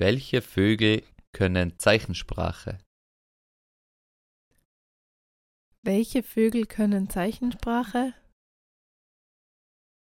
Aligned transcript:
Welche 0.00 0.40
Vögel 0.40 1.04
können 1.32 1.78
Zeichensprache? 1.78 2.78
Welche 5.82 6.22
Vögel 6.22 6.64
können 6.64 7.10
Zeichensprache? 7.10 8.14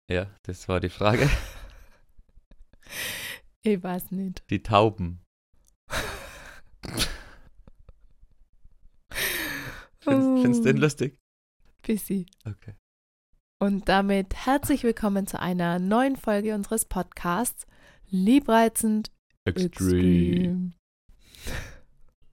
Ja, 0.09 0.33
das 0.43 0.69
war 0.69 0.79
die 0.79 0.87
Frage. 0.89 1.29
Ich 3.63 3.83
weiß 3.83 4.09
nicht. 4.11 4.43
Die 4.49 4.63
Tauben. 4.63 5.21
Findest, 9.99 10.41
findest 10.41 10.61
du 10.61 10.63
den 10.63 10.77
Oh, 10.77 10.81
lustig? 10.81 11.19
Bissi. 11.83 12.25
Okay. 12.43 12.75
Und 13.59 13.87
damit 13.87 14.33
herzlich 14.33 14.83
willkommen 14.83 15.27
zu 15.27 15.39
einer 15.39 15.77
neuen 15.77 16.15
Folge 16.15 16.55
unseres 16.55 16.85
Podcasts 16.85 17.67
Liebreizend 18.09 19.11
Extreme. 19.45 20.73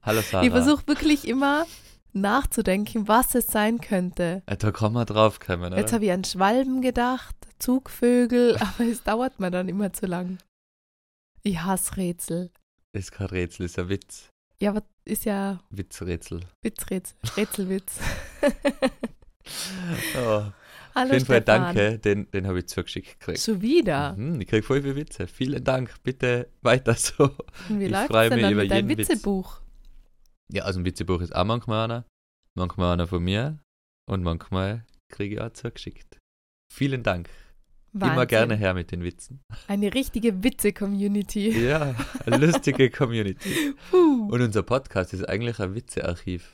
Hallo 0.03 0.21
Sarah. 0.21 0.43
Ich 0.45 0.51
versuche 0.51 0.87
wirklich 0.87 1.27
immer 1.27 1.65
nachzudenken, 2.13 3.07
was 3.07 3.35
es 3.35 3.47
sein 3.47 3.81
könnte. 3.81 4.43
Da 4.45 4.71
kann 4.71 4.93
man 4.93 5.05
drauf 5.05 5.39
kommen, 5.39 5.73
Jetzt 5.73 5.93
habe 5.93 6.05
ich 6.05 6.11
an 6.11 6.23
Schwalben 6.23 6.81
gedacht, 6.81 7.35
Zugvögel, 7.57 8.57
aber 8.59 8.85
es 8.85 9.03
dauert 9.03 9.39
mir 9.39 9.51
dann 9.51 9.69
immer 9.69 9.91
zu 9.91 10.05
lang. 10.05 10.37
Ich 11.43 11.59
hasse 11.61 11.97
Rätsel. 11.97 12.51
Ist 12.93 13.11
kein 13.11 13.27
Rätsel, 13.27 13.65
ist 13.65 13.79
ein 13.79 13.89
Witz. 13.89 14.29
Ja, 14.59 14.71
aber 14.71 14.83
ist 15.05 15.25
ja 15.25 15.59
Witzrätsel. 15.69 16.41
Witzrätsel, 16.61 17.17
Rätselwitz. 17.35 17.99
Oh, 20.15 20.43
Hallo 20.95 21.07
auf 21.07 21.13
jeden 21.13 21.25
Fall 21.25 21.41
Stefan. 21.41 21.75
danke, 21.75 21.99
den, 21.99 22.31
den 22.31 22.47
habe 22.47 22.59
ich 22.59 22.67
zugeschickt 22.67 23.19
gekriegt. 23.19 23.39
Schon 23.39 23.61
wieder. 23.61 24.15
Mhm, 24.15 24.41
ich 24.41 24.47
kriege 24.47 24.63
voll 24.63 24.81
viele 24.81 24.95
Witze. 24.95 25.27
Vielen 25.27 25.63
Dank. 25.63 25.93
Bitte 26.03 26.49
weiter 26.61 26.93
so. 26.95 27.31
Und 27.69 27.79
Wie 27.79 27.85
Ich 27.85 27.91
läuft 27.91 28.07
freu 28.07 28.23
es 28.25 28.29
denn 28.29 28.41
mich 28.41 28.51
über 28.51 28.63
jeden 28.63 28.89
Witz. 28.89 29.09
Witzebuch? 29.09 29.61
Ja, 30.51 30.63
also 30.63 30.79
ein 30.79 30.85
Witzebuch 30.85 31.21
ist 31.21 31.35
auch 31.35 31.45
manchmal 31.45 31.85
einer. 31.85 32.05
Manchmal 32.57 32.93
einer 32.93 33.07
von 33.07 33.23
mir. 33.23 33.59
Und 34.09 34.23
manchmal 34.23 34.85
kriege 35.11 35.35
ich 35.35 35.41
auch 35.41 35.53
zugeschickt. 35.53 36.17
Vielen 36.73 37.03
Dank. 37.03 37.29
Immer 37.93 38.07
Wahnsinn. 38.11 38.27
gerne 38.27 38.55
her 38.55 38.73
mit 38.75 38.91
den 38.91 39.03
Witzen. 39.03 39.41
Eine 39.67 39.93
richtige 39.93 40.43
Witze-Community. 40.43 41.49
Ja, 41.67 41.95
eine 42.25 42.45
lustige 42.45 42.89
Community. 42.91 43.73
Und 43.91 44.41
unser 44.41 44.61
Podcast 44.61 45.13
ist 45.13 45.27
eigentlich 45.27 45.59
ein 45.59 45.73
Witzearchiv. 45.73 46.53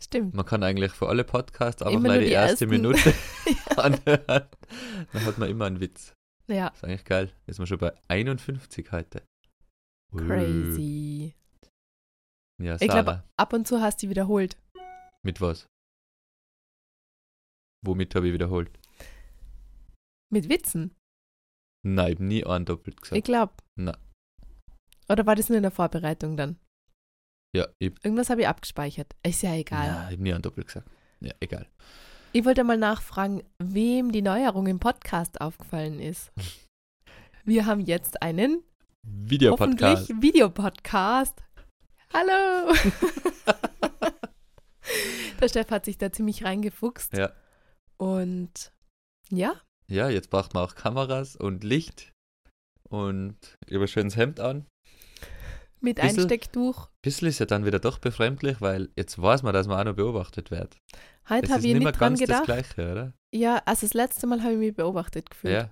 Stimmt. 0.00 0.34
Man 0.34 0.46
kann 0.46 0.62
eigentlich 0.62 0.92
für 0.92 1.08
alle 1.08 1.24
Podcasts 1.24 1.82
einfach 1.82 1.92
Immer 1.92 2.08
mal 2.08 2.14
nur 2.14 2.20
die, 2.20 2.26
die 2.26 2.32
erste 2.32 2.64
ersten. 2.64 2.68
Minute 2.70 3.14
anhören. 3.76 4.48
Dann 5.12 5.24
hat 5.26 5.38
man 5.38 5.50
immer 5.50 5.64
einen 5.66 5.80
Witz. 5.80 6.14
Ja, 6.46 6.68
ist 6.68 6.84
eigentlich 6.84 7.04
geil. 7.04 7.32
Jetzt 7.46 7.56
sind 7.56 7.62
wir 7.62 7.66
schon 7.66 7.78
bei 7.78 7.92
51 8.08 8.90
heute. 8.92 9.22
crazy. 10.16 11.34
Ja, 12.60 12.74
Ich 12.74 12.80
Sarah. 12.90 13.02
glaube, 13.02 13.24
ab 13.36 13.52
und 13.52 13.66
zu 13.68 13.80
hast 13.80 13.98
du 14.02 14.06
die 14.06 14.10
wiederholt. 14.10 14.56
Mit 15.22 15.40
was? 15.40 15.66
Womit 17.84 18.14
habe 18.14 18.28
ich 18.28 18.32
wiederholt? 18.32 18.70
Mit 20.32 20.48
Witzen. 20.48 20.94
Nein, 21.86 22.06
ich 22.08 22.14
habe 22.16 22.24
nie 22.24 22.44
einen 22.44 22.64
doppelt 22.64 22.96
Ich 22.96 23.02
gesagt. 23.02 23.24
glaube. 23.24 23.52
Na. 23.76 23.96
Oder 25.08 25.26
war 25.26 25.36
das 25.36 25.48
nur 25.48 25.56
in 25.56 25.62
der 25.62 25.70
Vorbereitung 25.70 26.36
dann? 26.36 26.58
Ja, 27.56 27.66
ich, 27.78 27.92
Irgendwas 28.04 28.30
habe 28.30 28.42
ich 28.42 28.48
abgespeichert. 28.48 29.14
Ist 29.22 29.42
ja 29.42 29.54
egal. 29.54 29.86
ja, 29.86 30.04
ich 30.08 30.12
habe 30.14 30.22
nie 30.22 30.32
einen 30.32 30.42
doppelt 30.42 30.66
gesagt. 30.66 30.88
Ja, 31.20 31.32
egal. 31.40 31.66
Ich 32.32 32.44
wollte 32.44 32.62
mal 32.62 32.76
nachfragen, 32.76 33.42
wem 33.58 34.12
die 34.12 34.22
Neuerung 34.22 34.66
im 34.66 34.78
Podcast 34.80 35.40
aufgefallen 35.40 35.98
ist. 35.98 36.30
Wir 37.44 37.64
haben 37.66 37.80
jetzt 37.80 38.20
einen 38.22 38.62
Videopodcast. 39.06 40.08
hoffentlich 40.08 40.22
Videopodcast. 40.22 41.42
Hallo! 42.12 42.74
Der 45.40 45.48
Steff 45.48 45.70
hat 45.70 45.84
sich 45.84 45.98
da 45.98 46.10
ziemlich 46.12 46.44
reingefuchst. 46.44 47.12
Ja. 47.16 47.32
Und 47.96 48.72
ja, 49.30 49.54
Ja, 49.88 50.08
jetzt 50.08 50.30
braucht 50.30 50.54
man 50.54 50.64
auch 50.64 50.74
Kameras 50.74 51.36
und 51.36 51.64
Licht 51.64 52.12
und 52.88 53.36
über 53.66 53.86
schönes 53.86 54.16
Hemd 54.16 54.40
an. 54.40 54.66
Mit 55.80 55.98
Bissl- 55.98 56.20
Einstecktuch. 56.20 56.88
Bisschen 57.02 57.28
ist 57.28 57.38
ja 57.38 57.46
dann 57.46 57.64
wieder 57.64 57.78
doch 57.78 57.98
befremdlich, 57.98 58.60
weil 58.60 58.88
jetzt 58.96 59.20
weiß 59.20 59.42
man, 59.42 59.54
dass 59.54 59.66
man 59.66 59.78
auch 59.80 59.84
noch 59.84 59.94
beobachtet 59.96 60.50
wird. 60.50 60.76
Heute 61.28 61.50
habe 61.52 61.60
ich 61.60 61.66
nicht 61.74 61.78
mehr 61.82 61.88
nicht 61.88 62.00
dran 62.00 62.14
ganz 62.14 62.20
das 62.20 62.26
gedacht. 62.28 62.44
Gleiche, 62.44 62.92
oder? 62.92 63.12
Ja, 63.34 63.62
also 63.66 63.86
das 63.86 63.94
letzte 63.94 64.26
Mal 64.26 64.42
habe 64.42 64.52
ich 64.54 64.58
mich 64.58 64.74
beobachtet 64.74 65.30
gefühlt. 65.30 65.54
Ja. 65.54 65.70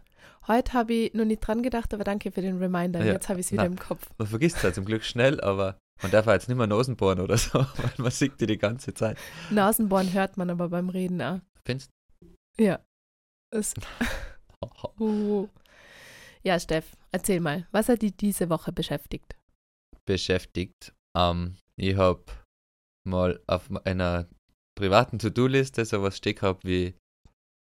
Heute 0.49 0.75
habe 0.75 0.93
ich 0.93 1.15
noch 1.15 1.25
nicht 1.25 1.41
dran 1.41 1.63
gedacht, 1.63 1.93
aber 1.95 2.05
danke 2.05 2.31
für 2.31 2.41
den 2.43 2.59
Reminder. 2.59 3.05
Ja, 3.05 3.15
Jetzt 3.15 3.29
habe 3.29 3.41
ich 3.41 3.47
es 3.47 3.53
wieder 3.53 3.63
na. 3.65 3.69
im 3.69 3.77
Kopf. 3.79 4.07
Man 4.19 4.29
vergisst 4.29 4.59
es 4.59 4.63
ja 4.63 4.73
zum 4.73 4.85
Glück 4.85 5.03
schnell, 5.03 5.41
aber 5.41 5.79
man 6.03 6.13
darf 6.13 6.27
ja 6.27 6.35
jetzt 6.35 6.49
nicht 6.49 6.57
mehr 6.59 6.67
Nosen 6.67 6.97
bohren 6.97 7.21
oder 7.21 7.37
so, 7.37 7.59
weil 7.77 7.91
man 7.99 8.11
sieht 8.13 8.41
die 8.41 8.47
die 8.47 8.59
ganze 8.59 8.95
Zeit. 8.95 9.17
Nasenbohren 9.51 10.13
hört 10.13 10.37
man 10.37 10.51
aber 10.51 10.69
beim 10.69 10.89
Reden 10.89 11.21
auch. 11.23 11.41
Findest 11.65 11.91
Ja. 12.61 12.79
Es, 13.51 13.75
oh. 15.01 15.49
Ja, 16.45 16.61
Steff, 16.61 16.97
erzähl 17.11 17.41
mal, 17.41 17.67
was 17.73 17.89
hat 17.89 18.03
dich 18.03 18.17
diese 18.17 18.49
Woche 18.51 18.71
beschäftigt? 18.71 19.35
Beschäftigt. 20.07 20.95
Ähm, 21.17 21.57
ich 21.77 21.97
habe 21.97 22.25
mal 23.07 23.41
auf 23.47 23.69
einer 23.85 24.27
privaten 24.77 25.19
To-Do-Liste 25.19 25.85
sowas 25.85 26.17
stehen 26.17 26.37
gehabt 26.37 26.65
wie 26.65 26.95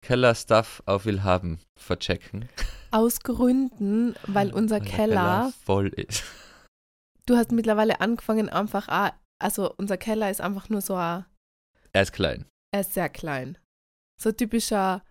Keller-Stuff 0.06 0.82
auf 0.86 1.06
Willhaben 1.06 1.60
verchecken. 1.80 2.50
Aus 2.92 3.20
Gründen, 3.22 4.16
weil 4.28 4.52
unser 4.54 4.78
Weil 4.80 4.86
der 4.86 4.92
Keller, 4.92 5.54
voll 5.64 5.88
ist. 5.90 6.24
du 7.28 7.36
hast 7.38 7.52
mittlerweile 7.52 8.02
angefangen 8.02 8.50
einfach, 8.50 8.88
auch, 8.90 9.12
also 9.40 9.72
unser 9.78 9.98
Keller 9.98 10.30
ist 10.32 10.42
einfach 10.42 10.70
nur 10.70 10.82
so, 10.82 10.96
ein, 10.96 11.26
Er 11.94 12.02
ist 12.02 12.14
klein. 12.14 12.46
er 12.74 12.82
ist 12.82 12.94
sehr 12.94 13.10
klein. 13.10 13.58
So 14.22 14.32
typischer 14.32 15.04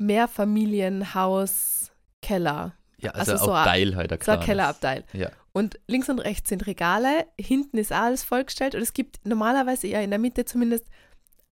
Mehrfamilienhaus-Keller. 0.00 2.76
Ja, 2.98 3.10
also, 3.12 3.32
Also 3.32 3.44
so 3.46 3.52
auch 3.52 3.56
ein- 3.56 3.64
Teil 3.64 3.96
halt. 3.96 4.12
ein 4.12 4.20
So 4.20 4.32
ein. 4.32 4.40
Kellerabteil. 4.40 5.04
Ja. 5.12 5.30
Und 5.52 5.78
links 5.86 6.08
und 6.08 6.18
rechts 6.18 6.48
sind 6.48 6.66
Regale, 6.66 7.26
hinten 7.38 7.76
ist 7.76 7.92
alles 7.92 8.22
vollgestellt 8.24 8.74
und 8.74 8.80
es 8.82 8.94
gibt 8.94 9.20
normalerweise 9.26 9.86
ja 9.86 10.00
in 10.00 10.10
der 10.10 10.18
Mitte 10.18 10.44
zumindest 10.46 10.86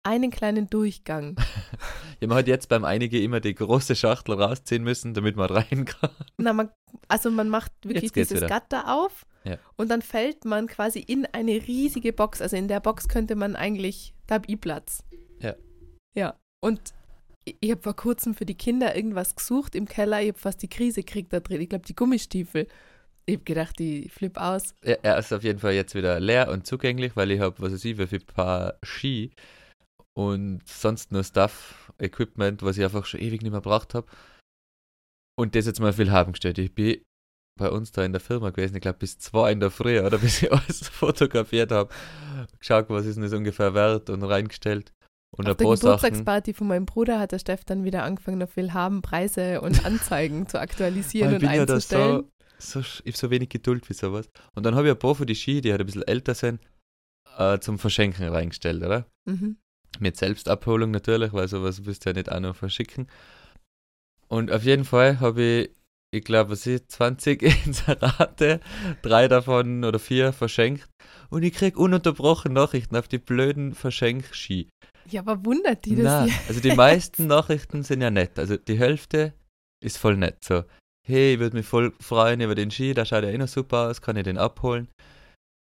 einen 0.04 0.32
kleinen 0.32 0.70
Durchgang. 0.70 1.36
Ja, 2.22 2.28
man 2.28 2.38
hat 2.40 2.50
jetzt 2.50 2.68
beim 2.68 2.84
Einige 2.84 3.22
immer 3.24 3.40
die 3.40 3.56
große 3.56 3.96
Schachtel 3.96 4.34
rausziehen 4.34 4.84
müssen, 4.84 5.14
damit 5.14 5.38
man 5.38 5.50
rein 5.50 5.86
kann. 5.86 6.10
Na, 6.38 6.52
man, 6.52 6.70
also 7.08 7.32
man 7.32 7.48
macht 7.48 7.72
wirklich 7.84 8.12
dieses 8.12 8.36
wieder. 8.36 8.48
Gatter 8.48 8.94
auf 8.94 9.26
Ja. 9.46 9.58
und 9.78 9.90
dann 9.90 10.02
fällt 10.02 10.44
man 10.44 10.68
quasi 10.68 11.00
in 11.00 11.26
eine 11.32 11.54
riesige 11.66 12.12
Box. 12.12 12.42
Also 12.42 12.58
in 12.58 12.68
der 12.68 12.82
Box 12.82 13.08
könnte 13.08 13.36
man 13.38 13.56
eigentlich, 13.56 14.14
da 14.28 14.36
hab 14.36 14.50
ich 14.50 14.60
Platz. 14.60 15.06
Ja. 15.40 15.56
Ja. 16.14 16.36
Und 16.60 16.94
ich, 17.46 17.56
ich 17.62 17.72
habe 17.72 17.82
vor 17.82 17.96
kurzem 17.96 18.34
für 18.36 18.46
die 18.46 18.56
Kinder 18.58 18.94
irgendwas 18.98 19.34
gesucht 19.38 19.74
im 19.76 19.86
Keller. 19.88 20.22
Ich 20.22 20.28
habe 20.28 20.40
fast 20.40 20.62
die 20.62 20.68
Krise 20.68 21.04
gekriegt 21.04 21.32
da 21.32 21.40
drin. 21.40 21.62
Ich 21.62 21.70
glaube, 21.70 21.86
die 21.86 21.96
Gummistiefel. 21.96 22.68
Ich 23.30 23.36
habe 23.36 23.44
gedacht, 23.44 23.78
die 23.78 24.10
flipp 24.10 24.38
aus. 24.38 24.74
Er, 24.82 25.04
er 25.04 25.20
ist 25.20 25.32
auf 25.32 25.44
jeden 25.44 25.60
Fall 25.60 25.74
jetzt 25.74 25.94
wieder 25.94 26.20
leer 26.20 26.50
und 26.50 26.66
zugänglich, 26.66 27.16
weil 27.16 27.30
ich 27.30 27.40
habe, 27.40 27.56
was 27.60 27.74
weiß 27.74 27.86
ich, 27.86 27.98
wie 28.00 28.08
viel 28.08 28.22
paar 28.22 28.74
Ski 28.84 29.32
und 30.18 30.68
sonst 30.68 31.12
nur 31.12 31.24
Stuff, 31.24 31.94
Equipment, 32.00 32.64
was 32.64 32.78
ich 32.78 32.84
einfach 32.84 33.06
schon 33.06 33.20
ewig 33.20 33.44
nicht 33.44 33.52
mehr 33.52 33.62
braucht 33.62 33.94
habe. 33.94 34.08
Und 35.38 35.56
das 35.56 35.68
jetzt 35.68 35.80
mal 35.80 35.94
viel 35.94 36.12
haben 36.12 36.32
gestellt. 36.32 36.58
Ich 36.58 36.74
bin 36.74 37.02
bei 37.60 37.70
uns 37.70 37.92
da 37.92 38.04
in 38.04 38.14
der 38.14 38.22
Firma 38.22 38.50
gewesen, 38.50 38.76
ich 38.76 38.82
glaube 38.82 38.98
bis 38.98 39.20
zwei 39.20 39.52
in 39.52 39.60
der 39.60 39.70
Früh, 39.70 40.00
oder 40.00 40.18
bis 40.20 40.42
ich 40.42 40.52
alles 40.52 40.90
fotografiert 40.90 41.72
habe, 41.72 41.94
geschaut, 42.58 42.90
was 42.90 43.06
ist 43.06 43.16
denn 43.16 43.24
das 43.24 43.34
ungefähr 43.34 43.76
wert 43.76 44.10
und 44.10 44.24
reingestellt. 44.24 44.92
Und 45.38 45.48
Auf 45.48 45.58
der 45.58 45.66
paar 45.66 45.78
Sachen. 45.78 45.96
Geburtstagsparty 45.96 46.54
von 46.56 46.68
meinem 46.68 46.88
Bruder 46.88 47.20
hat 47.20 47.32
der 47.32 47.38
Steff 47.38 47.64
dann 47.64 47.84
wieder 47.84 48.04
angefangen, 48.04 48.42
auf 48.42 48.56
Willhaben 48.58 49.04
Preise 49.04 49.62
und 49.62 49.86
Anzeigen 49.86 50.48
zu 50.48 50.60
aktualisieren 50.60 51.34
und 51.34 51.40
bin 51.40 51.52
ja 51.52 51.62
einzustellen. 51.62 52.32
So, 52.60 52.80
ich 52.82 53.00
habe 53.06 53.18
so 53.18 53.32
wenig 53.32 53.50
Geduld 53.50 53.86
für 53.86 53.94
sowas. 53.94 54.30
Und 54.54 54.66
dann 54.66 54.76
habe 54.76 54.88
ich 54.88 54.94
ein 54.94 55.00
paar 55.00 55.16
von 55.16 55.28
die 55.28 55.36
Ski, 55.36 55.62
die 55.62 55.72
halt 55.72 55.82
ein 55.82 55.86
bisschen 55.86 56.08
älter 56.08 56.36
sind, 56.36 56.62
äh, 57.38 57.60
zum 57.60 57.80
Verschenken 57.80 58.28
reingestellt, 58.28 58.84
oder? 58.84 59.06
Mhm. 59.26 59.58
Mit 60.00 60.18
Selbstabholung 60.18 60.92
natürlich, 60.92 61.34
weil 61.34 61.48
sowas 61.48 61.86
wirst 61.86 62.06
du 62.06 62.10
ja 62.10 62.14
nicht 62.14 62.32
auch 62.32 62.40
noch 62.40 62.56
verschicken. 62.56 63.08
Und 64.28 64.52
auf 64.52 64.64
jeden 64.64 64.86
Fall 64.86 65.20
habe 65.20 65.42
ich, 65.42 65.72
ich 66.12 66.24
glaube, 66.24 66.52
was 66.52 66.68
ist, 66.68 66.92
20 66.92 67.42
Inserate, 67.42 68.60
drei 69.02 69.28
davon 69.28 69.84
oder 69.84 70.00
vier 70.00 70.34
verschenkt. 70.34 70.88
Und 71.30 71.44
ich 71.44 71.54
krieg 71.54 71.78
ununterbrochen 71.78 72.54
Nachrichten 72.54 72.96
auf 72.96 73.08
die 73.08 73.20
blöden 73.20 73.74
Verschenkski. 73.74 74.70
Ja, 75.10 75.22
aber 75.22 75.44
wundert 75.46 75.86
die 75.86 75.96
das 75.96 76.26
nicht? 76.26 76.40
also 76.48 76.60
die 76.60 76.72
meisten 76.76 77.28
Nachrichten 77.28 77.84
sind 77.84 78.02
ja 78.02 78.12
nett. 78.12 78.38
Also 78.38 78.58
die 78.58 78.78
Hälfte 78.78 79.34
ist 79.84 79.98
voll 79.98 80.18
nett. 80.18 80.44
So, 80.44 80.64
hey, 81.10 81.34
ich 81.34 81.40
würde 81.40 81.58
mich 81.58 81.66
voll 81.66 81.94
freuen 82.00 82.42
über 82.42 82.56
den 82.56 82.72
Ski, 82.72 82.94
da 82.94 83.06
schaut 83.06 83.24
ja 83.24 83.30
eh 83.30 83.38
noch 83.38 83.48
super 83.48 83.90
aus, 83.90 84.02
kann 84.02 84.16
ich 84.16 84.24
den 84.24 84.38
abholen. 84.38 84.88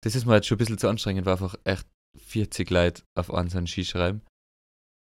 Das 0.03 0.15
ist 0.15 0.25
mir 0.25 0.35
jetzt 0.35 0.47
schon 0.47 0.55
ein 0.55 0.59
bisschen 0.59 0.77
zu 0.77 0.89
anstrengend, 0.89 1.25
weil 1.25 1.33
einfach 1.33 1.55
echt 1.63 1.87
40 2.17 2.69
Leute 2.69 3.03
auf 3.17 3.33
einen 3.33 3.49
so 3.49 3.57
einen 3.57 3.67
Ski 3.67 3.85
schreiben. 3.85 4.21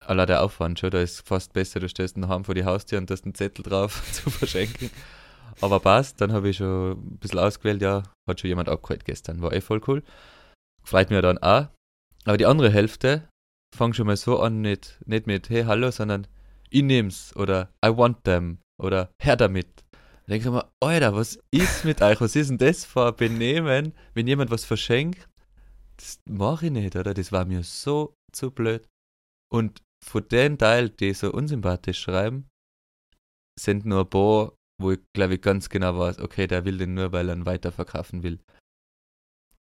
Allein 0.05 0.27
der 0.27 0.43
Aufwand 0.43 0.81
schon, 0.81 0.91
da 0.91 1.01
ist 1.01 1.27
fast 1.27 1.53
besser, 1.53 1.81
du 1.81 1.89
stellst 1.89 2.17
einen 2.17 2.29
Heim 2.29 2.45
vor 2.45 2.55
die 2.55 2.65
Haustür 2.65 2.99
und 2.99 3.09
da 3.09 3.15
ist 3.15 3.25
ein 3.25 3.35
Zettel 3.35 3.63
drauf 3.63 4.03
zu 4.13 4.31
verschenken. 4.31 4.91
Aber 5.61 5.81
passt, 5.81 6.21
dann 6.21 6.33
habe 6.33 6.49
ich 6.49 6.57
schon 6.57 6.93
ein 6.93 7.19
bisschen 7.19 7.39
ausgewählt, 7.39 7.83
ja, 7.83 8.03
hat 8.29 8.41
schon 8.41 8.49
jemand 8.49 8.69
abgeholt 8.69 9.05
gestern, 9.05 9.43
war 9.43 9.53
eh 9.53 9.61
voll 9.61 9.81
cool. 9.87 10.03
Freut 10.83 11.11
mich 11.11 11.21
dann 11.21 11.39
auch. 11.39 11.69
Aber 12.25 12.37
die 12.37 12.47
andere 12.47 12.71
Hälfte 12.71 13.29
fängt 13.77 13.97
schon 13.97 14.07
mal 14.07 14.17
so 14.17 14.41
an, 14.41 14.61
nicht, 14.61 15.01
nicht 15.07 15.27
mit 15.27 15.51
hey, 15.51 15.65
hallo, 15.65 15.91
sondern 15.91 16.27
ich 16.71 16.83
nehm's 16.83 17.35
oder 17.37 17.73
I 17.85 17.89
want 17.89 18.25
them 18.25 18.59
oder 18.81 19.11
her 19.21 19.37
damit. 19.37 19.85
Denke 20.29 20.49
ich 20.49 20.53
mir, 20.53 20.71
Alter, 20.81 21.15
was 21.15 21.39
ist 21.51 21.85
mit 21.85 22.01
euch? 22.01 22.21
Was 22.21 22.37
ist 22.37 22.49
denn 22.49 22.59
das 22.59 22.85
für 22.85 23.09
ein 23.09 23.17
Benehmen, 23.17 23.93
wenn 24.15 24.27
jemand 24.27 24.51
was 24.51 24.65
verschenkt? 24.65 25.29
Das 25.97 26.21
mache 26.29 26.67
ich 26.67 26.73
nicht, 26.73 26.97
oder? 26.97 27.13
Das 27.15 27.33
war 27.33 27.45
mir 27.45 27.63
so 27.63 28.15
zu 28.33 28.51
blöd. 28.51 28.89
Und 29.53 29.83
von 30.05 30.27
den 30.29 30.59
Teil, 30.59 30.89
die 30.91 31.13
so 31.13 31.33
unsympathisch 31.33 32.01
schreiben, 32.01 32.49
sind 33.59 33.85
nur 33.85 34.01
ein 34.01 34.11
paar, 34.11 34.55
wo 34.81 34.93
ich 34.93 35.01
glaube 35.15 35.35
ich 35.35 35.43
ganz 35.43 35.69
genau 35.69 35.99
weiß, 35.99 36.19
okay, 36.21 36.47
der 36.47 36.65
will 36.65 36.79
den 36.79 36.95
nur, 36.95 37.13
weil 37.13 37.29
er 37.29 37.37
ihn 37.37 37.47
weiterverkaufen 37.47 38.23
will. 38.23 38.41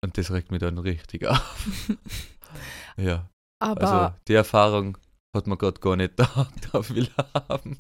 Und 0.04 0.18
das 0.18 0.32
regt 0.32 0.52
mich 0.52 0.60
dann 0.60 0.78
richtig 0.78 1.26
auf. 1.26 1.88
ja. 2.98 3.30
Aber, 3.60 3.82
Also 3.82 4.16
die 4.28 4.34
Erfahrung 4.34 4.98
hat 5.36 5.48
man 5.48 5.58
gerade 5.58 5.80
gar 5.80 5.96
nicht 5.96 6.14
da, 6.20 6.48
da 6.72 6.90
will 6.90 7.10
haben. 7.34 7.80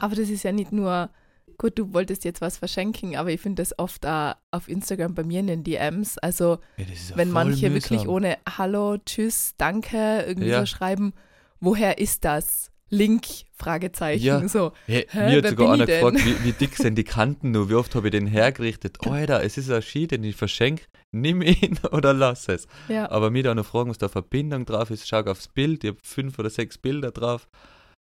aber 0.00 0.14
das 0.16 0.28
ist 0.28 0.42
ja 0.42 0.52
nicht 0.52 0.72
nur, 0.72 1.08
gut, 1.58 1.78
du 1.78 1.92
wolltest 1.92 2.24
jetzt 2.24 2.40
was 2.40 2.58
verschenken, 2.58 3.16
aber 3.16 3.30
ich 3.30 3.40
finde 3.40 3.62
das 3.62 3.78
oft 3.78 4.06
auch 4.06 4.34
auf 4.50 4.68
Instagram 4.68 5.14
bei 5.14 5.24
mir 5.24 5.40
in 5.40 5.46
den 5.46 5.64
DMs. 5.64 6.18
Also, 6.18 6.58
Ja, 6.76 6.84
ja 6.84 7.16
wenn 7.16 7.30
manche 7.30 7.70
mühsam. 7.70 7.90
wirklich 7.90 8.08
ohne 8.08 8.38
Hallo, 8.58 8.98
Tschüss, 8.98 9.54
Danke 9.56 10.24
irgendwie 10.26 10.48
Ja. 10.48 10.60
so 10.60 10.66
schreiben, 10.66 11.12
woher 11.60 11.98
ist 11.98 12.24
das? 12.24 12.70
Link, 12.88 13.26
Fragezeichen, 13.52 14.24
Ja. 14.24 14.48
so. 14.48 14.72
Hey, 14.86 15.06
Hä, 15.10 15.30
mir 15.30 15.38
hat 15.38 15.48
sogar 15.48 15.72
einer 15.72 15.86
gefragt, 15.86 16.24
wie, 16.24 16.44
wie 16.44 16.52
dick 16.52 16.76
sind 16.76 16.94
die 16.94 17.02
Kanten 17.02 17.50
nur, 17.50 17.68
wie 17.68 17.74
oft 17.74 17.94
habe 17.96 18.06
ich 18.08 18.12
den 18.12 18.28
hergerichtet. 18.28 18.98
Alter, 19.06 19.42
es 19.42 19.58
ist 19.58 19.70
ein 19.70 19.82
Ski, 19.82 20.06
den 20.06 20.22
ich 20.22 20.36
verschenke, 20.36 20.84
nimm 21.10 21.42
ihn 21.42 21.78
oder 21.90 22.12
lass 22.12 22.48
es. 22.48 22.68
Ja, 22.88 23.10
Aber 23.10 23.30
mir 23.30 23.42
da 23.42 23.54
noch 23.56 23.66
fragen, 23.66 23.90
was 23.90 23.98
da 23.98 24.08
Verbindung 24.08 24.66
drauf 24.66 24.90
ist, 24.90 25.08
schau 25.08 25.20
aufs 25.22 25.48
Bild, 25.48 25.82
ich 25.82 25.88
habe 25.90 25.98
fünf 26.04 26.38
oder 26.38 26.48
sechs 26.48 26.78
Bilder 26.78 27.10
drauf. 27.10 27.48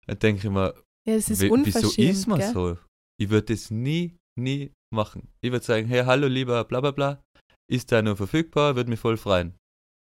Dann 0.08 0.20
denke 0.20 0.48
ich 0.48 0.54
mir, 0.54 0.74
ja 1.06 1.16
es 1.16 1.30
ist 1.30 1.42
wieso 1.42 1.92
ist 1.98 2.28
man 2.28 2.40
gell? 2.40 2.52
so? 2.54 2.78
Ich 3.22 3.30
würde 3.30 3.54
das 3.54 3.70
nie, 3.70 4.18
nie 4.36 4.74
machen. 4.92 5.30
Ich 5.42 5.52
würde 5.52 5.64
sagen, 5.64 5.88
hey, 5.88 6.06
hallo 6.06 6.28
lieber 6.28 6.64
bla 6.64 6.82
bla 6.82 6.90
bla, 6.90 7.24
ist 7.70 7.92
der 7.92 8.02
noch 8.02 8.18
verfügbar, 8.18 8.76
würde 8.76 8.90
mich 8.90 9.00
voll 9.00 9.16
freuen. 9.16 9.54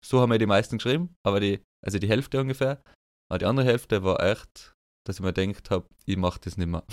So 0.02 0.22
haben 0.22 0.30
mir 0.30 0.38
die 0.38 0.46
meisten 0.46 0.78
geschrieben, 0.78 1.14
aber 1.22 1.42
die, 1.42 1.60
also 1.86 2.00
die 2.00 2.08
Hälfte 2.08 2.40
ungefähr. 2.40 2.82
Aber 3.30 3.40
die 3.40 3.48
andere 3.48 3.66
Hälfte 3.66 4.04
war 4.04 4.24
echt, 4.24 4.74
dass 5.06 5.18
ich 5.18 5.26
mir 5.26 5.34
gedacht 5.34 5.72
habe, 5.72 5.90
ich 6.06 6.16
mache 6.16 6.40
das 6.40 6.56
nicht 6.56 6.70
mehr. 6.70 6.86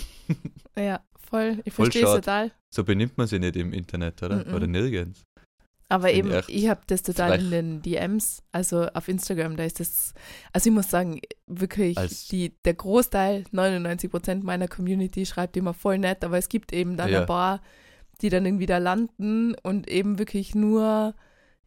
Ja, 0.77 1.05
voll. 1.17 1.61
Ich 1.63 1.73
verstehe 1.73 2.03
es 2.03 2.15
total. 2.15 2.51
So 2.69 2.83
benimmt 2.83 3.17
man 3.17 3.27
sich 3.27 3.39
nicht 3.39 3.55
im 3.55 3.71
Internet, 3.71 4.21
oder? 4.21 4.45
Mhm. 4.45 4.53
Oder 4.53 4.67
nirgends. 4.67 5.23
Aber 5.91 6.11
eben, 6.11 6.31
ich 6.47 6.69
habe 6.69 6.81
das 6.85 7.01
total 7.01 7.39
in 7.39 7.49
den 7.49 7.81
DMs, 7.81 8.43
also 8.51 8.87
auf 8.93 9.07
Instagram, 9.07 9.57
da 9.57 9.63
ist 9.63 9.79
das, 9.79 10.13
also 10.53 10.69
ich 10.69 10.73
muss 10.75 10.89
sagen, 10.89 11.19
wirklich, 11.47 11.97
die, 12.29 12.53
der 12.63 12.75
Großteil, 12.75 13.45
99 13.51 14.11
Prozent 14.11 14.43
meiner 14.43 14.67
Community 14.67 15.25
schreibt 15.25 15.57
immer 15.57 15.73
voll 15.73 15.97
nett, 15.97 16.23
aber 16.23 16.37
es 16.37 16.47
gibt 16.47 16.73
eben 16.73 16.95
dann 16.95 17.09
Ja. 17.09 17.21
ein 17.21 17.25
paar, 17.25 17.61
die 18.21 18.29
dann 18.29 18.45
irgendwie 18.45 18.67
da 18.67 18.77
landen 18.77 19.55
und 19.63 19.89
eben 19.89 20.19
wirklich 20.19 20.53
nur, 20.53 21.15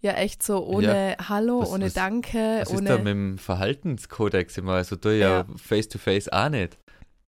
ja 0.01 0.13
echt 0.13 0.43
so 0.45 0.65
ohne 0.67 1.17
Hallo, 1.29 1.63
Was- 1.63 1.71
ohne 1.71 1.87
was- 1.87 1.95
Danke, 1.95 2.59
Was 2.61 2.71
ist 2.71 2.77
da 2.79 2.81
mit 2.81 2.91
ohne, 3.01 3.05
dem 3.11 3.39
Verhaltenskodex 3.39 4.57
immer? 4.59 4.75
Also 4.75 4.95
du 4.97 5.09
ja 5.17 5.39
Ja. 5.39 5.47
face-to-face 5.57 6.29
auch 6.29 6.49
nicht. 6.49 6.79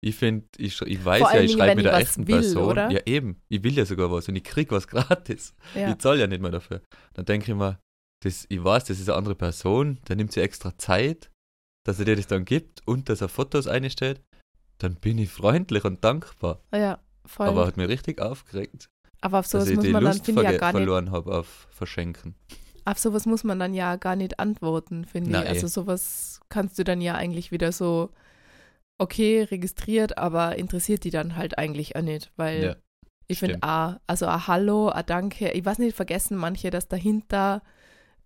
Ich 0.04 0.16
finde, 0.16 0.46
ich, 0.56 0.80
ich 0.82 1.04
weiß 1.04 1.20
ja, 1.32 1.40
ich 1.40 1.52
schreibe 1.52 1.76
mit 1.76 1.84
der 1.84 1.94
echten 1.96 2.26
will, 2.26 2.40
Person. 2.40 2.64
oder? 2.64 2.90
Ja, 2.90 3.00
eben. 3.06 3.40
Ich 3.48 3.62
will 3.62 3.72
ja 3.72 3.84
sogar 3.86 4.10
was 4.10 4.28
und 4.28 4.34
ich 4.34 4.42
krieg 4.42 4.70
was 4.72 4.86
gratis. 4.88 5.54
ja, 5.74 5.90
Ich 5.92 5.98
zahle 5.98 6.20
ja 6.20 6.26
nicht 6.26 6.42
mehr 6.42 6.50
dafür. 6.50 6.82
Dann 7.14 7.24
denke 7.24 7.50
ich 7.52 7.56
mir, 7.56 7.78
das, 8.24 8.46
ich 8.48 8.62
weiß, 8.62 8.84
das 8.84 8.98
ist 8.98 9.08
eine 9.08 9.16
andere 9.16 9.34
Person, 9.36 9.98
da 10.04 10.14
nimmt 10.16 10.32
sie 10.32 10.40
extra 10.40 10.76
Zeit, 10.76 11.30
dass 11.84 11.98
er 12.00 12.04
dir 12.04 12.16
das 12.16 12.26
dann 12.26 12.44
gibt 12.44 12.86
und 12.86 13.08
dass 13.08 13.20
er 13.20 13.28
Fotos 13.28 13.66
einstellt. 13.68 14.20
Dann 14.78 14.96
bin 14.96 15.18
ich 15.18 15.30
freundlich 15.30 15.84
und 15.84 16.02
dankbar. 16.02 16.60
ja, 16.74 16.98
voll. 17.24 17.46
Aber 17.46 17.60
Aber, 17.60 17.66
hat 17.68 17.76
mir 17.76 17.88
richtig 17.88 18.20
aufgeregt, 18.20 18.88
auf 19.20 19.46
sowas 19.46 19.50
dass 19.50 19.68
ich 19.68 19.76
muss 19.76 19.84
die 19.84 19.92
man 19.92 20.02
dann, 20.04 20.12
Lust 20.14 20.24
finde 20.24 20.42
ich, 20.42 20.50
ja 20.50 20.56
gar 20.58 20.72
nicht 20.72 20.78
verloren 20.78 21.12
habe 21.12 21.32
auf 21.32 21.68
Verschenken. 21.70 22.34
auf 22.84 22.98
sowas 22.98 23.24
muss 23.26 23.44
man 23.44 23.60
dann 23.60 23.72
ja 23.72 23.94
gar 23.94 24.16
nicht 24.16 24.40
antworten, 24.40 25.04
finde 25.04 25.30
ich. 25.30 25.48
Also 25.48 25.68
sowas 25.68 26.40
kannst 26.48 26.76
du 26.80 26.82
dann 26.82 27.00
ja 27.00 27.14
eigentlich 27.14 27.52
wieder 27.52 27.70
so, 27.70 28.10
okay, 29.02 29.42
registriert, 29.42 30.18
aber 30.18 30.56
interessiert 30.56 31.04
die 31.04 31.10
dann 31.10 31.36
halt 31.36 31.58
eigentlich 31.58 31.96
auch 31.96 32.02
nicht, 32.02 32.30
weil 32.36 32.62
Ja, 32.64 32.76
ich 33.28 33.38
finde, 33.38 33.58
ah, 33.62 33.98
also 34.06 34.26
ein 34.26 34.46
Hallo, 34.46 34.88
ein 34.88 35.06
Danke, 35.06 35.50
ich 35.52 35.64
weiß 35.64 35.78
nicht, 35.78 35.96
vergessen 35.96 36.36
manche, 36.36 36.70
dass 36.70 36.88
dahinter 36.88 37.62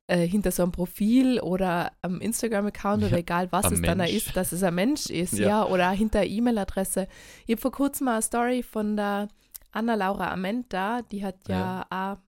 äh, 0.08 0.26
hinter 0.26 0.52
so 0.52 0.62
einem 0.62 0.72
Profil 0.72 1.40
oder 1.40 1.92
am 2.02 2.20
Instagram-Account 2.20 3.02
Ja, 3.02 3.08
oder 3.08 3.18
egal 3.18 3.50
was 3.50 3.70
es 3.72 3.82
dann 3.82 4.00
auch 4.00 4.04
Mensch. 4.04 4.26
ist, 4.28 4.36
dass 4.36 4.52
es 4.52 4.62
ein 4.62 4.74
Mensch 4.74 5.10
ist, 5.10 5.32
Ja. 5.32 5.48
ja, 5.48 5.64
oder 5.66 5.90
hinter 5.90 6.24
E-Mail-Adresse. 6.24 7.08
Ich 7.46 7.52
habe 7.52 7.60
vor 7.60 7.72
kurzem 7.72 8.04
mal 8.06 8.12
eine 8.14 8.22
Story 8.22 8.62
von 8.62 8.96
der 8.96 9.28
Anna-Laura 9.72 10.30
Amenta, 10.32 11.02
die 11.02 11.24
hat 11.24 11.36
ja, 11.48 11.84
auch, 11.90 12.18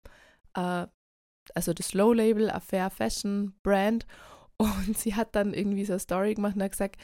äh, 0.61 0.87
also 1.55 1.73
das 1.73 1.94
Low-Label, 1.94 2.51
a 2.51 2.61
Fair 2.61 2.91
Fashion 2.91 3.55
Brand 3.62 4.06
und 4.59 4.99
sie 4.99 5.15
hat 5.15 5.35
dann 5.37 5.55
irgendwie 5.55 5.85
so 5.85 5.93
eine 5.94 6.01
Story 6.01 6.35
gemacht 6.35 6.56
und 6.56 6.62
hat 6.62 6.73
gesagt, 6.73 6.97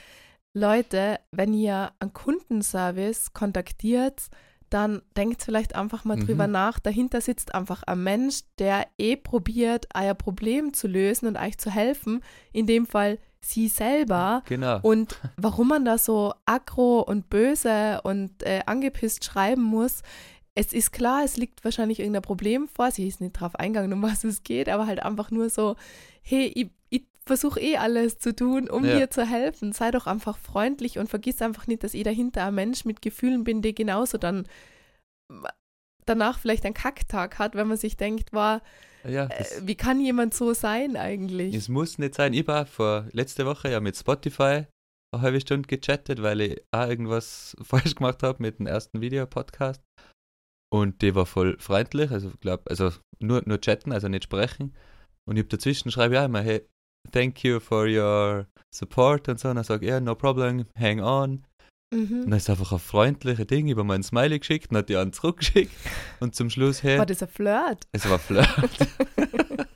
Leute, 0.55 1.19
wenn 1.33 1.53
ihr 1.53 1.91
einen 1.99 2.13
Kundenservice 2.13 3.33
kontaktiert, 3.33 4.23
dann 4.71 5.03
denkt 5.17 5.43
vielleicht 5.43 5.75
einfach 5.75 6.05
mal 6.05 6.17
Mhm. 6.17 6.27
drüber 6.27 6.47
nach. 6.47 6.79
Dahinter 6.81 7.21
sitzt 7.21 7.55
einfach 7.55 7.83
ein 7.85 8.03
Mensch, 8.03 8.41
der 8.59 8.87
eh 8.99 9.17
probiert, 9.17 9.87
euer 9.95 10.15
Problem 10.15 10.73
zu 10.73 10.89
lösen 10.89 11.27
und 11.29 11.37
euch 11.37 11.59
zu 11.59 11.71
helfen. 11.71 12.23
In 12.53 12.67
dem 12.67 12.87
Fall 12.87 13.19
sie 13.41 13.69
selber. 13.69 14.43
Genau. 14.47 14.79
Und 14.83 15.21
warum 15.37 15.69
man 15.69 15.85
da 15.85 15.99
so 15.99 16.33
aggro 16.47 17.01
und 17.01 17.29
böse 17.31 18.01
und 18.03 18.43
äh, 18.43 18.63
angepisst 18.67 19.25
schreiben 19.25 19.63
muss, 19.63 20.03
es 20.57 20.73
ist 20.73 20.93
klar, 20.93 21.25
es 21.25 21.37
liegt 21.37 21.65
wahrscheinlich 21.65 21.99
irgendein 21.99 22.23
Problem 22.23 22.69
vor. 22.69 22.91
Sie 22.91 23.07
ist 23.07 23.21
nicht 23.21 23.33
drauf 23.33 23.55
eingegangen, 23.57 23.93
um 23.93 24.03
was 24.03 24.25
es 24.25 24.45
geht, 24.45 24.69
aber 24.69 24.87
halt 24.87 25.03
einfach 25.03 25.31
nur 25.31 25.51
so, 25.51 25.77
hey, 26.23 26.47
ich, 26.55 26.71
ich 26.84 26.84
versuche 27.27 27.61
eh 27.61 27.77
alles 27.77 28.19
zu 28.19 28.35
tun, 28.35 28.69
um 28.69 28.85
Ja. 28.85 28.99
dir 28.99 29.11
zu 29.11 29.25
helfen. 29.27 29.73
Sei 29.73 29.91
doch 29.91 30.07
einfach 30.07 30.37
freundlich 30.39 30.99
und 30.99 31.09
vergiss 31.09 31.41
einfach 31.43 31.67
nicht, 31.67 31.83
dass 31.83 31.95
ich 31.95 32.05
dahinter 32.05 32.47
ein 32.47 32.55
Mensch 32.55 32.85
mit 32.85 33.03
Gefühlen 33.03 33.45
bin, 33.45 33.63
der 33.63 33.73
genauso 33.73 34.19
dann 34.19 34.47
danach 36.07 36.39
vielleicht 36.39 36.65
einen 36.65 36.75
Kacktag 36.75 37.39
hat, 37.39 37.55
wenn 37.55 37.67
man 37.69 37.77
sich 37.79 37.97
denkt, 37.97 38.33
war, 38.33 38.63
ja, 39.07 39.27
äh, 39.27 39.45
wie 39.63 39.75
kann 39.75 40.01
jemand 40.01 40.35
so 40.35 40.53
sein 40.55 40.97
eigentlich? 40.97 41.55
es 41.55 41.69
muss 41.69 41.99
nicht 41.99 42.15
sein. 42.15 42.33
Ich 42.35 42.47
war 42.47 42.67
vor 42.67 43.07
letzte 43.13 43.47
Woche 43.47 43.71
ja 43.71 43.81
mit 43.81 43.97
Spotify 43.97 44.67
eine 45.13 45.23
halbe 45.23 45.41
Stunde 45.41 45.67
gechattet, 45.67 46.23
weil 46.23 46.41
ich 46.41 46.63
auch 46.73 46.89
irgendwas 46.89 47.57
falsch 47.63 47.95
gemacht 47.95 48.23
habe 48.23 48.43
mit 48.43 48.59
dem 48.59 48.67
ersten 48.67 49.01
Videopodcast. 49.01 49.83
Und 50.73 51.03
die 51.03 51.15
war 51.15 51.27
voll 51.27 51.57
freundlich, 51.59 52.11
also 52.11 52.33
glaub, 52.41 52.69
also 52.69 52.91
nur, 53.21 53.43
nur 53.47 53.61
chatten, 53.61 53.93
also 53.93 54.09
nicht 54.09 54.25
sprechen. 54.25 54.75
Und 55.27 55.37
ich 55.37 55.45
hab 55.45 55.51
dazwischen 55.51 55.91
schreibe 55.91 56.21
auch 56.21 56.25
immer, 56.25 56.43
hey, 56.43 56.67
thank 57.13 57.43
you 57.45 57.61
for 57.61 57.87
your 57.87 58.47
support 58.75 59.29
und 59.29 59.39
so. 59.39 59.49
Und 59.49 59.57
dann 59.57 59.65
sage 59.65 59.85
ich, 59.87 59.91
ja, 59.91 60.01
no 60.01 60.15
problem, 60.15 60.65
hang 60.79 61.01
on. 61.01 61.45
Und 61.93 62.11
Mhm. 62.11 62.23
dann 62.29 62.33
ist 62.39 62.51
einfach 62.51 62.73
ein 62.73 62.79
freundliches 62.81 63.47
Ding 63.47 63.69
über 63.69 63.85
meinen 63.85 64.03
Smiley 64.03 64.41
geschickt 64.41 64.71
und 64.73 64.77
hat 64.79 64.89
die 64.89 64.97
einen 64.97 65.13
zurückgeschickt. 65.13 65.71
Und 66.21 66.35
zum 66.35 66.51
Schluss, 66.51 66.83
hey, 66.83 66.99
War 66.99 67.07
das 67.07 67.23
ein 67.23 67.29
Flirt? 67.29 67.85
es 67.93 68.09
war 68.09 68.19
Flirt. 68.19 68.49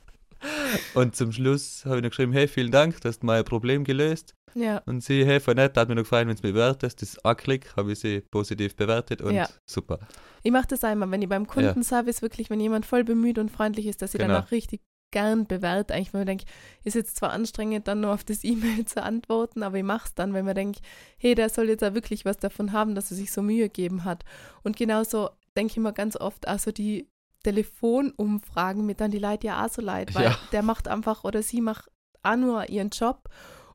und 0.93 1.15
zum 1.15 1.31
Schluss 1.31 1.85
habe 1.85 1.97
ich 1.97 2.03
noch 2.03 2.09
geschrieben, 2.09 2.33
hey, 2.33 2.47
vielen 2.47 2.71
Dank, 2.71 2.99
du 3.01 3.07
hast 3.07 3.23
mein 3.23 3.43
Problem 3.45 3.83
gelöst. 3.83 4.33
Ja. 4.55 4.79
Und 4.85 5.01
sie, 5.03 5.25
hey, 5.25 5.39
voll 5.39 5.55
nett, 5.55 5.77
hat 5.77 5.89
mir 5.89 5.95
noch 5.95 6.01
gefallen, 6.03 6.27
wenn 6.27 6.35
du 6.35 6.41
mich 6.43 6.53
bewertest. 6.53 7.01
Das 7.01 7.09
ist 7.09 7.25
ein 7.25 7.37
Klick, 7.37 7.75
habe 7.77 7.91
ich 7.91 7.99
sie 7.99 8.21
positiv 8.31 8.75
bewertet 8.75 9.21
und 9.21 9.35
Ja. 9.35 9.47
super. 9.69 9.99
Ich 10.41 10.51
mache 10.51 10.67
das 10.67 10.83
einmal, 10.83 11.11
wenn 11.11 11.21
ich 11.21 11.29
beim 11.29 11.45
Kundenservice 11.47 12.21
wirklich, 12.21 12.49
wenn 12.49 12.59
jemand 12.59 12.85
voll 12.85 13.03
bemüht 13.03 13.37
und 13.37 13.51
freundlich 13.51 13.85
ist, 13.85 14.01
dass 14.01 14.13
ich 14.13 14.19
Genau. 14.19 14.33
dann 14.35 14.43
auch 14.43 14.51
richtig 14.51 14.81
gern 15.11 15.47
bewerte. 15.47 15.93
Eigentlich, 15.93 16.13
wenn 16.13 16.21
man 16.21 16.27
denkt, 16.27 16.45
ist 16.83 16.95
jetzt 16.95 17.15
zwar 17.17 17.31
anstrengend, 17.31 17.87
dann 17.87 18.01
nur 18.01 18.13
auf 18.13 18.23
das 18.23 18.43
E-Mail 18.43 18.85
zu 18.85 19.01
antworten, 19.03 19.63
aber 19.63 19.77
ich 19.77 19.83
mache 19.83 20.07
es 20.07 20.15
dann, 20.15 20.33
wenn 20.33 20.45
man 20.45 20.55
denkt, 20.55 20.79
hey, 21.17 21.35
der 21.35 21.49
soll 21.49 21.69
jetzt 21.69 21.83
auch 21.83 21.93
wirklich 21.93 22.25
was 22.25 22.37
davon 22.37 22.71
haben, 22.71 22.95
dass 22.95 23.11
er 23.11 23.17
sich 23.17 23.31
so 23.31 23.41
Mühe 23.41 23.63
gegeben 23.69 24.03
hat. 24.03 24.23
Und 24.63 24.77
genauso 24.77 25.29
denke 25.57 25.71
ich 25.71 25.77
mir 25.77 25.93
ganz 25.93 26.15
oft, 26.15 26.47
also 26.47 26.71
die 26.71 27.07
Telefonumfragen 27.43 28.85
mit 28.85 28.99
dann 29.01 29.11
die 29.11 29.19
Leute 29.19 29.47
ja 29.47 29.65
auch 29.65 29.69
so 29.69 29.81
leid, 29.81 30.13
weil 30.15 30.25
Ja. 30.25 30.37
der 30.51 30.61
macht 30.63 30.87
einfach 30.87 31.23
oder 31.23 31.41
sie 31.41 31.61
macht 31.61 31.89
auch 32.23 32.35
nur 32.35 32.69
ihren 32.69 32.89
Job. 32.89 33.29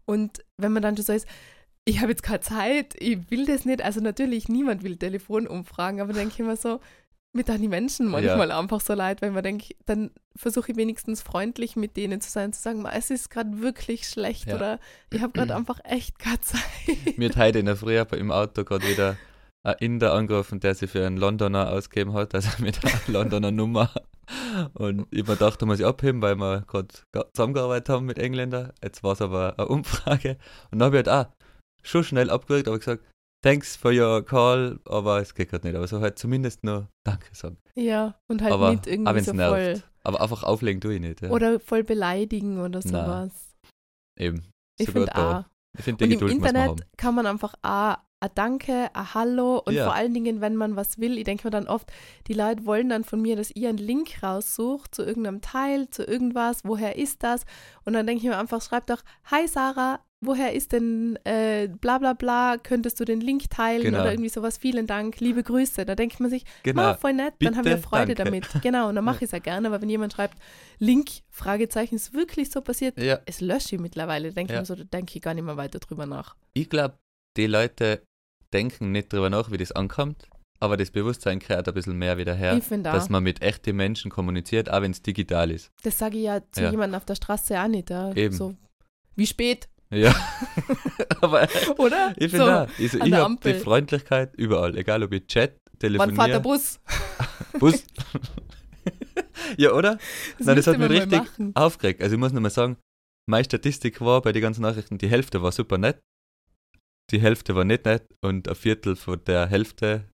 Und 0.05 0.45
wenn 0.59 0.73
man 0.73 0.83
dann 0.83 0.97
schon 0.97 1.07
so 1.07 1.13
ist, 1.13 1.27
ich 1.87 2.01
habe 2.01 2.11
jetzt 2.13 2.23
keine 2.23 2.41
Zeit, 2.41 2.95
ich 2.99 3.31
will 3.31 3.47
das 3.47 3.65
nicht. 3.65 3.83
Also 3.83 4.01
natürlich, 4.01 4.49
niemand 4.49 4.83
will 4.83 4.97
Telefonumfragen, 4.97 6.01
aber 6.01 6.13
denke 6.13 6.35
ich 6.35 6.41
immer 6.41 6.57
so, 6.57 6.81
mit 7.35 7.49
dann 7.49 7.61
die 7.61 7.69
Menschen 7.69 8.07
manchmal 8.09 8.51
einfach 8.53 8.81
so 8.81 8.95
leid, 8.95 9.21
weil 9.21 9.33
man 9.33 9.43
denkt, 9.43 9.75
dann 9.87 10.11
versuche 10.37 10.71
ich 10.73 10.77
wenigstens 10.77 11.21
freundlich 11.21 11.77
mit 11.77 11.97
denen 11.97 12.21
zu 12.21 12.31
sein, 12.31 12.53
zu 12.53 12.63
sagen, 12.63 12.83
"Ma, 12.83 12.93
es 12.93 13.11
ist 13.11 13.31
gerade 13.31 13.61
wirklich 13.61 14.09
schlecht 14.09 14.47
Ja. 14.47 14.57
oder 14.57 14.79
ich 15.11 15.21
habe 15.21 15.33
gerade 15.33 15.55
einfach 15.57 15.81
echt 15.85 16.19
keine 16.19 16.41
Zeit. 16.41 16.61
Mir 17.17 17.29
hat 17.31 17.37
heute 17.37 17.59
in 17.59 17.67
der 17.67 17.77
Früh 17.77 17.99
im 17.99 18.31
Auto 18.31 18.65
gerade 18.65 18.87
wieder 18.87 19.17
ein 19.65 19.77
Inder 19.81 20.13
angerufen, 20.13 20.61
der 20.61 20.75
sich 20.75 20.91
für 20.91 21.07
einen 21.07 21.17
Londoner 21.17 21.71
ausgegeben 21.73 22.13
hat, 22.15 22.35
also 22.35 22.49
mit 22.63 22.85
einer 22.85 23.01
Londoner 23.09 23.51
Nummer. 23.51 23.91
Und 24.75 25.07
ich 25.11 25.27
mir 25.27 25.35
gedacht, 25.35 25.61
da 25.61 25.67
muss 25.67 25.81
ich 25.81 25.87
abheben, 25.87 26.23
weil 26.23 26.37
wir 26.37 26.63
gerade 26.63 26.89
zusammengearbeitet 27.35 27.89
haben 27.91 28.07
mit 28.07 28.19
Engländern. 28.19 28.73
Jetzt 28.83 29.03
war 29.03 29.13
es 29.13 29.21
aber 29.21 29.55
eine 29.59 29.69
Umfrage. 29.69 30.39
Und 30.71 30.79
dann 30.79 30.87
habe 30.87 31.01
ich 31.01 31.07
halt 31.07 31.29
auch 31.29 31.33
schon 31.83 32.05
schnell 32.05 32.31
abgewürgt, 32.31 32.69
aber 32.69 32.79
gesagt, 32.79 33.05
thanks 33.45 33.77
for 33.77 33.93
your 33.93 34.25
call, 34.25 34.81
aber 34.87 35.21
es 35.21 35.35
geht 35.35 35.51
gerade 35.51 35.67
nicht. 35.67 35.77
Aber 35.77 35.87
so 35.87 36.01
halt 36.01 36.19
zumindest 36.19 36.65
nur 36.65 36.89
Danke 37.05 37.29
sagen. 37.33 37.59
Ja, 37.75 38.19
und 38.27 38.43
halt 38.43 38.53
aber, 38.53 38.71
nicht 38.73 38.87
irgendwie 38.87 39.21
so 39.21 39.33
nervt. 39.33 39.55
voll. 39.55 39.83
Aber 40.03 40.21
einfach 40.21 40.43
auflegen 40.43 40.81
tue 40.81 40.95
ich 40.95 41.01
nicht. 41.01 41.21
Ja. 41.21 41.31
Oder 41.31 41.61
voll 41.61 41.85
beleidigen 41.85 42.61
oder 42.61 42.83
sowas. 42.83 43.55
Eben. 44.19 44.45
Ich 44.79 44.91
finde 44.91 45.15
auch. 45.15 45.45
Ich 45.77 45.85
finde, 45.85 46.05
Und 46.05 46.11
die 46.11 46.15
im 46.15 46.21
Geduld 46.21 46.33
haben. 46.33 46.47
Internet 46.47 46.87
kann 46.97 47.15
man 47.15 47.27
einfach 47.27 47.55
auch 47.63 47.97
ein 48.21 48.31
Danke, 48.35 48.91
ein 48.95 49.15
Hallo 49.15 49.59
und 49.59 49.75
Ja. 49.75 49.85
vor 49.85 49.95
allen 49.95 50.15
Dingen, 50.15 50.41
wenn 50.41 50.57
man 50.57 50.77
was 50.77 50.99
will, 50.99 51.19
ich 51.19 51.25
denke 51.25 51.47
mir 51.47 51.51
dann 51.51 51.67
oft, 51.69 51.93
die 52.27 52.33
Leute 52.33 52.65
wollen 52.65 52.89
dann 52.89 53.05
von 53.05 53.21
mir, 53.21 53.37
dass 53.37 53.51
ich 53.55 53.67
einen 53.67 53.79
Link 53.79 54.23
raussuche 54.23 54.91
zu 54.91 55.03
irgendeinem 55.03 55.43
Teil, 55.43 55.91
zu 55.91 56.05
irgendwas, 56.05 56.65
woher 56.65 56.97
ist 56.97 57.23
das? 57.23 57.45
Und 57.85 57.93
dann 57.93 58.07
denke 58.07 58.23
ich 58.23 58.29
mir 58.31 58.39
einfach, 58.39 58.63
schreib 58.63 58.87
doch, 58.87 59.03
hi 59.25 59.47
Sarah, 59.49 60.01
woher 60.27 60.53
ist 60.53 60.73
denn 60.73 61.19
äh, 61.25 61.69
bla 61.69 61.99
bla 61.99 62.13
bla, 62.13 62.57
könntest 62.63 62.99
du 63.01 63.05
den 63.05 63.21
Link 63.21 63.49
teilen 63.51 63.83
Genau. 63.83 64.01
oder 64.03 64.13
irgendwie 64.13 64.29
sowas, 64.31 64.59
vielen 64.59 64.87
Dank, 64.87 65.21
liebe 65.21 65.43
Grüße. 65.43 65.85
Da 65.85 65.95
denkt 65.95 66.21
man 66.21 66.31
sich, 66.31 66.45
Genau. 66.63 66.83
Ma, 66.83 66.95
voll 66.95 67.13
nett, 67.15 67.35
dann 67.41 67.57
haben 67.57 67.65
wir 67.65 67.77
Bitte, 67.77 67.89
Freude 67.89 68.15
danke. 68.15 68.41
damit. 68.41 68.63
Genau, 68.63 68.89
und 68.89 68.95
dann 68.97 69.05
mache 69.05 69.19
ich 69.19 69.23
es 69.25 69.31
ja 69.33 69.39
gerne, 69.39 69.69
aber 69.69 69.81
wenn 69.83 69.89
jemand 69.91 70.13
schreibt, 70.13 70.39
Link, 70.79 71.09
Fragezeichen, 71.31 71.95
ist 71.97 72.15
wirklich 72.15 72.51
so 72.51 72.61
passiert, 72.61 72.99
Ja, 73.01 73.19
es 73.27 73.41
lösche 73.41 73.77
ich 73.77 73.81
mittlerweile, 73.81 74.33
denke 74.33 74.53
Ja. 74.53 74.59
ich 74.59 74.63
mir 74.63 74.67
so, 74.67 74.75
da 74.75 74.85
denke 74.85 75.13
ich 75.17 75.23
gar 75.23 75.35
nicht 75.35 75.45
mehr 75.45 75.57
weiter 75.57 75.79
drüber 75.79 76.07
nach. 76.07 76.37
ich 76.55 76.69
glaube, 76.69 76.99
die 77.37 77.47
Leute 77.47 78.03
denken 78.53 78.93
nicht 78.93 79.13
drüber 79.13 79.31
nach, 79.31 79.51
wie 79.51 79.57
das 79.57 79.73
ankommt, 79.73 80.29
aber 80.61 80.77
das 80.77 80.91
Bewusstsein 80.93 81.41
kehrt 81.41 81.67
ein 81.69 81.75
bisschen 81.75 81.99
mehr 81.99 82.17
wieder 82.17 82.35
her, 82.35 82.61
dass 82.85 83.09
man 83.11 83.23
mit 83.23 83.43
echten 83.43 83.75
Menschen 83.77 84.11
kommuniziert, 84.11 84.71
auch 84.71 84.81
wenn 84.83 84.93
es 84.93 85.03
digital 85.03 85.51
ist. 85.51 85.71
Das 85.83 85.99
sage 85.99 86.17
ich 86.19 86.25
ja 86.25 86.41
zu 86.53 86.63
Ja. 86.63 86.71
jemandem 86.71 86.97
auf 86.97 87.05
der 87.05 87.17
Straße 87.17 87.61
auch 87.61 87.67
nicht. 87.69 87.91
Ja. 87.91 88.13
Eben. 88.15 88.35
So, 88.35 88.55
wie 89.17 89.27
spät, 89.27 89.69
Ja, 89.95 90.15
aber 91.21 91.49
oder? 91.79 92.15
ich 92.17 92.31
so, 92.31 92.39
finde 92.39 92.63
auch, 92.63 92.69
ich, 92.79 93.13
habe 93.13 93.37
die 93.45 93.55
Freundlichkeit 93.55 94.35
überall, 94.35 94.77
egal 94.77 95.03
ob 95.03 95.13
ich 95.13 95.27
chat, 95.27 95.57
wann 95.81 96.15
fährt 96.15 96.29
der 96.29 96.41
telefoniere, 96.41 96.41
Bus? 96.41 96.81
Bus. 97.59 97.85
ja, 99.57 99.73
oder? 99.73 99.99
Das 100.39 100.47
Nein, 100.47 100.57
das 100.57 100.67
hat 100.67 100.79
mich 100.79 100.91
richtig 100.91 101.23
aufgeregt. 101.55 102.03
Also 102.03 102.15
ich 102.15 102.21
muss 102.21 102.33
nur 102.33 102.41
mal 102.41 102.51
sagen, 102.51 102.77
meine 103.27 103.45
Statistik 103.45 104.01
war 104.01 104.23
bei 104.23 104.33
den 104.33 104.43
ganzen 104.43 104.63
Nachrichten, 104.63 104.99
die 104.99 105.09
Hälfte 105.09 105.43
war 105.43 105.53
super 105.53 105.79
nett, 105.79 106.01
die 107.11 107.21
Hälfte 107.21 107.55
war 107.55 107.65
nicht 107.65 107.85
nett 107.85 108.07
und 108.23 108.49
ein 108.49 108.55
Viertel 108.55 108.97
von 108.97 109.23
der 109.25 109.47
Hälfte 109.47 110.09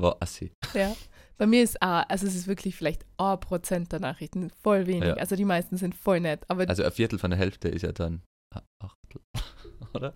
war 0.00 0.16
assi. 0.20 0.52
Ja. 0.74 0.94
Bei 1.36 1.46
mir 1.46 1.62
ist 1.62 1.82
auch, 1.82 2.04
also 2.08 2.26
es 2.26 2.34
ist 2.34 2.46
wirklich 2.46 2.76
vielleicht 2.76 3.04
ein 3.16 3.40
Prozent 3.40 3.90
der 3.92 4.00
Nachrichten, 4.00 4.50
voll 4.62 4.86
wenig. 4.86 5.08
Ja. 5.08 5.14
Also 5.14 5.34
die 5.34 5.44
meisten 5.44 5.76
sind 5.76 5.94
voll 5.94 6.20
nett. 6.20 6.44
Aber 6.48 6.68
Also 6.68 6.84
ein 6.84 6.92
Viertel 6.92 7.18
von 7.18 7.30
der 7.30 7.38
Hälfte 7.38 7.68
ist 7.68 7.82
ja 7.82 7.92
dann 7.92 8.22
ein 8.54 8.62
Achtel, 9.34 9.72
oder? 9.94 10.14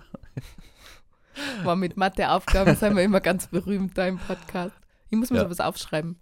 war 1.63 1.77
mit 1.77 1.97
Matheaufgaben 1.97 2.75
sind 2.77 2.97
wir 2.97 3.03
immer 3.05 3.21
ganz 3.21 3.47
berühmt 3.47 3.97
da 3.97 4.07
im 4.07 4.19
Podcast. 4.19 4.75
Ich 5.11 5.17
muss 5.17 5.31
mir 5.31 5.39
Ja. 5.39 5.45
sowas 5.45 5.61
aufschreiben. 5.61 6.19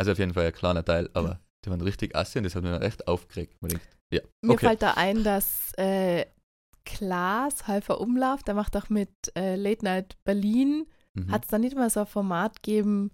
Also 0.00 0.12
auf 0.12 0.18
jeden 0.18 0.32
Fall 0.32 0.46
ein 0.46 0.52
kleiner 0.52 0.84
Teil, 0.84 1.10
aber 1.12 1.40
die 1.64 1.70
waren 1.70 1.80
richtig 1.80 2.14
assi 2.14 2.38
und 2.38 2.44
das 2.44 2.54
hat 2.54 2.62
mich 2.62 2.80
echt 2.82 3.08
aufgeregt. 3.08 3.56
Man 3.60 3.70
denkt, 3.70 3.84
ja, 4.12 4.20
Mir 4.42 4.52
okay. 4.52 4.66
fällt 4.66 4.82
da 4.82 4.92
ein, 4.94 5.24
dass 5.24 5.72
äh, 5.76 6.24
Klaas, 6.84 7.66
Halfer 7.66 8.00
Umlauf, 8.00 8.44
der 8.44 8.54
macht 8.54 8.76
auch 8.76 8.88
mit 8.90 9.10
äh, 9.36 9.56
Late 9.56 9.84
Night 9.84 10.16
Berlin, 10.24 10.86
Mhm. 11.14 11.32
hat 11.32 11.44
es 11.46 11.50
da 11.50 11.58
nicht 11.58 11.74
mal 11.74 11.90
so 11.90 12.00
ein 12.00 12.06
Format 12.06 12.62
gegeben, 12.62 13.10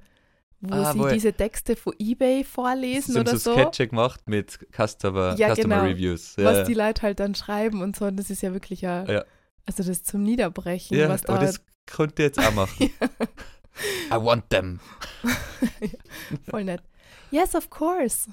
wo 0.69 0.75
Ah, 0.75 0.93
sie 0.93 0.99
wo 0.99 1.05
er- 1.07 1.13
diese 1.15 1.33
Texte 1.33 1.77
von 1.77 1.95
Ebay 1.99 2.45
vorlesen 2.45 3.13
Sie 3.13 3.19
haben 3.19 3.29
oder 3.29 3.37
so 3.39 3.53
so? 3.55 3.59
Sketche 3.59 3.89
gemacht 3.89 4.21
mit 4.27 4.59
Customer, 4.73 5.35
Ja, 5.37 5.55
Customer 5.55 5.77
genau. 5.77 5.87
Reviews. 5.89 6.37
Ja, 6.37 6.45
was 6.45 6.67
die 6.67 6.75
Leute 6.75 7.03
halt 7.03 7.21
dann 7.21 7.35
schreiben 7.35 7.83
und 7.83 7.97
so. 7.97 8.05
Und 8.07 8.17
das 8.17 8.31
ist 8.31 8.43
ja 8.43 8.53
wirklich 8.53 8.81
ja, 8.81 9.05
Ja. 9.11 9.25
also 9.67 9.83
das 9.83 10.03
zum 10.03 10.23
Niederbrechen, 10.23 10.97
ja, 10.97 11.09
was 11.09 11.23
da. 11.23 11.35
aber 11.35 11.47
das 11.47 11.61
konnte 11.91 12.23
ich 12.23 12.27
jetzt 12.29 12.39
auch 12.39 12.53
machen. 12.55 12.91
I 14.11 14.15
want 14.15 14.49
them. 14.51 14.79
voll 16.49 16.65
nett. 16.65 16.83
Yes, 17.31 17.55
of 17.55 17.71
course. 17.71 18.29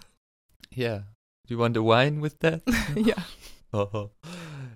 Yeah. 0.76 1.00
Do 1.48 1.56
you 1.56 1.60
want 1.60 1.76
a 1.78 1.82
wine 1.82 2.22
with 2.22 2.38
that? 2.40 2.62
ja. 2.96 3.16
Haha. 3.74 4.12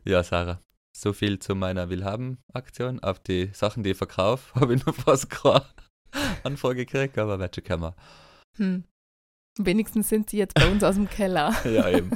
ja, 0.03 0.23
Sarah. 0.23 0.59
So 0.97 1.13
viel 1.13 1.39
zu 1.39 1.55
meiner 1.55 1.89
Willhaben-Aktion. 1.89 2.99
Auf 3.01 3.19
die 3.19 3.49
Sachen, 3.53 3.83
die 3.83 3.91
ich 3.91 3.97
verkaufe, 3.97 4.59
habe 4.59 4.73
ich 4.75 4.85
noch 4.85 4.95
fast 4.95 5.29
keine 5.29 5.65
Anfrage 6.45 6.85
gekriegt, 6.85 7.17
aber 7.17 7.49
kommen. 7.67 7.93
Hm. 8.57 8.83
Wenigstens 9.57 10.09
sind 10.09 10.29
sie 10.29 10.37
jetzt 10.37 10.55
bei 10.55 10.69
uns 10.69 10.83
aus 10.83 10.95
dem 10.95 11.09
Keller. 11.09 11.53
Ja, 11.65 11.89
eben. 11.89 12.11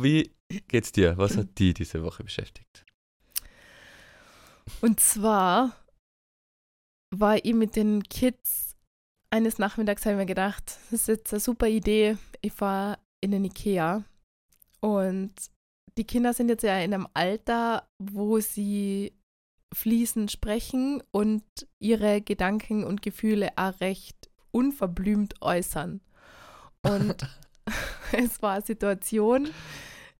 Wie 0.00 0.34
geht's 0.68 0.92
dir? 0.92 1.16
Was 1.16 1.36
hat 1.36 1.58
die 1.58 1.72
diese 1.72 2.02
Woche 2.02 2.24
beschäftigt? 2.24 2.84
Und 4.80 5.00
zwar 5.00 5.76
war 7.14 7.44
ich 7.44 7.54
mit 7.54 7.76
den 7.76 8.02
Kids 8.02 8.76
eines 9.30 9.58
Nachmittags, 9.58 10.04
habe 10.04 10.14
ich 10.14 10.18
mir 10.18 10.26
gedacht, 10.26 10.78
das 10.90 11.02
ist 11.02 11.08
jetzt 11.08 11.32
eine 11.32 11.40
super 11.40 11.68
Idee. 11.68 12.16
Ich 12.40 12.52
fahre 12.52 12.98
in 13.20 13.30
den 13.30 13.44
Ikea 13.44 14.04
und 14.80 15.32
die 15.96 16.04
Kinder 16.04 16.32
sind 16.32 16.48
jetzt 16.48 16.62
ja 16.62 16.78
in 16.78 16.94
einem 16.94 17.08
Alter, 17.14 17.88
wo 17.98 18.40
sie 18.40 19.12
fließend 19.72 20.30
sprechen 20.30 21.02
und 21.10 21.44
ihre 21.78 22.20
Gedanken 22.20 22.84
und 22.84 23.02
Gefühle 23.02 23.50
auch 23.56 23.80
recht 23.80 24.30
unverblümt 24.50 25.40
äußern. 25.40 26.00
Und 26.82 27.16
es 28.12 28.42
war 28.42 28.54
eine 28.54 28.62
Situation, 28.62 29.48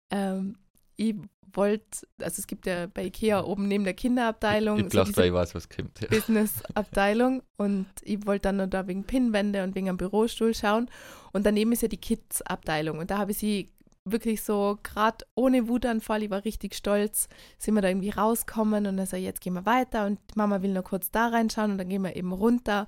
ähm, 0.09 0.57
ich 0.95 1.15
wollte, 1.53 2.07
also 2.19 2.39
es 2.39 2.47
gibt 2.47 2.65
ja 2.65 2.87
bei 2.87 3.05
Ikea 3.05 3.43
oben 3.43 3.67
neben 3.67 3.83
der 3.83 3.93
Kinderabteilung 3.93 4.77
Ich 4.77 4.83
so 4.85 4.89
glaube, 4.89 5.15
weil 5.17 5.27
ich 5.27 5.33
weiß, 5.33 5.55
was 5.55 5.69
kommt. 5.69 5.99
Ja. 6.01 6.07
Business-Abteilung 6.07 7.43
und 7.57 7.87
ich 8.01 8.25
wollte 8.25 8.43
dann 8.43 8.57
noch 8.57 8.67
da 8.67 8.87
wegen 8.87 9.03
Pinnwände 9.03 9.63
und 9.63 9.75
wegen 9.75 9.89
einem 9.89 9.97
Bürostuhl 9.97 10.55
schauen. 10.55 10.89
Und 11.31 11.45
daneben 11.45 11.71
ist 11.71 11.81
ja 11.81 11.87
die 11.87 11.97
Kids-Abteilung. 11.97 12.99
Und 12.99 13.11
da 13.11 13.17
habe 13.17 13.31
ich 13.31 13.37
sie 13.37 13.69
wirklich 14.05 14.43
so, 14.43 14.77
gerade 14.83 15.25
ohne 15.35 15.67
Wutanfall, 15.67 16.23
ich 16.23 16.29
war 16.29 16.43
richtig 16.45 16.75
stolz, 16.75 17.27
sind 17.57 17.75
wir 17.75 17.81
da 17.81 17.87
irgendwie 17.87 18.09
rauskommen 18.09 18.85
und 18.85 18.97
dann 18.97 19.05
so, 19.05 19.15
jetzt 19.15 19.41
gehen 19.41 19.53
wir 19.53 19.65
weiter 19.65 20.05
und 20.05 20.19
Mama 20.35 20.61
will 20.61 20.73
nur 20.73 20.83
kurz 20.83 21.11
da 21.11 21.27
reinschauen 21.27 21.71
und 21.71 21.77
dann 21.77 21.89
gehen 21.89 22.03
wir 22.03 22.15
eben 22.15 22.33
runter. 22.33 22.87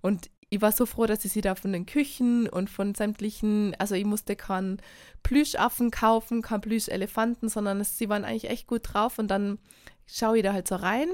Und 0.00 0.30
ich 0.48 0.60
war 0.60 0.72
so 0.72 0.86
froh, 0.86 1.06
dass 1.06 1.24
ich 1.24 1.32
sie 1.32 1.40
da 1.40 1.54
von 1.54 1.72
den 1.72 1.86
Küchen 1.86 2.48
und 2.48 2.70
von 2.70 2.94
sämtlichen, 2.94 3.74
also 3.78 3.94
ich 3.94 4.04
musste 4.04 4.36
keinen 4.36 4.80
Plüschaffen 5.22 5.90
kaufen, 5.90 6.42
keinen 6.42 6.60
Plüschelefanten, 6.60 7.48
sondern 7.48 7.80
es, 7.80 7.98
sie 7.98 8.08
waren 8.08 8.24
eigentlich 8.24 8.50
echt 8.50 8.66
gut 8.66 8.82
drauf 8.84 9.18
und 9.18 9.28
dann 9.28 9.58
schaue 10.06 10.38
ich 10.38 10.42
da 10.44 10.52
halt 10.52 10.68
so 10.68 10.76
rein 10.76 11.08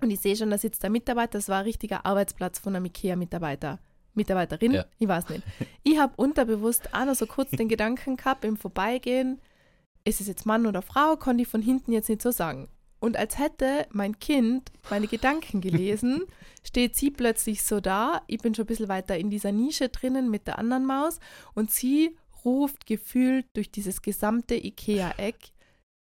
und 0.00 0.10
ich 0.10 0.20
sehe 0.20 0.36
schon, 0.36 0.50
da 0.50 0.58
sitzt 0.58 0.82
der 0.82 0.90
Mitarbeiter, 0.90 1.38
das 1.38 1.48
war 1.48 1.58
ein 1.58 1.64
richtiger 1.64 2.04
Arbeitsplatz 2.04 2.58
von 2.58 2.76
einem 2.76 2.86
IKEA-Mitarbeiter. 2.86 3.78
Mitarbeiterin, 4.16 4.72
Ja. 4.72 4.84
ich 4.98 5.06
weiß 5.08 5.28
nicht. 5.28 5.42
Ich 5.82 5.98
habe 5.98 6.14
unterbewusst 6.16 6.92
auch 6.94 7.04
noch 7.04 7.14
so 7.14 7.26
kurz 7.26 7.50
den 7.50 7.68
Gedanken 7.68 8.16
gehabt 8.16 8.44
im 8.44 8.56
Vorbeigehen, 8.56 9.40
ist 10.04 10.20
es 10.20 10.26
jetzt 10.28 10.46
Mann 10.46 10.66
oder 10.66 10.82
Frau, 10.82 11.16
konnte 11.16 11.42
ich 11.42 11.48
von 11.48 11.62
hinten 11.62 11.92
jetzt 11.92 12.08
nicht 12.08 12.22
so 12.22 12.30
sagen. 12.30 12.68
Und 12.98 13.16
als 13.16 13.38
hätte 13.38 13.86
mein 13.90 14.18
Kind 14.18 14.72
meine 14.90 15.06
Gedanken 15.06 15.60
gelesen, 15.60 16.22
steht 16.66 16.96
sie 16.96 17.10
plötzlich 17.10 17.62
so 17.62 17.80
da, 17.80 18.22
ich 18.26 18.38
bin 18.38 18.54
schon 18.54 18.64
ein 18.64 18.68
bisschen 18.68 18.88
weiter 18.88 19.16
in 19.18 19.30
dieser 19.30 19.52
Nische 19.52 19.88
drinnen 19.90 20.30
mit 20.30 20.46
der 20.46 20.58
anderen 20.58 20.86
Maus 20.86 21.20
und 21.54 21.70
sie 21.70 22.16
ruft 22.44 22.86
gefühlt 22.86 23.46
durch 23.54 23.70
dieses 23.70 24.00
gesamte 24.02 24.54
IKEA-Eck 24.54 25.36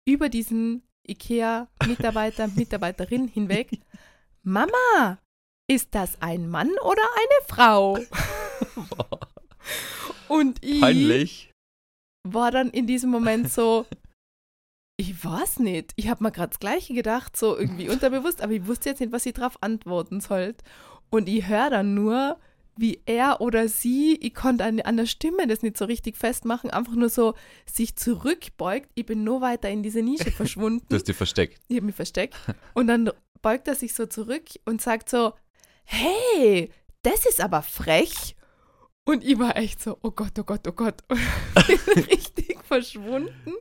über 0.05 0.29
diesen 0.29 0.81
IKEA-Mitarbeiter, 1.07 2.47
Mitarbeiterin 2.55 3.27
hinweg, 3.27 3.79
Mama, 4.43 5.19
ist 5.69 5.95
das 5.95 6.21
ein 6.21 6.49
Mann 6.49 6.71
oder 6.83 7.01
eine 7.01 7.47
Frau? 7.47 7.97
Und 10.27 10.63
ich 10.65 10.81
Peinlich. 10.81 11.53
war 12.27 12.51
dann 12.51 12.69
in 12.71 12.87
diesem 12.87 13.11
Moment 13.11 13.51
so, 13.51 13.85
ich 14.97 15.23
weiß 15.23 15.59
nicht. 15.59 15.91
Ich 15.95 16.09
habe 16.09 16.23
mir 16.23 16.31
gerade 16.31 16.49
das 16.49 16.59
Gleiche 16.59 16.93
gedacht, 16.93 17.37
so 17.37 17.57
irgendwie 17.57 17.89
unterbewusst, 17.89 18.41
aber 18.41 18.53
ich 18.53 18.67
wusste 18.67 18.89
jetzt 18.89 18.99
nicht, 18.99 19.11
was 19.11 19.25
ich 19.25 19.33
darauf 19.33 19.61
antworten 19.61 20.21
sollte. 20.21 20.63
Und 21.11 21.29
ich 21.29 21.47
höre 21.47 21.69
dann 21.69 21.93
nur, 21.93 22.39
wie 22.75 23.01
er 23.05 23.39
oder 23.39 23.67
sie, 23.67 24.15
ich 24.15 24.33
konnte 24.33 24.63
an, 24.63 24.79
an 24.79 24.97
der 24.97 25.05
Stimme 25.05 25.45
das 25.45 25.61
nicht 25.61 25.77
so 25.77 25.85
richtig 25.85 26.17
festmachen, 26.17 26.71
einfach 26.71 26.95
nur 26.95 27.09
so 27.09 27.35
sich 27.71 27.95
zurückbeugt. 27.95 28.89
Ich 28.95 29.05
bin 29.05 29.23
nur 29.23 29.41
weiter 29.41 29.69
in 29.69 29.83
diese 29.83 30.01
Nische 30.01 30.31
verschwunden. 30.31 30.83
Du 30.89 30.95
hast 30.95 31.07
dich 31.07 31.15
versteckt. 31.15 31.59
Ich 31.67 31.77
habe 31.77 31.85
mich 31.85 31.95
versteckt. 31.95 32.35
Und 32.73 32.87
dann 32.87 33.11
beugt 33.41 33.67
er 33.67 33.75
sich 33.75 33.93
so 33.93 34.07
zurück 34.07 34.45
und 34.65 34.81
sagt 34.81 35.09
so, 35.09 35.33
hey, 35.89 36.71
das 37.01 37.25
ist 37.25 37.41
aber 37.41 37.61
frech. 37.61 38.35
Und 39.05 39.23
ich 39.23 39.39
war 39.39 39.57
echt 39.57 39.81
so, 39.81 39.97
oh 40.03 40.11
Gott, 40.11 40.37
oh 40.37 40.43
Gott, 40.43 40.67
oh 40.67 40.71
Gott. 40.71 41.07
Bin 41.07 41.79
richtig 42.03 42.63
verschwunden. 42.63 43.53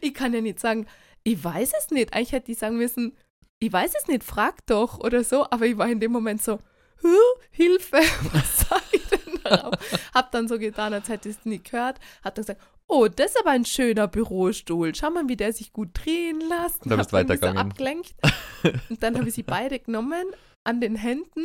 Ich 0.00 0.14
kann 0.14 0.32
ja 0.32 0.40
nicht 0.40 0.60
sagen, 0.60 0.86
ich 1.24 1.42
weiß 1.42 1.72
es 1.78 1.90
nicht. 1.90 2.14
Eigentlich 2.14 2.32
hätte 2.32 2.52
ich 2.52 2.58
sagen 2.58 2.76
müssen, 2.76 3.16
ich 3.58 3.72
weiß 3.72 3.92
es 3.98 4.06
nicht, 4.06 4.22
frag 4.22 4.64
doch 4.66 5.00
oder 5.00 5.24
so, 5.24 5.46
aber 5.50 5.66
ich 5.66 5.76
war 5.76 5.88
in 5.88 5.98
dem 5.98 6.12
Moment 6.12 6.42
so, 6.42 6.60
Hilfe, 7.50 7.96
was 8.32 8.68
sag 8.68 8.82
ich 8.92 9.04
denn 9.06 9.40
darauf? 9.42 9.74
hab 10.14 10.30
dann 10.30 10.46
so 10.46 10.58
getan, 10.58 10.94
als 10.94 11.08
hätte 11.08 11.28
ich 11.28 11.36
es 11.36 11.44
nicht 11.44 11.70
gehört, 11.70 11.98
hab 12.22 12.34
dann 12.34 12.44
gesagt, 12.44 12.62
oh, 12.86 13.08
das 13.08 13.32
ist 13.32 13.40
aber 13.40 13.50
ein 13.50 13.64
schöner 13.64 14.06
Bürostuhl. 14.06 14.94
Schau 14.94 15.10
mal, 15.10 15.28
wie 15.28 15.36
der 15.36 15.52
sich 15.52 15.72
gut 15.72 15.90
drehen 15.92 16.40
lässt. 16.40 16.84
Und 16.84 16.90
dann 16.90 16.98
bist 16.98 17.12
weitergegangen. 17.12 17.56
So 17.56 17.70
abgelenkt. 17.70 18.14
Und 18.90 19.02
dann 19.02 19.18
habe 19.18 19.28
ich 19.28 19.34
sie 19.34 19.42
beide 19.42 19.80
genommen 19.80 20.24
an 20.64 20.80
den 20.80 20.96
Händen 20.96 21.44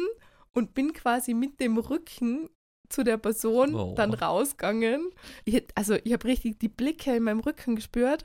und 0.53 0.73
bin 0.73 0.93
quasi 0.93 1.33
mit 1.33 1.59
dem 1.59 1.77
Rücken 1.77 2.49
zu 2.89 3.03
der 3.03 3.17
Person 3.17 3.75
oh. 3.75 3.93
dann 3.95 4.13
rausgegangen. 4.13 5.09
Ich, 5.45 5.63
also 5.75 5.95
ich 6.03 6.13
habe 6.13 6.25
richtig 6.25 6.59
die 6.59 6.69
Blicke 6.69 7.15
in 7.15 7.23
meinem 7.23 7.39
Rücken 7.39 7.75
gespürt, 7.75 8.23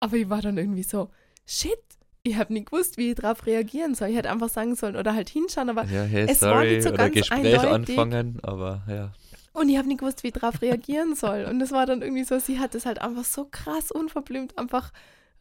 aber 0.00 0.16
ich 0.16 0.28
war 0.28 0.42
dann 0.42 0.58
irgendwie 0.58 0.82
so, 0.82 1.10
shit, 1.46 1.78
ich 2.22 2.36
habe 2.36 2.52
nicht 2.52 2.70
gewusst, 2.70 2.96
wie 2.96 3.10
ich 3.10 3.14
darauf 3.16 3.46
reagieren 3.46 3.94
soll. 3.94 4.08
Ich 4.08 4.16
hätte 4.16 4.30
einfach 4.30 4.48
sagen 4.48 4.76
sollen 4.76 4.96
oder 4.96 5.14
halt 5.14 5.28
hinschauen, 5.28 5.70
aber 5.70 5.84
ja, 5.84 6.04
hey, 6.04 6.26
es 6.28 6.40
sorry, 6.40 6.54
war 6.54 6.64
nicht 6.64 6.82
so 6.82 6.88
oder 6.88 6.98
ganz 6.98 7.14
Gespräch 7.14 7.60
eindeutig. 7.60 7.98
anfangen, 7.98 8.38
aber 8.42 8.82
ja. 8.88 9.12
Und 9.52 9.68
ich 9.68 9.76
habe 9.76 9.86
nicht 9.86 10.00
gewusst, 10.00 10.22
wie 10.22 10.28
ich 10.28 10.32
darauf 10.32 10.62
reagieren 10.62 11.14
soll. 11.14 11.44
Und 11.44 11.60
es 11.60 11.70
war 11.70 11.86
dann 11.86 12.02
irgendwie 12.02 12.24
so, 12.24 12.38
sie 12.38 12.58
hat 12.58 12.74
es 12.74 12.86
halt 12.86 13.00
einfach 13.00 13.24
so 13.24 13.46
krass 13.50 13.92
unverblümt 13.92 14.58
einfach 14.58 14.90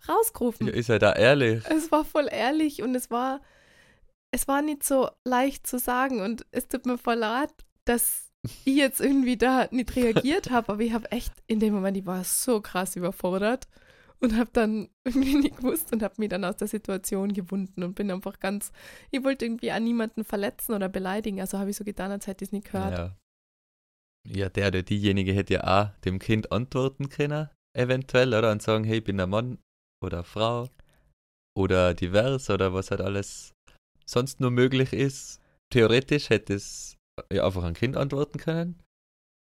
rausgerufen. 0.07 0.67
Ja, 0.67 0.73
ist 0.73 0.89
ja 0.89 0.99
da 0.99 1.13
ehrlich. 1.13 1.63
Es 1.69 1.91
war 1.91 2.05
voll 2.05 2.27
ehrlich 2.29 2.83
und 2.83 2.93
es 2.93 3.09
war, 3.09 3.41
es 4.33 4.47
war 4.47 4.63
nicht 4.63 4.83
so 4.83 5.09
leicht 5.23 5.67
zu 5.67 5.77
sagen 5.77 6.19
und 6.19 6.45
es 6.51 6.67
tut 6.67 6.87
mir 6.87 6.97
voll 6.97 7.15
leid, 7.17 7.53
dass 7.85 8.31
ich 8.65 8.75
jetzt 8.75 8.99
irgendwie 8.99 9.37
da 9.37 9.67
nicht 9.69 9.95
reagiert 9.95 10.49
habe, 10.49 10.73
aber 10.73 10.81
ich 10.81 10.91
habe 10.91 11.09
echt 11.11 11.31
in 11.45 11.59
dem 11.59 11.73
Moment, 11.73 11.95
ich 11.97 12.05
war 12.07 12.23
so 12.23 12.59
krass 12.59 12.95
überfordert 12.95 13.67
und 14.19 14.35
habe 14.35 14.49
dann 14.51 14.89
irgendwie 15.03 15.35
nicht 15.35 15.57
gewusst 15.57 15.93
und 15.93 16.01
habe 16.01 16.15
mich 16.17 16.29
dann 16.29 16.45
aus 16.45 16.57
der 16.57 16.67
Situation 16.67 17.31
gewunden 17.31 17.83
und 17.83 17.93
bin 17.93 18.09
einfach 18.09 18.39
ganz, 18.39 18.71
ich 19.11 19.23
wollte 19.23 19.45
irgendwie 19.45 19.69
an 19.69 19.83
niemanden 19.83 20.23
verletzen 20.23 20.73
oder 20.73 20.89
beleidigen, 20.89 21.39
also 21.39 21.59
habe 21.59 21.69
ich 21.69 21.77
so 21.77 21.83
getan, 21.83 22.11
als 22.11 22.25
hätte 22.25 22.43
ich 22.43 22.49
es 22.49 22.53
nicht 22.53 22.71
gehört. 22.71 22.97
Ja. 22.97 23.17
ja, 24.27 24.49
der 24.49 24.69
oder 24.69 24.81
diejenige 24.81 25.33
hätte 25.33 25.53
ja 25.53 25.81
auch 25.81 25.99
dem 25.99 26.17
Kind 26.17 26.51
antworten 26.51 27.09
können, 27.09 27.49
eventuell, 27.77 28.33
oder? 28.33 28.51
Und 28.51 28.63
sagen, 28.63 28.83
hey, 28.83 28.97
ich 28.97 29.03
bin 29.03 29.19
ein 29.19 29.29
Mann 29.29 29.59
oder 30.03 30.23
Frau 30.23 30.69
oder 31.55 31.93
divers 31.93 32.49
oder 32.49 32.73
was 32.73 32.89
halt 32.89 33.01
alles 33.01 33.53
sonst 34.05 34.39
nur 34.39 34.51
möglich 34.51 34.93
ist. 34.93 35.39
Theoretisch 35.69 36.29
hätte 36.29 36.53
es 36.53 36.97
ja 37.31 37.45
einfach 37.45 37.63
ein 37.63 37.73
Kind 37.73 37.97
antworten 37.97 38.37
können. 38.37 38.81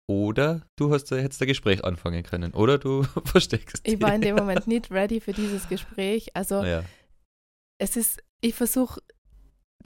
Oder 0.08 0.62
du 0.76 0.94
hast 0.94 1.10
jetzt 1.12 1.42
ein 1.42 1.48
Gespräch 1.48 1.84
anfangen 1.86 2.24
können. 2.24 2.54
Oder 2.54 2.78
du 2.78 3.04
versteckst. 3.26 3.88
Ich 3.88 4.02
war 4.02 4.14
in 4.14 4.22
dem 4.22 4.36
Moment 4.36 4.68
nicht 4.68 4.92
ready 4.92 5.22
für 5.22 5.34
dieses 5.34 5.70
Gespräch. 5.70 6.36
Also 6.36 6.64
ja. 6.64 6.84
es 7.80 7.96
ist, 7.96 8.22
ich 8.42 8.56
versuche 8.56 9.02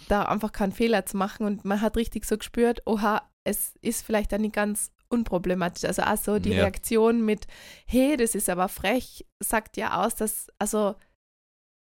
da 0.08 0.24
einfach 0.24 0.52
keinen 0.52 0.72
Fehler 0.72 1.06
zu 1.06 1.18
machen 1.18 1.46
und 1.46 1.64
man 1.64 1.80
hat 1.80 1.96
richtig 1.96 2.26
so 2.26 2.38
gespürt, 2.38 2.82
oha, 2.86 3.22
es 3.46 3.74
ist 3.82 4.06
vielleicht 4.06 4.32
dann 4.32 4.42
nicht 4.42 4.56
ganz 4.56 4.92
unproblematisch. 5.10 5.86
Also 5.86 6.02
auch 6.02 6.18
so 6.18 6.40
die 6.40 6.52
ja. 6.52 6.64
Reaktion 6.64 7.24
mit, 7.24 7.48
hey, 7.86 8.18
das 8.18 8.36
ist 8.36 8.50
aber 8.50 8.68
frech, 8.68 9.26
sagt 9.40 9.78
ja 9.78 10.04
aus, 10.04 10.16
dass, 10.16 10.48
also 10.60 10.96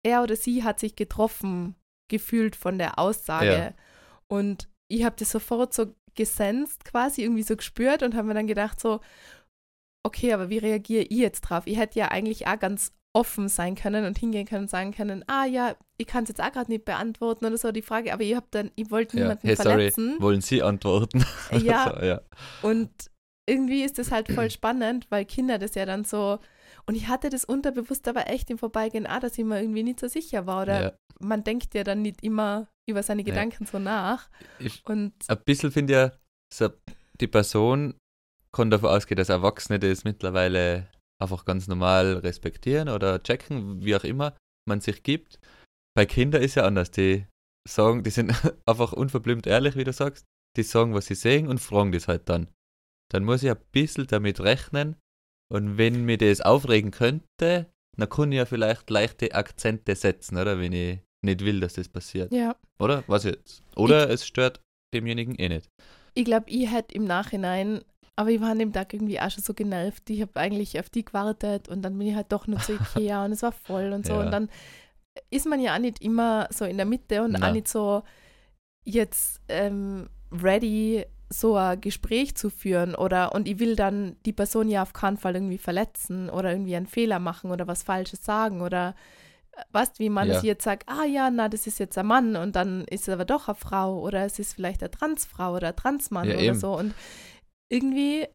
er 0.04 0.22
oder 0.22 0.36
sie 0.36 0.62
hat 0.62 0.78
sich 0.78 0.94
getroffen 0.94 1.74
gefühlt 2.08 2.56
von 2.56 2.78
der 2.78 2.98
Aussage. 2.98 3.46
Ja. 3.46 3.72
Und 4.28 4.68
ich 4.88 5.04
habe 5.04 5.16
das 5.18 5.30
sofort 5.30 5.74
so 5.74 5.94
gesenst, 6.14 6.84
quasi 6.84 7.22
irgendwie 7.22 7.42
so 7.42 7.56
gespürt 7.56 8.02
und 8.02 8.14
habe 8.14 8.28
mir 8.28 8.34
dann 8.34 8.46
gedacht 8.46 8.80
so, 8.80 9.00
okay, 10.04 10.32
aber 10.32 10.48
wie 10.48 10.58
reagiere 10.58 11.02
ich 11.02 11.18
jetzt 11.18 11.42
drauf? 11.42 11.66
Ich 11.66 11.76
hätte 11.76 11.98
ja 11.98 12.08
eigentlich 12.08 12.46
auch 12.46 12.58
ganz 12.58 12.92
offen 13.12 13.48
sein 13.48 13.74
können 13.76 14.04
und 14.04 14.18
hingehen 14.18 14.46
können 14.46 14.64
und 14.64 14.70
sagen 14.70 14.92
können, 14.92 15.24
ah 15.26 15.46
ja, 15.46 15.74
ich 15.96 16.06
kann 16.06 16.24
es 16.24 16.28
jetzt 16.28 16.42
auch 16.42 16.52
gerade 16.52 16.70
nicht 16.70 16.84
beantworten 16.84 17.46
oder 17.46 17.56
so 17.56 17.72
die 17.72 17.82
Frage, 17.82 18.12
aber 18.12 18.22
ich 18.22 18.36
habe 18.36 18.46
dann, 18.50 18.70
ich 18.76 18.90
wollte 18.90 19.16
niemanden 19.16 19.46
hey, 19.46 19.56
verletzen. 19.56 20.10
Sorry, 20.10 20.22
wollen 20.22 20.40
Sie 20.42 20.62
antworten? 20.62 21.24
Ja. 21.62 21.94
so, 21.94 22.04
ja. 22.04 22.20
Und 22.60 22.90
irgendwie 23.48 23.82
ist 23.82 23.98
das 23.98 24.10
halt 24.10 24.30
voll 24.30 24.50
spannend, 24.50 25.06
weil 25.08 25.24
Kinder 25.24 25.58
das 25.58 25.74
ja 25.74 25.86
dann 25.86 26.04
so, 26.04 26.38
und 26.86 26.94
ich 26.94 27.08
hatte 27.08 27.30
das 27.30 27.44
unterbewusst 27.44 28.06
aber 28.08 28.28
echt 28.28 28.50
im 28.50 28.58
Vorbeigehen 28.58 29.06
auch, 29.06 29.20
dass 29.20 29.38
ich 29.38 29.44
mir 29.44 29.60
irgendwie 29.60 29.82
nicht 29.82 30.00
so 30.00 30.08
sicher 30.08 30.46
war 30.46 30.62
oder 30.62 30.82
ja. 30.82 30.92
man 31.20 31.44
denkt 31.44 31.74
ja 31.74 31.84
dann 31.84 32.02
nicht 32.02 32.22
immer 32.22 32.68
über 32.88 33.02
seine 33.02 33.24
Gedanken 33.24 33.64
ja. 33.64 33.70
so 33.70 33.78
nach. 33.78 34.28
Ich, 34.58 34.84
und 34.86 35.12
ein 35.26 35.38
bisschen 35.44 35.72
finde 35.72 35.92
ich 35.92 35.98
ja, 35.98 36.18
so, 36.52 36.70
die 37.20 37.26
Person 37.26 37.94
kann 38.52 38.70
davon 38.70 38.90
ausgehen, 38.90 39.16
dass 39.16 39.28
Erwachsene 39.28 39.78
das 39.78 40.04
mittlerweile 40.04 40.88
einfach 41.18 41.44
ganz 41.44 41.66
normal 41.66 42.18
respektieren 42.18 42.88
oder 42.88 43.22
checken, 43.22 43.84
wie 43.84 43.96
auch 43.96 44.04
immer 44.04 44.36
man 44.66 44.80
sich 44.80 45.02
gibt. 45.02 45.38
Bei 45.94 46.06
Kindern 46.06 46.42
ist 46.42 46.56
ja 46.56 46.64
anders. 46.64 46.90
Die 46.90 47.26
sagen, 47.66 48.02
die 48.02 48.10
sind 48.10 48.32
einfach 48.66 48.92
unverblümt 48.92 49.46
ehrlich, 49.46 49.76
wie 49.76 49.84
du 49.84 49.92
sagst. 49.92 50.24
Die 50.56 50.62
sagen, 50.62 50.94
was 50.94 51.06
sie 51.06 51.14
sehen 51.14 51.48
und 51.48 51.58
fragen 51.58 51.92
das 51.92 52.08
halt 52.08 52.28
dann. 52.28 52.48
Dann 53.10 53.24
muss 53.24 53.42
ich 53.42 53.50
ein 53.50 53.60
bisschen 53.72 54.06
damit 54.06 54.40
rechnen. 54.40 54.96
Und 55.52 55.78
wenn 55.78 56.04
mir 56.04 56.18
das 56.18 56.40
aufregen 56.40 56.90
könnte, 56.90 57.66
dann 57.96 58.08
kann 58.08 58.32
ich 58.32 58.38
ja 58.38 58.46
vielleicht 58.46 58.90
leichte 58.90 59.34
Akzente 59.34 59.94
setzen, 59.94 60.36
oder? 60.36 60.58
Wenn 60.58 60.72
ich 60.72 61.00
nicht 61.24 61.44
will, 61.44 61.60
dass 61.60 61.74
das 61.74 61.88
passiert. 61.88 62.32
Ja. 62.32 62.56
Oder? 62.78 63.04
Was 63.06 63.24
jetzt? 63.24 63.62
Oder 63.76 64.06
ich, 64.06 64.14
es 64.14 64.26
stört 64.26 64.60
demjenigen 64.92 65.34
eh 65.36 65.48
nicht. 65.48 65.68
Ich 66.14 66.24
glaube, 66.24 66.48
ich 66.48 66.70
hätte 66.70 66.94
im 66.94 67.04
Nachhinein 67.04 67.82
aber 68.16 68.30
ich 68.30 68.40
war 68.40 68.50
an 68.50 68.58
dem 68.58 68.72
Tag 68.72 68.94
irgendwie 68.94 69.20
auch 69.20 69.30
schon 69.30 69.44
so 69.44 69.52
genervt. 69.52 70.08
Ich 70.08 70.22
habe 70.22 70.34
eigentlich 70.36 70.80
auf 70.80 70.88
die 70.88 71.04
gewartet 71.04 71.68
und 71.68 71.82
dann 71.82 71.98
bin 71.98 72.08
ich 72.08 72.14
halt 72.14 72.32
doch 72.32 72.46
nur 72.46 72.58
zu 72.60 72.72
Ikea 72.72 73.24
und 73.26 73.32
es 73.32 73.42
war 73.42 73.52
voll 73.52 73.92
und 73.92 74.06
so. 74.06 74.14
Ja. 74.14 74.20
Und 74.20 74.30
dann 74.30 74.48
ist 75.28 75.46
man 75.46 75.60
ja 75.60 75.74
auch 75.74 75.78
nicht 75.78 76.02
immer 76.02 76.48
so 76.50 76.64
in 76.64 76.78
der 76.78 76.86
Mitte 76.86 77.22
und 77.22 77.32
Na. 77.32 77.48
auch 77.48 77.52
nicht 77.52 77.68
so 77.68 78.02
jetzt 78.84 79.42
ähm, 79.48 80.08
ready, 80.32 81.04
so 81.28 81.56
ein 81.56 81.80
Gespräch 81.80 82.36
zu 82.36 82.50
führen 82.50 82.94
oder 82.94 83.34
und 83.34 83.48
ich 83.48 83.58
will 83.58 83.76
dann 83.76 84.16
die 84.24 84.32
Person 84.32 84.68
ja 84.68 84.82
auf 84.82 84.92
keinen 84.92 85.16
Fall 85.16 85.34
irgendwie 85.34 85.58
verletzen 85.58 86.30
oder 86.30 86.52
irgendwie 86.52 86.76
einen 86.76 86.86
Fehler 86.86 87.18
machen 87.18 87.50
oder 87.50 87.66
was 87.66 87.82
Falsches 87.82 88.24
sagen 88.24 88.60
oder 88.62 88.94
äh, 89.52 89.62
weißt 89.72 89.98
wie 89.98 90.08
man 90.08 90.28
ja. 90.28 90.40
jetzt 90.42 90.64
sagt, 90.64 90.88
ah 90.88 91.04
ja, 91.04 91.30
na, 91.30 91.48
das 91.48 91.66
ist 91.66 91.78
jetzt 91.78 91.98
ein 91.98 92.06
Mann 92.06 92.36
und 92.36 92.54
dann 92.54 92.84
ist 92.84 93.08
es 93.08 93.08
aber 93.08 93.24
doch 93.24 93.48
eine 93.48 93.56
Frau 93.56 94.00
oder 94.00 94.24
es 94.24 94.38
ist 94.38 94.54
vielleicht 94.54 94.82
eine 94.82 94.90
Transfrau 94.90 95.56
oder 95.56 95.68
ein 95.68 95.76
Transmann 95.76 96.28
ja, 96.28 96.34
oder 96.34 96.42
eben. 96.42 96.58
so 96.58 96.78
und 96.78 96.94
irgendwie 97.68 98.26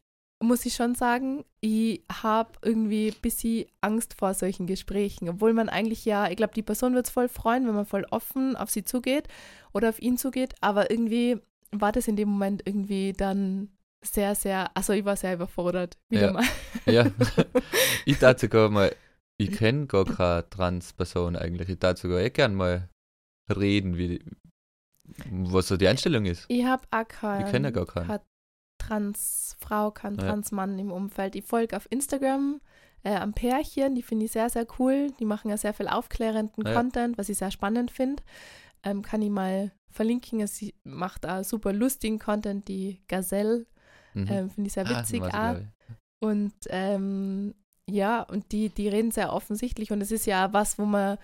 muss 0.42 0.66
ich 0.66 0.74
schon 0.74 0.94
sagen, 0.94 1.44
ich 1.60 2.02
habe 2.10 2.52
irgendwie 2.62 3.08
ein 3.08 3.20
bisschen 3.22 3.66
Angst 3.80 4.14
vor 4.18 4.34
solchen 4.34 4.66
Gesprächen, 4.66 5.28
obwohl 5.28 5.54
man 5.54 5.68
eigentlich 5.68 6.04
ja, 6.04 6.28
ich 6.28 6.36
glaube, 6.36 6.52
die 6.54 6.62
Person 6.62 6.94
wird 6.94 7.06
es 7.06 7.12
voll 7.12 7.28
freuen, 7.28 7.66
wenn 7.66 7.74
man 7.74 7.86
voll 7.86 8.06
offen 8.10 8.56
auf 8.56 8.68
sie 8.68 8.84
zugeht 8.84 9.28
oder 9.72 9.88
auf 9.88 10.02
ihn 10.02 10.18
zugeht, 10.18 10.54
aber 10.60 10.90
irgendwie 10.90 11.40
war 11.72 11.92
das 11.92 12.08
in 12.08 12.16
dem 12.16 12.28
Moment 12.28 12.62
irgendwie 12.64 13.12
dann 13.12 13.70
sehr, 14.04 14.34
sehr, 14.34 14.70
also 14.76 14.92
ich 14.92 15.04
war 15.04 15.16
sehr 15.16 15.34
überfordert, 15.34 15.98
wieder 16.08 16.26
ja. 16.26 16.32
mal. 16.32 16.44
Ja, 16.86 17.06
ich 18.04 18.18
dachte 18.18 18.42
sogar 18.42 18.68
mal, 18.68 18.94
ich 19.38 19.52
kenne 19.52 19.86
gar 19.86 20.04
keine 20.04 20.48
Trans-Person 20.48 21.36
eigentlich, 21.36 21.68
ich 21.68 21.78
dachte 21.78 22.02
sogar 22.02 22.20
eh 22.20 22.30
gern 22.30 22.54
mal 22.54 22.88
reden, 23.48 23.96
wie, 23.96 24.24
was 25.30 25.68
so 25.68 25.76
die 25.76 25.88
Einstellung 25.88 26.26
ist. 26.26 26.44
Ich 26.48 26.64
habe 26.64 26.82
auch 26.90 27.06
keinen. 27.06 27.46
Ich 27.46 27.52
kenne 27.52 27.68
ja 27.68 27.70
gar 27.72 27.86
keinen. 27.86 28.20
Transfrau, 28.78 29.92
kein 29.92 30.16
ja. 30.16 30.22
Transmann 30.22 30.78
im 30.78 30.90
Umfeld. 30.90 31.36
Ich 31.36 31.44
folge 31.44 31.76
auf 31.76 31.86
Instagram 31.90 32.60
äh, 33.04 33.14
am 33.14 33.32
Pärchen, 33.32 33.94
die 33.94 34.02
finde 34.02 34.26
ich 34.26 34.32
sehr, 34.32 34.50
sehr 34.50 34.66
cool. 34.78 35.12
Die 35.20 35.24
machen 35.24 35.50
ja 35.50 35.56
sehr 35.56 35.72
viel 35.72 35.88
aufklärenden 35.88 36.66
ja. 36.66 36.74
Content, 36.74 37.16
was 37.16 37.28
ich 37.28 37.38
sehr 37.38 37.50
spannend 37.50 37.90
finde. 37.90 38.22
Ähm, 38.84 39.02
kann 39.02 39.22
ich 39.22 39.30
mal 39.30 39.72
verlinken. 39.90 40.46
Sie 40.46 40.74
macht 40.84 41.26
auch 41.26 41.44
super 41.44 41.72
lustigen 41.72 42.18
Content, 42.18 42.68
die 42.68 43.02
Gazelle. 43.08 43.66
Mhm. 44.14 44.26
Ähm, 44.28 44.50
finde 44.50 44.68
ich 44.68 44.72
sehr 44.74 44.86
ah, 44.86 44.98
witzig. 44.98 45.22
Ah, 45.22 45.60
und 46.20 46.54
ähm, 46.68 47.54
ja, 47.88 48.22
und 48.22 48.52
die, 48.52 48.68
die 48.68 48.88
reden 48.88 49.10
sehr 49.10 49.32
offensichtlich. 49.32 49.92
Und 49.92 50.00
es 50.00 50.12
ist 50.12 50.26
ja 50.26 50.52
was, 50.52 50.78
wo 50.78 50.84
man, 50.84 51.18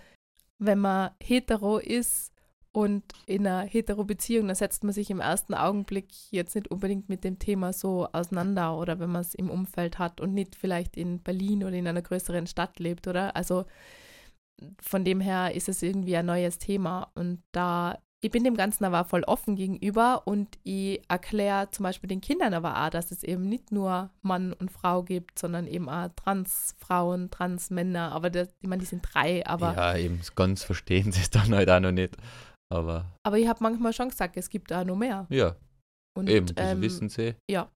wenn 0.59 0.79
man 0.79 1.11
hetero 1.23 1.79
ist, 1.79 2.33
und 2.79 3.03
in 3.27 3.47
einer 3.47 3.67
Hetero-Beziehung, 3.67 4.47
da 4.47 4.55
setzt 4.55 4.85
man 4.85 4.93
sich 4.93 5.11
im 5.11 5.21
ersten 5.21 5.55
Augenblick 5.55 6.09
jetzt 6.31 6.55
nicht 6.55 6.71
unbedingt 6.71 7.09
mit 7.09 7.25
dem 7.25 7.39
Thema 7.39 7.73
so 7.73 8.09
auseinander 8.13 8.77
oder 8.79 9.01
wenn 9.01 9.11
man 9.11 9.23
es 9.23 9.35
im 9.35 9.51
Umfeld 9.51 9.99
hat 9.99 10.21
und 10.21 10.35
nicht 10.35 10.55
vielleicht 10.55 10.97
in 10.97 11.21
Berlin 11.21 11.65
oder 11.65 11.73
in 11.73 11.89
einer 11.89 12.03
größeren 12.03 12.47
Stadt 12.47 12.79
lebt, 12.79 13.09
oder? 13.09 13.35
Also 13.35 13.65
von 14.81 15.05
dem 15.05 15.21
her 15.21 15.55
ist 15.55 15.69
es 15.69 15.83
irgendwie 15.83 16.17
ein 16.17 16.27
neues 16.27 16.59
Thema 16.59 17.11
und 17.15 17.43
da 17.53 17.99
ich 18.21 18.33
bin 18.33 18.43
dem 18.43 18.57
Ganzen 18.57 18.85
aber 18.85 19.05
voll 19.05 19.23
offen 19.23 19.55
gegenüber 19.55 20.23
und 20.27 20.59
ich 20.65 21.01
erkläre 21.09 21.71
zum 21.71 21.85
Beispiel 21.85 22.09
den 22.09 22.21
Kindern 22.21 22.53
aber 22.53 22.85
auch, 22.85 22.91
dass 22.91 23.13
es 23.13 23.23
eben 23.23 23.49
nicht 23.49 23.71
nur 23.71 24.11
Mann 24.23 24.53
und 24.53 24.73
Frau 24.73 25.05
gibt, 25.05 25.39
sondern 25.39 25.69
eben 25.69 25.89
auch 25.89 26.09
Transfrauen, 26.17 27.31
Transmänner, 27.31 28.11
aber 28.11 28.31
das, 28.31 28.49
ich 28.61 28.69
meine, 28.69 28.81
die 28.81 28.87
sind 28.87 29.07
drei, 29.13 29.47
aber. 29.47 29.75
Ja, 29.75 29.97
eben 29.97 30.21
ganz 30.35 30.65
verstehen 30.65 31.13
sie 31.13 31.21
es 31.21 31.31
dann 31.31 31.55
halt 31.55 31.71
auch 31.71 31.81
noch 31.81 31.93
nicht. 31.93 32.17
Aber, 32.71 33.07
aber 33.23 33.39
ich 33.39 33.47
habe 33.47 33.63
manchmal 33.63 33.93
schon 33.93 34.09
gesagt, 34.09 34.37
es 34.37 34.51
gibt 34.51 34.71
da 34.71 34.85
noch 34.85 34.97
mehr. 34.97 35.27
Ja. 35.31 35.57
Und, 36.17 36.29
Eben, 36.29 36.47
das 36.47 36.73
ähm, 36.73 36.83
wissen 36.83 37.09
sie. 37.09 37.37
Ja. 37.49 37.71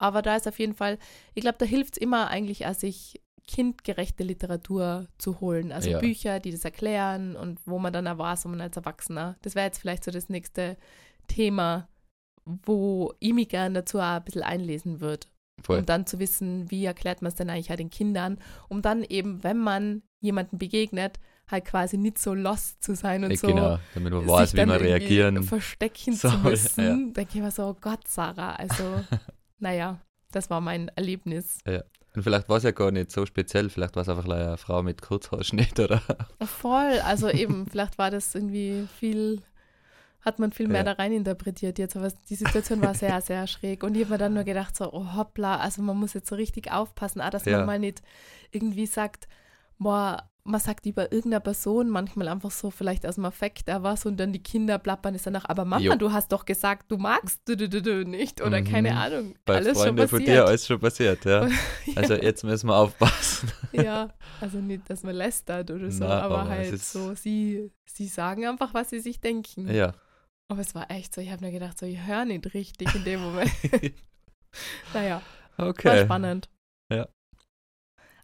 Aber 0.00 0.22
da 0.22 0.36
ist 0.36 0.48
auf 0.48 0.58
jeden 0.58 0.74
Fall, 0.74 0.98
ich 1.34 1.42
glaube, 1.42 1.58
da 1.58 1.66
hilft 1.66 1.96
es 1.96 2.00
immer 2.00 2.28
eigentlich, 2.28 2.64
als 2.64 2.80
sich 2.80 3.20
kindgerechte 3.52 4.22
Literatur 4.22 5.08
zu 5.18 5.40
holen. 5.40 5.72
Also 5.72 5.90
Ja. 5.90 5.98
Bücher, 5.98 6.38
die 6.38 6.52
das 6.52 6.64
erklären 6.64 7.34
und 7.34 7.58
wo 7.66 7.78
man 7.78 7.92
dann 7.92 8.06
auch 8.06 8.18
weiß, 8.18 8.44
wo 8.44 8.48
man 8.48 8.60
als 8.60 8.76
Erwachsener. 8.76 9.36
Das 9.42 9.54
wäre 9.56 9.66
jetzt 9.66 9.78
vielleicht 9.78 10.04
so 10.04 10.10
das 10.12 10.28
nächste 10.28 10.76
Thema, 11.26 11.88
wo 12.44 13.12
ich 13.18 13.32
mich 13.34 13.48
gerne 13.48 13.80
dazu 13.80 13.98
auch 13.98 14.02
ein 14.18 14.24
bisschen 14.24 14.42
einlesen 14.42 15.00
würde. 15.00 15.26
Voll. 15.62 15.80
Um 15.80 15.86
dann 15.86 16.06
zu 16.06 16.18
wissen, 16.20 16.70
wie 16.70 16.84
erklärt 16.84 17.22
man 17.22 17.28
es 17.28 17.34
denn 17.34 17.50
eigentlich 17.50 17.70
auch 17.72 17.76
den 17.76 17.90
Kindern, 17.90 18.38
um 18.68 18.82
dann 18.82 19.02
eben, 19.04 19.42
wenn 19.42 19.58
man 19.58 20.02
jemandem 20.20 20.58
begegnet, 20.58 21.18
halt 21.48 21.64
quasi 21.64 21.98
nicht 21.98 22.18
so 22.18 22.32
lost 22.34 22.82
zu 22.82 22.94
sein 22.94 23.24
und 23.24 23.32
Äh, 23.32 23.36
so 23.36 23.48
genau, 23.48 23.78
damit 23.94 24.12
man 24.12 24.28
weiß, 24.28 24.54
wie 24.54 24.64
man 24.64 24.70
reagieren 24.70 25.42
verstecken 25.42 26.14
soll, 26.14 26.30
zu 26.30 26.36
ja. 26.44 26.50
müssen. 26.50 27.12
Denke 27.14 27.38
ich 27.38 27.42
mir 27.42 27.50
so, 27.50 27.76
Gott, 27.80 28.06
Sarah, 28.06 28.54
also, 28.54 28.84
naja, 29.58 29.98
das 30.30 30.48
war 30.50 30.60
mein 30.60 30.88
Erlebnis. 30.94 31.58
Und 32.14 32.22
vielleicht 32.22 32.48
war 32.48 32.56
es 32.56 32.64
ja 32.64 32.72
gar 32.72 32.90
nicht 32.90 33.10
so 33.12 33.24
speziell, 33.26 33.70
vielleicht 33.70 33.94
war 33.94 34.02
es 34.02 34.08
einfach 34.08 34.24
eine 34.24 34.56
Frau 34.56 34.82
mit 34.82 35.00
Kurzhaarschnitt 35.00 35.78
oder. 35.78 36.02
Voll, 36.42 36.98
also 37.04 37.28
eben, 37.28 37.66
vielleicht 37.70 37.98
war 37.98 38.10
das 38.10 38.34
irgendwie 38.34 38.86
viel, 38.98 39.42
hat 40.22 40.38
man 40.38 40.50
viel 40.52 40.66
mehr 40.68 40.78
Ja. 40.78 40.92
da 40.94 41.02
rein 41.02 41.12
interpretiert 41.12 41.78
jetzt, 41.78 41.96
aber 41.96 42.12
die 42.28 42.34
Situation 42.34 42.80
war 42.80 42.94
sehr, 42.94 43.20
sehr 43.20 43.46
schräg 43.46 43.84
und 43.84 43.94
ich 43.94 44.02
habe 44.02 44.12
mir 44.14 44.18
dann 44.18 44.34
nur 44.34 44.44
gedacht 44.44 44.76
so, 44.76 44.92
oh 44.92 45.14
hoppla, 45.14 45.58
also 45.58 45.82
man 45.82 45.96
muss 45.96 46.14
jetzt 46.14 46.28
so 46.28 46.34
richtig 46.34 46.72
aufpassen, 46.72 47.20
auch 47.20 47.30
dass 47.30 47.44
Ja. 47.44 47.58
man 47.58 47.66
mal 47.66 47.78
nicht 47.78 48.02
irgendwie 48.50 48.86
sagt, 48.86 49.28
boah, 49.78 50.29
man 50.44 50.60
sagt 50.60 50.86
über 50.86 51.12
irgendeine 51.12 51.40
Person 51.40 51.90
manchmal 51.90 52.28
einfach 52.28 52.50
so 52.50 52.70
vielleicht 52.70 53.06
aus 53.06 53.16
dem 53.16 53.24
Affekt 53.26 53.68
da 53.68 53.82
was 53.82 54.06
und 54.06 54.16
dann 54.18 54.32
die 54.32 54.42
Kinder 54.42 54.78
plappern 54.78 55.14
es 55.14 55.22
danach, 55.24 55.44
aber 55.48 55.64
Mama, 55.64 55.82
Jo. 55.84 55.94
du 55.96 56.12
hast 56.12 56.32
doch 56.32 56.44
gesagt, 56.46 56.90
du 56.90 56.96
magst 56.96 57.40
du, 57.46 57.56
du, 57.56 57.68
du, 57.68 58.04
nicht 58.04 58.40
oder 58.40 58.60
Mhm. 58.60 58.64
keine 58.64 58.96
Ahnung, 58.96 59.34
Bei 59.44 59.56
alles 59.56 59.76
schon 59.76 59.86
Freunden 59.96 60.08
von 60.08 60.18
passiert. 60.20 60.38
dir 60.38 60.46
alles 60.46 60.66
schon 60.66 60.80
passiert, 60.80 61.24
ja. 61.24 61.48
Also 61.96 62.14
jetzt 62.14 62.42
müssen 62.44 62.68
wir 62.68 62.76
aufpassen. 62.76 63.50
Ja, 63.72 64.08
also 64.40 64.58
nicht, 64.58 64.88
dass 64.90 65.02
man 65.02 65.14
lästert 65.14 65.70
oder 65.70 65.90
so, 65.90 66.04
Na, 66.04 66.22
aber, 66.22 66.40
aber 66.40 66.50
halt 66.50 66.80
so, 66.82 67.14
sie, 67.14 67.70
sie 67.86 68.06
sagen 68.08 68.46
einfach, 68.46 68.74
was 68.74 68.90
sie 68.90 69.00
sich 69.00 69.20
denken. 69.20 69.72
Ja. 69.72 69.92
Aber 70.50 70.60
es 70.62 70.74
war 70.74 70.90
echt 70.90 71.14
so, 71.14 71.20
ich 71.20 71.30
habe 71.30 71.44
mir 71.44 71.52
gedacht, 71.52 71.78
so, 71.78 71.86
ich 71.86 72.04
höre 72.04 72.24
nicht 72.24 72.52
richtig 72.54 72.92
in 72.94 73.04
dem 73.04 73.20
Moment. 73.20 73.52
naja, 74.94 75.22
war 75.56 75.68
Okay. 75.68 76.04
spannend. 76.04 76.48
Ja. 76.92 77.06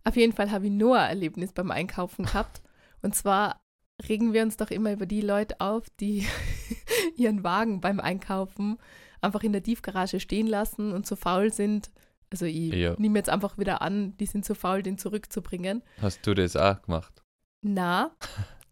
Auf 0.06 0.16
jeden 0.16 0.32
Fall 0.32 0.50
habe 0.52 0.66
ich 0.66 0.72
nur 0.72 0.98
ein 0.98 1.08
Erlebnis 1.08 1.52
beim 1.52 1.70
Einkaufen 1.72 2.24
gehabt. 2.26 2.62
Und 3.02 3.14
zwar 3.14 3.60
regen 4.08 4.32
wir 4.32 4.42
uns 4.42 4.56
doch 4.56 4.70
immer 4.70 4.92
über 4.92 5.04
die 5.06 5.20
Leute 5.20 5.60
auf, 5.60 5.90
die 5.98 6.26
ihren 7.16 7.42
Wagen 7.42 7.80
beim 7.80 7.98
Einkaufen 7.98 8.78
einfach 9.20 9.42
in 9.42 9.52
der 9.52 9.62
Tiefgarage 9.62 10.20
stehen 10.20 10.46
lassen 10.46 10.92
und 10.92 11.06
zu 11.06 11.16
faul 11.16 11.52
sind. 11.52 11.90
Also 12.30 12.44
ich 12.44 12.72
Ja. 12.74 12.94
nehme 12.98 13.18
jetzt 13.18 13.30
einfach 13.30 13.58
wieder 13.58 13.82
an, 13.82 14.16
die 14.18 14.26
sind 14.26 14.44
zu 14.44 14.54
faul, 14.54 14.82
den 14.82 14.96
zurückzubringen. 14.98 15.82
Hast 16.00 16.24
du 16.26 16.34
das 16.34 16.54
auch 16.56 16.80
gemacht? 16.82 17.22
Na, 17.62 18.12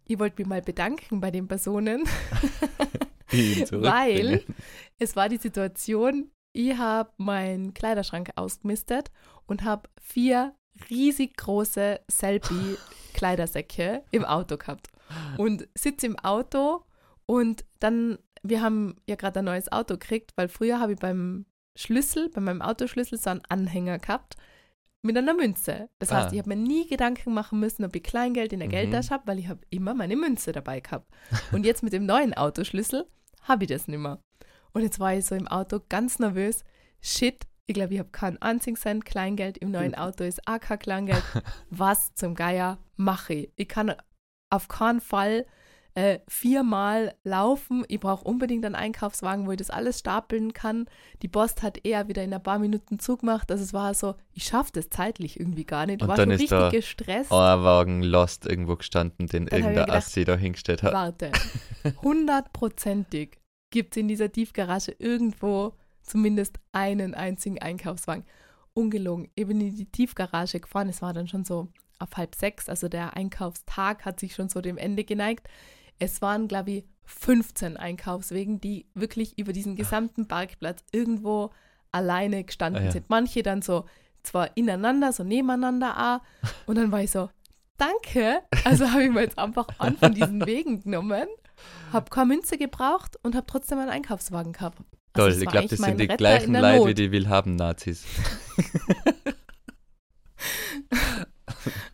ich 0.04 0.18
wollte 0.20 0.40
mich 0.40 0.46
mal 0.46 0.62
bedanken 0.62 1.20
bei 1.20 1.30
den 1.32 1.48
Personen, 1.48 2.04
weil 3.72 4.44
es 4.98 5.16
war 5.16 5.28
die 5.28 5.38
Situation, 5.38 6.30
ich 6.52 6.76
habe 6.76 7.10
meinen 7.16 7.74
Kleiderschrank 7.74 8.30
ausgemistet 8.36 9.10
und 9.46 9.64
habe 9.64 9.88
vier 10.00 10.54
riesig 10.90 11.36
große 11.36 12.00
Selfie-Kleidersäcke 12.10 14.02
im 14.10 14.24
Auto 14.24 14.56
gehabt. 14.56 14.88
Und 15.36 15.68
sitze 15.74 16.06
im 16.06 16.18
Auto 16.18 16.82
und 17.26 17.64
dann, 17.80 18.18
wir 18.42 18.62
haben 18.62 18.96
ja 19.08 19.16
gerade 19.16 19.40
ein 19.40 19.44
neues 19.44 19.70
Auto 19.70 19.94
gekriegt, 19.94 20.32
weil 20.36 20.48
früher 20.48 20.80
habe 20.80 20.92
ich 20.94 20.98
beim 20.98 21.46
Schlüssel, 21.76 22.30
bei 22.30 22.40
meinem 22.40 22.62
Autoschlüssel 22.62 23.18
so 23.18 23.30
einen 23.30 23.42
Anhänger 23.48 23.98
gehabt 23.98 24.36
mit 25.02 25.16
einer 25.18 25.34
Münze. 25.34 25.88
Das 25.98 26.10
heißt, 26.12 26.28
Ah. 26.28 26.32
ich 26.32 26.38
habe 26.38 26.48
mir 26.48 26.56
nie 26.56 26.86
Gedanken 26.88 27.34
machen 27.34 27.60
müssen, 27.60 27.84
ob 27.84 27.94
ich 27.94 28.02
Kleingeld 28.02 28.52
in 28.52 28.60
der 28.60 28.68
Mhm. 28.68 28.72
Geldtasche 28.72 29.10
habe, 29.10 29.26
weil 29.26 29.38
ich 29.38 29.48
habe 29.48 29.60
immer 29.70 29.92
meine 29.94 30.16
Münze 30.16 30.52
dabei 30.52 30.80
gehabt. 30.80 31.10
Und 31.52 31.66
jetzt 31.66 31.82
mit 31.82 31.92
dem 31.92 32.06
neuen 32.06 32.32
Autoschlüssel 32.34 33.06
habe 33.42 33.64
ich 33.64 33.70
das 33.70 33.86
nicht 33.88 33.98
mehr. 33.98 34.18
Und 34.72 34.82
jetzt 34.82 34.98
war 35.00 35.14
ich 35.14 35.26
so 35.26 35.34
im 35.34 35.46
Auto 35.48 35.80
ganz 35.88 36.18
nervös. 36.18 36.64
Shit, 37.02 37.44
ich 37.66 37.74
glaube, 37.74 37.94
ich 37.94 37.98
habe 37.98 38.10
keinen 38.10 38.40
einzigen 38.42 38.76
Cent 38.76 39.04
Kleingeld. 39.04 39.58
Im 39.58 39.70
neuen 39.70 39.94
Auto 39.94 40.24
ist 40.24 40.46
auch 40.46 40.60
kein 40.60 40.78
Kleingeld. 40.78 41.22
Was 41.70 42.14
zum 42.14 42.34
Geier 42.34 42.78
mache 42.96 43.34
ich? 43.34 43.52
Ich 43.56 43.68
kann 43.68 43.94
auf 44.50 44.68
keinen 44.68 45.00
Fall 45.00 45.46
äh, 45.94 46.18
viermal 46.28 47.14
laufen. 47.24 47.84
Ich 47.88 48.00
brauche 48.00 48.24
unbedingt 48.24 48.64
einen 48.66 48.74
Einkaufswagen, 48.74 49.46
wo 49.46 49.52
ich 49.52 49.58
das 49.58 49.70
alles 49.70 50.00
stapeln 50.00 50.52
kann. 50.52 50.86
Die 51.22 51.28
Post 51.28 51.62
hat 51.62 51.84
eher 51.84 52.08
wieder 52.08 52.22
in 52.22 52.34
ein 52.34 52.42
paar 52.42 52.58
Minuten 52.58 52.98
zugemacht. 52.98 53.50
Also 53.50 53.62
es 53.62 53.72
war 53.72 53.94
so, 53.94 54.14
ich 54.32 54.44
schaffe 54.44 54.72
das 54.74 54.90
zeitlich 54.90 55.40
irgendwie 55.40 55.64
gar 55.64 55.86
nicht. 55.86 55.96
Ich 55.96 56.02
Und 56.02 56.08
war 56.08 56.16
dann 56.16 56.30
ist 56.32 56.40
richtig 56.40 56.58
da 56.58 56.70
gestresst. 56.70 57.32
Ein 57.32 57.62
Wagen 57.62 58.02
Lost 58.02 58.46
irgendwo 58.46 58.76
gestanden, 58.76 59.26
den 59.26 59.46
Dann 59.46 59.60
irgendein 59.60 59.86
gedacht, 59.86 59.98
Assi 59.98 60.24
da 60.24 60.36
hingestellt 60.36 60.82
hat. 60.82 60.92
Warte, 60.92 61.32
hundertprozentig 62.02 63.38
gibt 63.70 63.96
es 63.96 64.00
in 64.00 64.08
dieser 64.08 64.30
Tiefgarage 64.30 64.94
irgendwo 64.98 65.74
zumindest 66.04 66.58
einen 66.72 67.14
einzigen 67.14 67.60
Einkaufswagen. 67.60 68.24
Ungelogen. 68.74 69.28
Ich 69.34 69.46
bin 69.46 69.60
in 69.60 69.76
die 69.76 69.86
Tiefgarage 69.86 70.60
gefahren, 70.60 70.88
es 70.88 71.00
war 71.02 71.12
dann 71.12 71.28
schon 71.28 71.44
so 71.44 71.68
auf 71.98 72.16
halb 72.16 72.34
sechs, 72.34 72.68
also 72.68 72.88
der 72.88 73.16
Einkaufstag 73.16 74.04
hat 74.04 74.18
sich 74.18 74.34
schon 74.34 74.48
so 74.48 74.60
dem 74.60 74.76
Ende 74.78 75.04
geneigt. 75.04 75.48
Es 75.98 76.20
waren, 76.22 76.48
glaube 76.48 76.70
ich, 76.72 76.84
15 77.04 77.76
Einkaufswegen, 77.76 78.60
die 78.60 78.86
wirklich 78.94 79.38
über 79.38 79.52
diesen 79.52 79.76
gesamten 79.76 80.26
Parkplatz 80.26 80.82
irgendwo 80.90 81.50
alleine 81.92 82.42
gestanden 82.44 82.82
Ah 82.82 82.86
ja. 82.86 82.90
sind. 82.92 83.08
Manche 83.10 83.42
dann 83.42 83.62
so 83.62 83.84
zwar 84.22 84.56
ineinander, 84.56 85.12
so 85.12 85.22
nebeneinander 85.22 86.20
auch. 86.24 86.48
Und 86.66 86.76
dann 86.76 86.90
war 86.90 87.02
ich 87.02 87.10
so, 87.10 87.28
danke. 87.76 88.40
Also 88.64 88.90
habe 88.90 89.04
ich 89.04 89.10
mir 89.12 89.20
jetzt 89.20 89.38
einfach 89.38 89.68
an 89.78 89.96
von 89.96 90.14
diesen 90.14 90.44
Wegen 90.46 90.82
genommen, 90.82 91.28
habe 91.92 92.10
keine 92.10 92.26
Münze 92.26 92.58
gebraucht 92.58 93.16
und 93.22 93.36
habe 93.36 93.46
trotzdem 93.46 93.78
einen 93.78 93.90
Einkaufswagen 93.90 94.52
gehabt. 94.52 94.78
Also 95.16 95.28
Toll, 95.28 95.30
es 95.30 95.42
ich 95.42 95.48
glaube, 95.48 95.68
das 95.68 95.78
sind 95.78 95.98
die 96.00 96.04
Retter 96.04 96.16
gleichen 96.16 96.54
Leute 96.54 96.86
wie 96.86 96.94
die 96.94 97.12
Willhaben-Nazis. 97.12 98.04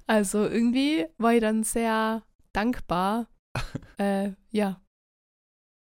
Also 0.07 0.45
irgendwie 0.45 1.07
war 1.19 1.35
ich 1.35 1.41
dann 1.41 1.63
sehr 1.63 2.23
dankbar. 2.53 3.29
äh, 3.99 4.31
ja, 4.51 4.81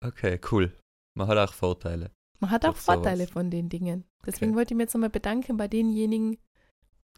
Okay, 0.05 0.39
cool. 0.53 0.73
Man 1.17 1.27
hat 1.29 1.39
auch 1.39 1.53
Vorteile. 1.55 2.11
man 2.39 2.51
hat 2.51 2.65
auch 2.65 2.71
Durch 2.73 2.81
sowas. 2.83 2.97
Vorteile 2.97 3.27
von 3.27 3.51
den 3.51 3.69
Dingen. 3.69 4.05
Deswegen 4.27 4.51
Okay. 4.53 4.59
wollte 4.59 4.75
ich 4.75 4.77
mich 4.77 4.85
jetzt 4.85 4.95
nochmal 4.95 5.11
bedanken 5.11 5.57
bei 5.57 5.69
denjenigen, 5.69 6.39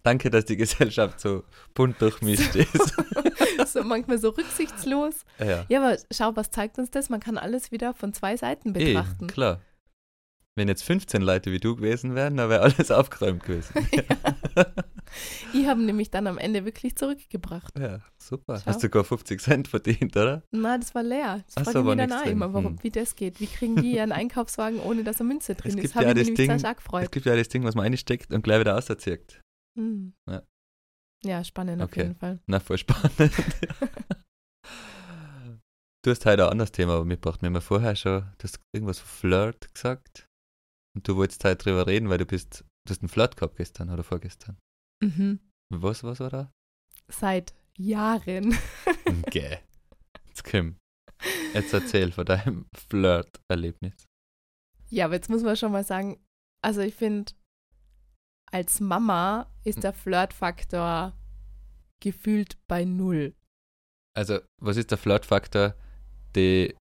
Danke, 0.05 0.31
dass 0.31 0.45
die 0.45 0.57
Gesellschaft 0.57 1.19
so 1.21 1.43
bunt 1.75 2.01
durchmischt 2.01 2.55
ist. 2.55 2.95
so 3.67 3.83
manchmal 3.83 4.19
so 4.19 4.29
rücksichtslos. 4.31 5.25
ja, 5.41 5.67
Ja, 5.69 5.81
aber 5.85 5.99
schau, 6.13 6.37
was 6.37 6.51
zeigt 6.53 6.79
uns 6.79 6.91
das? 6.93 7.09
Man 7.09 7.19
kann 7.21 7.37
alles 7.37 7.73
wieder 7.73 7.95
von 7.95 8.13
zwei 8.15 8.37
Seiten 8.37 8.73
betrachten. 8.73 9.27
klar. 9.27 9.61
Wenn 10.59 10.69
jetzt 10.69 10.83
15 10.85 11.23
Leute 11.23 11.53
wie 11.53 11.61
du 11.61 11.77
gewesen 11.77 12.15
wären, 12.15 12.37
dann 12.37 12.51
wäre 12.51 12.61
alles 12.63 12.91
aufgeräumt 12.91 13.43
gewesen. 13.45 13.75
Ich 15.55 15.67
habe 15.67 15.81
nämlich 15.81 16.11
dann 16.11 16.27
am 16.27 16.37
Ende 16.37 16.67
wirklich 16.67 16.95
zurückgebracht. 16.95 17.73
Ja, 17.79 18.01
super. 18.19 18.59
Schau. 18.59 18.67
Hast 18.67 18.83
du 18.83 18.91
gar 18.91 19.05
50 19.05 19.41
Cent 19.41 19.67
verdient, 19.67 20.15
oder? 20.15 20.43
Na, 20.51 20.77
das 20.77 20.95
war 20.95 21.03
leer. 21.03 21.43
Das 21.47 21.57
Ach 21.57 21.63
frage 21.65 21.79
so, 21.83 21.91
ich 21.93 21.97
mich 21.97 22.09
dann 22.09 22.29
immer, 22.29 22.53
warum, 22.53 22.73
Hm. 22.73 22.83
wie 22.83 22.91
das 22.91 23.17
geht. 23.17 23.41
Wie 23.41 23.47
kriegen 23.47 23.77
die 23.81 23.99
einen 23.99 24.13
Einkaufswagen, 24.13 24.81
ohne 24.81 25.05
dass 25.05 25.19
eine 25.21 25.29
Münze 25.29 25.55
drin 25.55 25.79
Es 25.79 25.85
ist? 25.87 25.95
Habe 25.95 26.05
ja 26.05 26.11
ich 26.11 26.17
mich 26.17 26.25
nämlich 26.27 26.37
sehr 26.47 26.49
Ding- 26.49 26.59
stark 26.59 26.79
Es 26.79 26.85
gefreut. 26.85 27.11
gibt 27.13 27.25
ja 27.25 27.35
das 27.37 27.49
Ding, 27.49 27.65
was 27.65 27.75
man 27.75 27.87
einsteckt 27.87 28.31
und 28.35 28.43
gleich 28.43 28.61
wieder 28.61 28.77
auserzieht. 28.77 29.41
Hm. 29.79 30.13
Ja. 30.29 30.43
Ja, 31.25 31.43
spannend 31.43 31.81
auf 31.81 31.89
Okay. 31.89 32.03
jeden 32.03 32.15
Fall. 32.17 32.41
Na, 32.47 32.61
voll 32.61 32.77
spannend. 32.77 33.33
du 36.05 36.11
hast 36.11 36.27
heute 36.27 36.45
ein 36.45 36.51
anderes 36.51 36.73
Thema 36.73 37.03
mitgebracht. 37.05 37.41
Wir 37.43 37.47
haben 37.47 37.55
ja 37.55 37.61
vorher 37.63 37.97
schon, 37.97 38.21
du 38.39 38.45
hast 38.45 38.61
irgendwas 38.73 38.99
von 38.99 39.09
Flirt 39.09 39.73
gesagt. 39.75 40.28
Und 40.97 41.07
du 41.07 41.17
wolltest 41.17 41.45
heute 41.45 41.65
drüber 41.65 41.87
reden, 41.87 42.09
weil 42.09 42.19
du 42.19 42.27
bist, 42.27 42.65
du 42.85 42.91
hast 42.91 43.03
einen 43.03 43.09
Flirt 43.09 43.37
gehabt 43.37 43.57
gestern 43.57 43.91
oder 43.91 44.03
vorgestern. 44.03 44.59
Mhm. 45.03 45.41
Was, 45.71 46.03
was 46.03 46.21
war 46.21 46.31
da? 46.31 46.53
Seit 47.09 47.55
Jahren. 47.77 48.57
Okay. 49.27 49.59
Jetzt 50.27 50.45
komm. 50.45 50.77
Jetzt 51.55 51.73
erzähl 51.73 52.13
von 52.13 52.27
deinem 52.27 52.67
Flirt-Erlebnis. 52.75 54.07
Ja, 54.91 55.07
aber 55.07 55.15
jetzt 55.15 55.31
muss 55.31 55.43
man 55.43 55.57
schon 55.57 55.73
mal 55.73 55.85
sagen, 55.85 56.23
also 56.63 56.81
ich 56.81 56.95
finde, 56.95 57.33
als 58.51 58.81
Mama 58.81 59.51
ist 59.65 59.83
der 59.83 59.93
Flirtfaktor 59.93 61.15
gefühlt 62.01 62.59
bei 62.69 62.85
null. 62.85 63.35
Also, 64.17 64.41
was 64.61 64.77
ist 64.77 64.91
der 64.91 64.99
Flirtfaktor? 64.99 65.75
Die, 66.37 66.75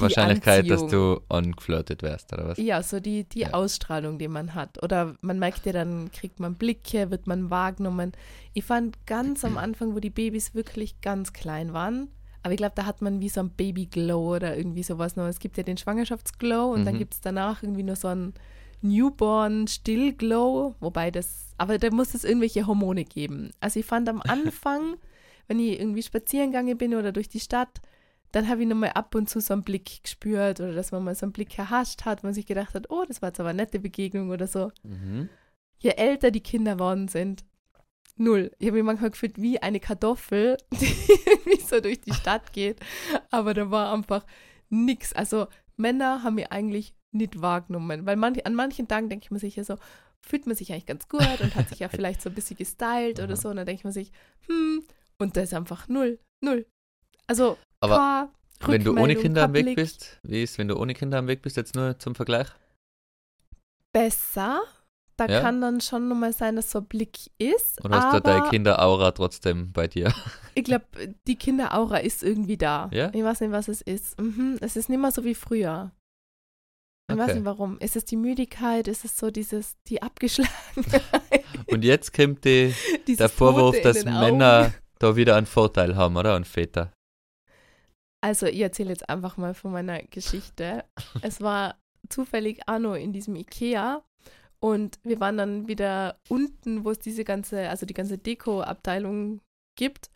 Wahrscheinlichkeit, 0.00 0.70
dass 0.70 0.86
du 0.86 1.20
angeflirtet 1.28 2.02
wärst, 2.02 2.32
oder 2.32 2.48
was? 2.48 2.58
Ja, 2.58 2.82
so 2.82 3.00
die, 3.00 3.24
die 3.24 3.40
Ja. 3.40 3.50
Ausstrahlung, 3.54 4.18
die 4.18 4.28
man 4.28 4.54
hat. 4.54 4.82
Oder 4.82 5.16
man 5.20 5.38
merkt 5.38 5.66
ja 5.66 5.72
dann, 5.72 6.10
kriegt 6.12 6.38
man 6.40 6.54
Blicke, 6.54 7.10
wird 7.10 7.26
man 7.26 7.50
wahrgenommen. 7.50 8.12
Ich 8.54 8.64
fand 8.64 9.04
ganz 9.06 9.44
am 9.44 9.58
Anfang, 9.58 9.94
wo 9.94 10.00
die 10.00 10.10
Babys 10.10 10.54
wirklich 10.54 11.00
ganz 11.00 11.32
klein 11.32 11.72
waren, 11.72 12.08
aber 12.44 12.52
ich 12.54 12.58
glaube, 12.58 12.74
da 12.76 12.86
hat 12.86 13.02
man 13.02 13.20
wie 13.20 13.28
so 13.28 13.40
ein 13.40 13.50
Baby-Glow 13.50 14.36
oder 14.36 14.56
irgendwie 14.56 14.84
sowas 14.84 15.16
noch. 15.16 15.26
Es 15.26 15.40
gibt 15.40 15.56
ja 15.56 15.64
den 15.64 15.76
Schwangerschaftsglow 15.76 16.72
und 16.72 16.84
dann 16.84 16.94
Mhm. 16.94 16.98
gibt 16.98 17.14
es 17.14 17.20
danach 17.20 17.62
irgendwie 17.62 17.82
nur 17.82 17.96
so 17.96 18.08
ein 18.08 18.34
Newborn 18.80 19.66
Still 19.66 20.12
Glow, 20.12 20.76
wobei 20.78 21.10
das, 21.10 21.48
aber 21.58 21.78
da 21.78 21.90
muss 21.90 22.14
es 22.14 22.22
irgendwelche 22.22 22.66
Hormone 22.68 23.04
geben. 23.04 23.50
Also 23.60 23.80
ich 23.80 23.86
fand 23.86 24.08
am 24.08 24.22
Anfang, 24.26 24.96
wenn 25.48 25.58
ich 25.58 25.80
irgendwie 25.80 26.02
spazieren 26.02 26.52
gegangen 26.52 26.78
bin 26.78 26.94
oder 26.94 27.10
durch 27.10 27.28
die 27.28 27.40
Stadt, 27.40 27.80
dann 28.32 28.48
habe 28.48 28.62
ich 28.62 28.68
nochmal 28.68 28.90
ab 28.90 29.14
und 29.14 29.28
zu 29.28 29.40
so 29.40 29.54
einen 29.54 29.62
Blick 29.64 30.02
gespürt 30.02 30.60
oder 30.60 30.72
dass 30.72 30.92
man 30.92 31.04
mal 31.04 31.14
so 31.14 31.26
einen 31.26 31.32
Blick 31.32 31.58
erhascht 31.58 32.04
hat, 32.04 32.22
man 32.22 32.34
sich 32.34 32.46
gedacht 32.46 32.74
hat, 32.74 32.90
oh, 32.90 33.04
das 33.06 33.22
war 33.22 33.30
jetzt 33.30 33.40
aber 33.40 33.50
eine 33.50 33.62
nette 33.62 33.78
Begegnung 33.78 34.30
oder 34.30 34.46
so. 34.46 34.70
Mhm. 34.82 35.28
Je 35.78 35.90
älter 35.90 36.30
die 36.30 36.42
Kinder 36.42 36.74
geworden 36.74 37.08
sind, 37.08 37.44
null. 38.16 38.50
Ich 38.58 38.66
habe 38.66 38.78
mich 38.78 38.84
manchmal 38.84 39.10
gefühlt 39.10 39.40
wie 39.40 39.60
eine 39.60 39.80
Kartoffel, 39.80 40.56
die 40.72 40.94
irgendwie 41.26 41.60
so 41.60 41.80
durch 41.80 42.00
die 42.00 42.12
Stadt 42.12 42.52
geht, 42.52 42.80
aber 43.30 43.54
da 43.54 43.70
war 43.70 43.92
einfach 43.92 44.26
nichts. 44.68 45.12
Also 45.12 45.46
Männer 45.76 46.22
haben 46.22 46.34
mich 46.34 46.52
eigentlich 46.52 46.94
nicht 47.12 47.40
wahrgenommen, 47.40 48.04
weil 48.04 48.16
manch, 48.16 48.44
an 48.44 48.54
manchen 48.54 48.88
Tagen 48.88 49.08
denke 49.08 49.24
ich 49.24 49.30
mir 49.30 49.38
sicher 49.38 49.64
so, 49.64 49.76
fühlt 50.20 50.46
man 50.46 50.56
sich 50.56 50.72
eigentlich 50.72 50.86
ganz 50.86 51.08
gut 51.08 51.40
und 51.40 51.54
hat 51.54 51.68
sich 51.68 51.78
ja 51.78 51.88
vielleicht 51.88 52.20
so 52.20 52.28
ein 52.28 52.34
bisschen 52.34 52.56
gestylt 52.56 53.20
oder 53.20 53.36
so 53.36 53.48
und 53.48 53.56
dann 53.56 53.66
denkt 53.66 53.84
man 53.84 53.92
sich, 53.92 54.12
hm, 54.46 54.84
und 55.18 55.36
das 55.36 55.44
ist 55.44 55.54
einfach 55.54 55.88
null, 55.88 56.18
null. 56.42 56.66
Also 57.26 57.56
Aber 57.80 58.30
wenn 58.66 58.82
du 58.84 58.96
ohne 58.96 59.14
Kinder 59.16 59.44
am 59.44 59.52
Weg 59.54 59.76
bist, 59.76 60.18
wie 60.22 60.42
ist, 60.42 60.58
wenn 60.58 60.68
du 60.68 60.76
ohne 60.76 60.94
Kinder 60.94 61.18
am 61.18 61.28
Weg 61.28 61.42
bist, 61.42 61.56
jetzt 61.56 61.74
nur 61.74 61.98
zum 61.98 62.14
Vergleich? 62.14 62.48
besser. 63.92 64.60
Da 65.16 65.26
Ja? 65.26 65.40
kann 65.40 65.60
dann 65.60 65.80
schon 65.80 66.06
nochmal 66.08 66.32
sein, 66.32 66.54
dass 66.54 66.70
so 66.70 66.78
ein 66.78 66.86
Blick 66.86 67.18
ist. 67.38 67.84
Oder 67.84 67.96
hast 68.00 68.14
du 68.14 68.20
deine 68.20 68.48
Kinderaura 68.50 69.10
trotzdem 69.10 69.72
bei 69.72 69.88
dir? 69.88 70.12
ich 70.54 70.62
glaube, 70.62 70.84
die 71.26 71.34
Kinderaura 71.34 71.96
ist 71.96 72.22
irgendwie 72.22 72.56
da. 72.56 72.88
Ja? 72.92 73.10
Ich 73.12 73.24
weiß 73.24 73.40
nicht, 73.40 73.50
was 73.50 73.66
es 73.66 73.80
ist. 73.80 74.20
Mhm. 74.20 74.58
Es 74.60 74.76
ist 74.76 74.88
nicht 74.88 75.00
mehr 75.00 75.10
so 75.10 75.24
wie 75.24 75.34
früher. 75.34 75.90
Ich 77.10 77.16
weiß 77.16 77.24
Okay. 77.30 77.34
nicht 77.36 77.46
warum. 77.46 77.78
Ist 77.80 77.96
es 77.96 78.04
die 78.04 78.16
Müdigkeit? 78.16 78.86
Ist 78.86 79.04
es 79.04 79.16
so 79.16 79.32
dieses, 79.32 79.76
die 79.88 80.02
Abgeschlagenheit? 80.02 81.02
Und 81.66 81.82
jetzt 81.84 82.14
kommt 82.14 82.44
die, 82.44 82.72
der 83.08 83.28
Vorwurf, 83.28 83.80
dass? 83.80 84.04
Männer 84.04 84.72
da 85.00 85.16
wieder 85.16 85.34
einen 85.34 85.46
Vorteil 85.46 85.96
haben, 85.96 86.16
oder? 86.16 86.36
Und 86.36 86.46
Väter. 86.46 86.92
Also, 88.20 88.46
ich 88.46 88.60
erzähle 88.60 88.90
jetzt 88.90 89.08
einfach 89.08 89.36
mal 89.36 89.54
von 89.54 89.72
meiner 89.72 90.02
Geschichte. 90.02 90.84
es 91.22 91.40
war 91.40 91.76
zufällig 92.08 92.60
Anno 92.66 92.94
in 92.94 93.12
diesem 93.12 93.36
Ikea 93.36 94.02
und 94.60 94.98
wir 95.04 95.20
waren 95.20 95.36
dann 95.36 95.68
wieder 95.68 96.18
unten, 96.28 96.84
wo 96.84 96.90
es 96.90 96.98
diese 96.98 97.24
ganze, 97.24 97.68
also 97.68 97.86
die 97.86 97.94
ganze 97.94 98.18
Deko-Abteilung 98.18 99.40
gibt. 99.76 100.10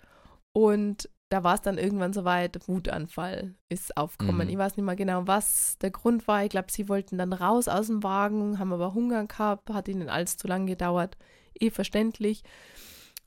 Und 0.53 1.09
da 1.29 1.45
war 1.45 1.55
es 1.55 1.63
dann 1.63 1.79
irgendwann 1.79 2.13
soweit, 2.13 2.69
Wutanfall 2.69 3.55
ist 3.69 3.97
aufgekommen. 3.97 4.47
Mhm. 4.49 4.53
Ich 4.53 4.59
weiß 4.59 4.77
nicht 4.77 4.85
mehr 4.85 4.97
genau, 4.97 5.27
was 5.27 5.79
der 5.79 5.91
Grund 5.91 6.29
war. 6.29 6.45
Ich 6.45 6.51
glaube, 6.51 6.71
sie 6.71 6.89
wollten 6.89 7.19
dann 7.19 7.33
raus 7.33 7.69
aus 7.69 7.87
dem 7.87 8.03
Wagen, 8.03 8.59
haben 8.59 8.73
aber 8.73 8.95
Hunger 8.95 9.27
gehabt, 9.27 9.71
hat 9.71 9.89
ihnen 9.89 10.09
alles 10.09 10.37
zu 10.37 10.47
lang 10.47 10.67
gedauert. 10.67 11.17
Eh 11.59 11.71
verständlich. 11.71 12.43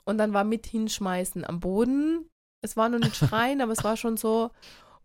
Und 0.03 0.17
dann 0.17 0.33
war 0.33 0.43
mit 0.43 0.67
hinschmeißen 0.67 1.45
am 1.45 1.59
Boden. 1.59 2.29
Es 2.65 2.75
war 2.75 2.89
noch 2.89 2.99
nicht 2.99 3.15
schreien, 3.15 3.61
aber 3.61 3.71
es 3.71 3.83
war 3.83 3.95
schon 3.95 4.17
so. 4.17 4.51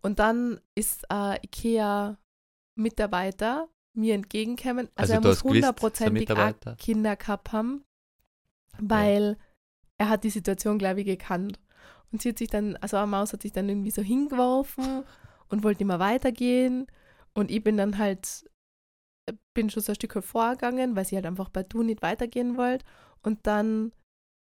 Und 0.03 0.19
dann 0.19 0.61
ist 0.75 1.05
äh, 1.13 1.37
Ikea-Mitarbeiter 1.45 3.69
mir 3.95 4.15
entgegengekommen. 4.15 4.89
Also, 4.95 5.15
Also 5.15 5.15
er 5.15 5.31
muss 5.31 5.45
hundertprozentig? 5.45 6.29
Kinder 6.79 7.17
gehabt 7.17 7.53
haben, 7.53 7.85
weil 8.79 9.37
er 9.99 10.09
hat 10.09 10.25
die 10.25 10.31
Situation, 10.31 10.79
glaube 10.79 11.01
ich, 11.01 11.07
gekannt. 11.07 11.61
Und 12.13 12.23
sie 12.23 12.31
hat 12.31 12.39
sich 12.39 12.49
dann, 12.49 12.77
also 12.77 12.97
eine 12.97 13.07
Maus 13.07 13.33
hat 13.33 13.43
sich 13.43 13.53
dann 13.53 13.69
irgendwie 13.69 13.91
so 13.91 14.03
hingeworfen 14.03 15.05
und 15.49 15.63
wollte 15.63 15.83
immer 15.83 15.99
weitergehen. 15.99 16.87
Und 17.35 17.51
ich 17.51 17.63
bin 17.63 17.77
dann 17.77 17.99
halt, 17.99 18.49
äh, 19.27 19.35
bin 19.55 19.71
schon 19.71 19.83
so 19.83 19.93
ein 19.93 19.97
Stück 19.97 20.23
vorgegangen, 20.25 20.97
weil 20.97 21.05
sie 21.05 21.17
halt 21.17 21.27
einfach 21.27 21.51
bei 21.51 21.63
Du 21.63 21.83
nicht 21.83 22.03
weitergehen 22.03 22.57
wollte. 22.57 22.85
Und 23.23 23.47
dann 23.47 23.93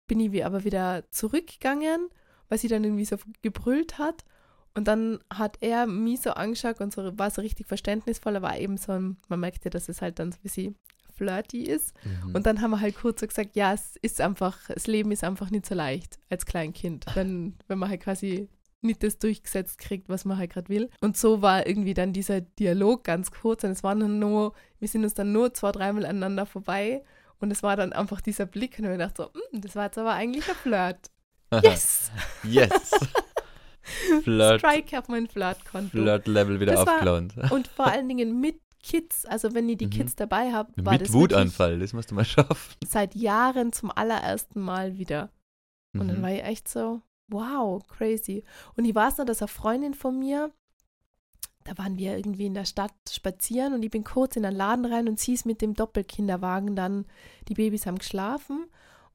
bin 0.07 0.19
ich 0.19 0.31
wie 0.31 0.43
aber 0.43 0.63
wieder 0.63 1.09
zurückgegangen, 1.11 2.09
weil 2.49 2.57
sie 2.57 2.67
dann 2.67 2.83
irgendwie 2.83 3.05
so 3.05 3.17
gebrüllt 3.41 3.97
hat. 3.97 4.23
Und 4.75 4.87
dann 4.87 5.19
hat 5.33 5.57
er 5.61 5.87
mich 5.87 6.21
so 6.21 6.31
angeschaut 6.31 6.79
und 6.81 6.93
so, 6.93 7.17
war 7.17 7.31
so 7.31 7.41
richtig 7.41 7.67
verständnisvoll, 7.67 8.35
aber 8.35 8.47
war 8.49 8.57
eben 8.59 8.77
so, 8.77 8.91
ein- 8.91 9.17
man 9.27 9.39
merkt 9.39 9.65
ja, 9.65 9.71
dass 9.71 9.89
es 9.89 10.01
halt 10.01 10.19
dann 10.19 10.31
so 10.31 10.37
ein 10.37 10.43
bisschen 10.43 10.75
flirty 11.15 11.63
ist. 11.63 11.93
Mhm. 12.03 12.35
Und 12.35 12.45
dann 12.45 12.61
haben 12.61 12.71
wir 12.71 12.79
halt 12.81 12.95
kurz 12.95 13.21
so 13.21 13.27
gesagt, 13.27 13.55
ja, 13.55 13.73
es 13.73 13.95
ist 14.03 14.21
einfach, 14.21 14.59
das 14.67 14.85
Leben 14.85 15.11
ist 15.11 15.23
einfach 15.23 15.49
nicht 15.49 15.65
so 15.65 15.73
leicht 15.73 16.19
als 16.29 16.45
Kleinkind, 16.45 17.05
wenn, 17.15 17.55
wenn 17.67 17.79
man 17.79 17.89
halt 17.89 18.01
quasi 18.01 18.49
nicht 18.81 19.01
das 19.01 19.17
durchgesetzt 19.17 19.79
kriegt, 19.79 20.07
was 20.09 20.23
man 20.25 20.37
halt 20.37 20.51
gerade 20.53 20.69
will. 20.69 20.89
Und 21.01 21.17
so 21.17 21.41
war 21.41 21.65
irgendwie 21.65 21.95
dann 21.95 22.13
dieser 22.13 22.41
Dialog 22.41 23.03
ganz 23.03 23.31
kurz 23.31 23.63
und 23.63 23.71
es 23.71 23.81
waren 23.83 23.99
dann 23.99 24.19
nur, 24.19 24.53
wir 24.79 24.87
sind 24.87 25.03
uns 25.03 25.15
dann 25.15 25.31
nur 25.31 25.51
zwei, 25.55 25.71
dreimal 25.71 26.05
aneinander 26.05 26.45
vorbei 26.45 27.03
und 27.39 27.49
es 27.51 27.63
war 27.63 27.75
dann 27.75 27.93
einfach 27.93 28.21
dieser 28.21 28.45
Blick 28.45 28.77
und 28.77 28.85
ich 28.85 28.97
dachte 28.99 29.23
so, 29.33 29.39
"Mm, 29.57 29.61
das 29.61 29.75
war 29.75 29.85
jetzt 29.85 29.97
aber 29.97 30.13
eigentlich 30.13 30.47
ein 30.47 30.55
Flirt. 30.55 31.09
Yes! 31.63 32.11
yes! 32.43 32.91
Flirt, 34.23 34.59
Strike 34.59 34.99
auf 34.99 35.07
mein 35.07 35.27
Flirtkonto. 35.27 35.89
Flirt-Level 35.89 36.59
wieder 36.59 36.79
aufgelohnt. 36.81 37.33
Und 37.51 37.67
vor 37.67 37.87
allen 37.87 38.07
Dingen 38.09 38.39
mit 38.41 38.59
Kids, 38.83 39.25
also 39.25 39.53
wenn 39.53 39.69
ihr 39.69 39.77
die 39.77 39.85
Mhm. 39.85 39.91
Kids 39.91 40.15
dabei 40.15 40.51
habt, 40.51 40.73
war 40.85 40.93
Mit 40.93 41.03
das 41.03 41.13
Wutanfall, 41.13 41.79
das 41.79 41.93
musst 41.93 42.11
du 42.11 42.15
mal 42.15 42.25
schaffen. 42.25 42.75
seit 42.85 43.15
Jahren 43.15 43.71
zum 43.73 43.91
allerersten 43.91 44.59
Mal 44.61 44.97
wieder. 44.97 45.29
Und 45.93 46.07
dann 46.09 46.19
Mhm. 46.19 46.21
war 46.21 46.31
ich 46.31 46.43
echt 46.43 46.67
so, 46.67 47.01
wow, 47.29 47.81
crazy. 47.87 48.43
Und 48.75 48.85
ich 48.85 48.93
weiß 48.93 49.17
noch, 49.17 49.25
dass 49.25 49.41
eine 49.41 49.47
Freundin 49.47 49.93
von 49.93 50.19
mir, 50.19 50.51
da 51.63 51.77
waren 51.77 51.97
wir 51.97 52.15
irgendwie 52.17 52.45
in 52.45 52.53
der 52.53 52.65
Stadt 52.65 52.93
spazieren 53.09 53.73
und 53.73 53.83
ich 53.83 53.91
bin 53.91 54.03
kurz 54.03 54.35
in 54.35 54.43
den 54.43 54.53
Laden 54.55 54.85
rein 54.85 55.07
und 55.09 55.19
sie 55.19 55.33
ist 55.33 55.45
mit 55.45 55.61
dem 55.61 55.73
Doppelkinderwagen 55.73 56.75
dann, 56.75 57.05
die 57.47 57.55
Babys 57.55 57.85
haben 57.85 57.97
geschlafen 57.99 58.67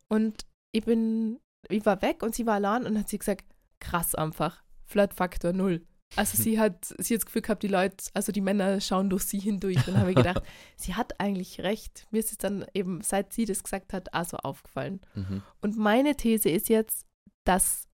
und 0.09 0.45
ich 0.73 0.85
bin, 0.85 1.41
ich 1.69 1.87
war 1.87 2.03
weg 2.03 2.23
und 2.23 2.35
sie 2.35 2.47
war 2.47 2.55
allein 2.55 2.87
und 2.87 2.99
hat 2.99 3.09
sie 3.09 3.19
gesagt, 3.19 3.45
krass 3.81 4.15
einfach, 4.15 4.63
Flirtfaktor 4.85 5.53
null. 5.53 5.87
Also 6.17 6.41
sie 6.41 6.61
hat, 6.61 6.95
sie 6.99 7.15
hat 7.15 7.23
das 7.23 7.27
Gefühl 7.27 7.43
gehabt, 7.43 7.63
die 7.63 7.69
Leute, 7.69 8.05
also 8.13 8.33
die 8.33 8.43
Männer 8.43 8.81
schauen 8.81 9.09
durch 9.09 9.25
sie 9.25 9.39
hindurch. 9.39 9.77
Und 9.77 9.89
dann 9.89 10.01
habe 10.01 10.11
ich 10.11 10.17
gedacht, 10.17 10.43
sie 10.77 10.95
hat 10.95 11.19
eigentlich 11.21 11.61
recht. 11.61 12.07
Mir 12.11 12.19
ist 12.19 12.33
es 12.33 12.39
dann 12.39 12.67
eben, 12.75 13.01
seit 13.01 13.33
sie 13.33 13.47
das 13.47 13.63
gesagt 13.63 13.93
hat, 13.93 14.13
auch 14.13 14.25
so 14.25 14.37
aufgefallen. 14.37 15.01
Mhm. 15.15 15.43
Und 15.63 15.79
meine 15.79 16.15
These 16.15 16.51
ist 16.51 16.69
jetzt, 16.69 17.07
dass 17.45 17.89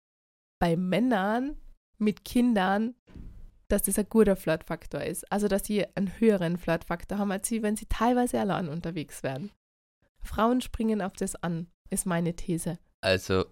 bei 0.61 0.77
Männern 0.77 1.57
mit 1.99 2.25
Kindern, 2.25 2.95
dass 3.69 3.83
das 3.83 3.99
ein 3.99 4.09
guter 4.09 4.37
Flirtfaktor 4.37 5.03
ist. 5.03 5.31
Also, 5.33 5.49
dass 5.49 5.67
sie 5.67 5.85
einen 5.97 6.19
höheren 6.21 6.57
Flirtfaktor 6.57 7.19
haben, 7.19 7.33
als 7.33 7.49
sie, 7.49 7.63
wenn 7.63 7.77
sie 7.77 7.87
teilweise 7.87 8.39
allein 8.39 8.69
unterwegs 8.69 9.23
wären. 9.23 9.51
Frauen 10.23 10.61
springen 10.61 11.03
auf 11.03 11.15
das 11.15 11.35
an, 11.37 11.67
ist 11.91 12.07
meine 12.07 12.35
These. 12.35 12.79
Also, 13.05 13.45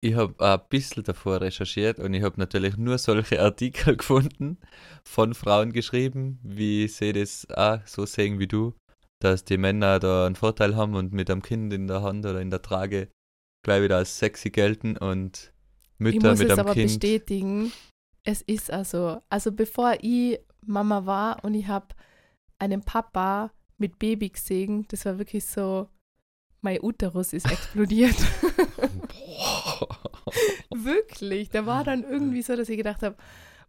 ich 0.00 0.14
habe 0.14 0.34
ein 0.38 0.68
bisschen 0.68 1.02
davor 1.02 1.40
recherchiert 1.40 1.98
und 1.98 2.14
ich 2.14 2.22
habe 2.22 2.38
natürlich 2.38 2.76
nur 2.76 2.98
solche 2.98 3.40
Artikel 3.42 3.96
gefunden, 3.96 4.58
von 5.04 5.34
Frauen 5.34 5.72
geschrieben, 5.72 6.38
wie 6.44 6.86
sie 6.86 7.12
das 7.12 7.48
auch 7.50 7.84
so 7.86 8.06
sehen 8.06 8.38
wie 8.38 8.46
du, 8.46 8.74
dass 9.20 9.44
die 9.44 9.56
Männer 9.56 9.98
da 9.98 10.26
einen 10.26 10.36
Vorteil 10.36 10.76
haben 10.76 10.94
und 10.94 11.12
mit 11.12 11.28
einem 11.28 11.42
Kind 11.42 11.72
in 11.72 11.88
der 11.88 12.02
Hand 12.02 12.24
oder 12.24 12.40
in 12.40 12.50
der 12.50 12.62
Trage 12.62 13.08
gleich 13.64 13.82
wieder 13.82 13.96
als 13.96 14.16
sexy 14.18 14.50
gelten 14.50 14.96
und 14.96 15.52
ich 15.94 15.98
Mütter 15.98 16.30
muss 16.30 16.38
mit 16.38 16.50
es 16.50 16.52
einem 16.52 16.66
aber 16.66 16.74
Kind. 16.74 16.86
bestätigen, 16.86 17.72
es 18.22 18.42
ist 18.42 18.70
also, 18.70 19.22
also 19.28 19.50
bevor 19.50 19.96
ich 20.02 20.38
Mama 20.64 21.04
war 21.04 21.42
und 21.42 21.54
ich 21.54 21.66
habe 21.66 21.88
einen 22.60 22.82
Papa 22.82 23.50
mit 23.78 23.98
Baby 23.98 24.28
gesehen, 24.28 24.86
das 24.88 25.04
war 25.04 25.18
wirklich 25.18 25.44
so, 25.44 25.88
mein 26.64 26.82
Uterus 26.82 27.32
ist 27.32 27.48
explodiert. 27.50 28.16
Wirklich, 30.74 31.50
da 31.50 31.66
war 31.66 31.84
dann 31.84 32.02
irgendwie 32.02 32.42
so, 32.42 32.56
dass 32.56 32.68
ich 32.68 32.76
gedacht 32.76 33.02
habe, 33.02 33.16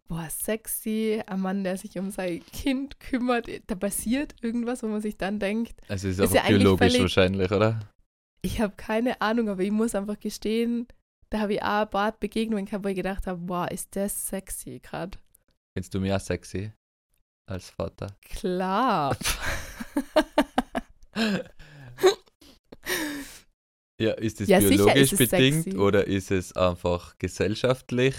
boah, 0.08 0.28
sexy, 0.30 1.22
ein 1.26 1.40
Mann, 1.40 1.62
der 1.62 1.76
sich 1.76 1.98
um 1.98 2.10
sein 2.10 2.44
Kind 2.52 2.98
kümmert, 2.98 3.48
da 3.66 3.74
passiert 3.74 4.34
irgendwas, 4.42 4.82
wo 4.82 4.88
man 4.88 5.00
sich 5.00 5.16
dann 5.16 5.38
denkt, 5.38 5.80
Also 5.88 6.08
ist 6.08 6.18
Ist 6.18 6.30
auch 6.30 6.34
ja 6.34 6.42
biologisch 6.48 6.78
völlig- 6.92 7.00
wahrscheinlich, 7.02 7.50
oder? 7.52 7.80
ich 8.42 8.60
habe 8.60 8.74
keine 8.76 9.20
Ahnung, 9.20 9.48
aber 9.48 9.62
ich 9.62 9.70
muss 9.72 9.94
einfach 9.94 10.18
gestehen, 10.18 10.86
da 11.30 11.40
habe 11.40 11.54
ich 11.54 11.62
auch 11.62 11.82
ein 11.82 11.90
paar 11.90 12.12
Begegnungen 12.12 12.64
gehabt, 12.66 12.84
wo 12.84 12.88
ich 12.88 12.96
gedacht 12.96 13.26
habe, 13.26 13.40
boah, 13.40 13.68
ist 13.70 13.94
das 13.96 14.28
sexy 14.28 14.78
gerade. 14.80 15.18
Findest 15.76 15.94
du 15.94 16.14
auch 16.14 16.20
sexy 16.20 16.72
als 17.48 17.70
Vater? 17.70 18.16
Klar. 18.22 19.16
Ja, 24.00 24.12
ist 24.12 24.40
es 24.40 24.48
Ja, 24.48 24.58
biologisch 24.58 25.12
ist 25.12 25.20
es 25.20 25.30
bedingt 25.30 25.64
sexy. 25.64 25.78
oder 25.78 26.06
ist 26.06 26.30
es 26.30 26.54
einfach 26.54 27.16
gesellschaftlich? 27.18 28.16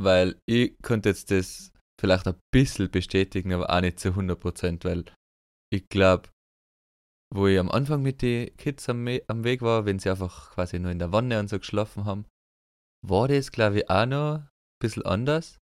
Weil 0.00 0.38
ich 0.46 0.74
könnte 0.82 1.08
jetzt 1.10 1.30
das 1.30 1.72
vielleicht 2.00 2.26
ein 2.26 2.38
bisschen 2.52 2.90
bestätigen, 2.90 3.52
aber 3.52 3.70
auch 3.70 3.80
nicht 3.80 4.00
zu 4.00 4.10
100%, 4.10 4.84
weil 4.84 5.04
ich 5.72 5.88
glaube, 5.88 6.28
wo 7.34 7.46
ich 7.46 7.58
am 7.58 7.70
Anfang 7.70 8.02
mit 8.02 8.20
den 8.20 8.54
Kids 8.56 8.88
am, 8.88 9.06
am 9.26 9.44
Weg 9.44 9.62
war, 9.62 9.86
wenn 9.86 9.98
sie 9.98 10.10
einfach 10.10 10.50
quasi 10.52 10.78
nur 10.78 10.90
in 10.90 10.98
der 10.98 11.12
Wanne 11.12 11.38
und 11.40 11.48
so 11.48 11.58
geschlafen 11.58 12.04
haben, 12.04 12.26
war 13.06 13.28
das, 13.28 13.52
glaube 13.52 13.78
ich, 13.78 13.90
auch 13.90 14.06
noch 14.06 14.34
ein 14.40 14.48
bisschen 14.80 15.06
anders. 15.06 15.58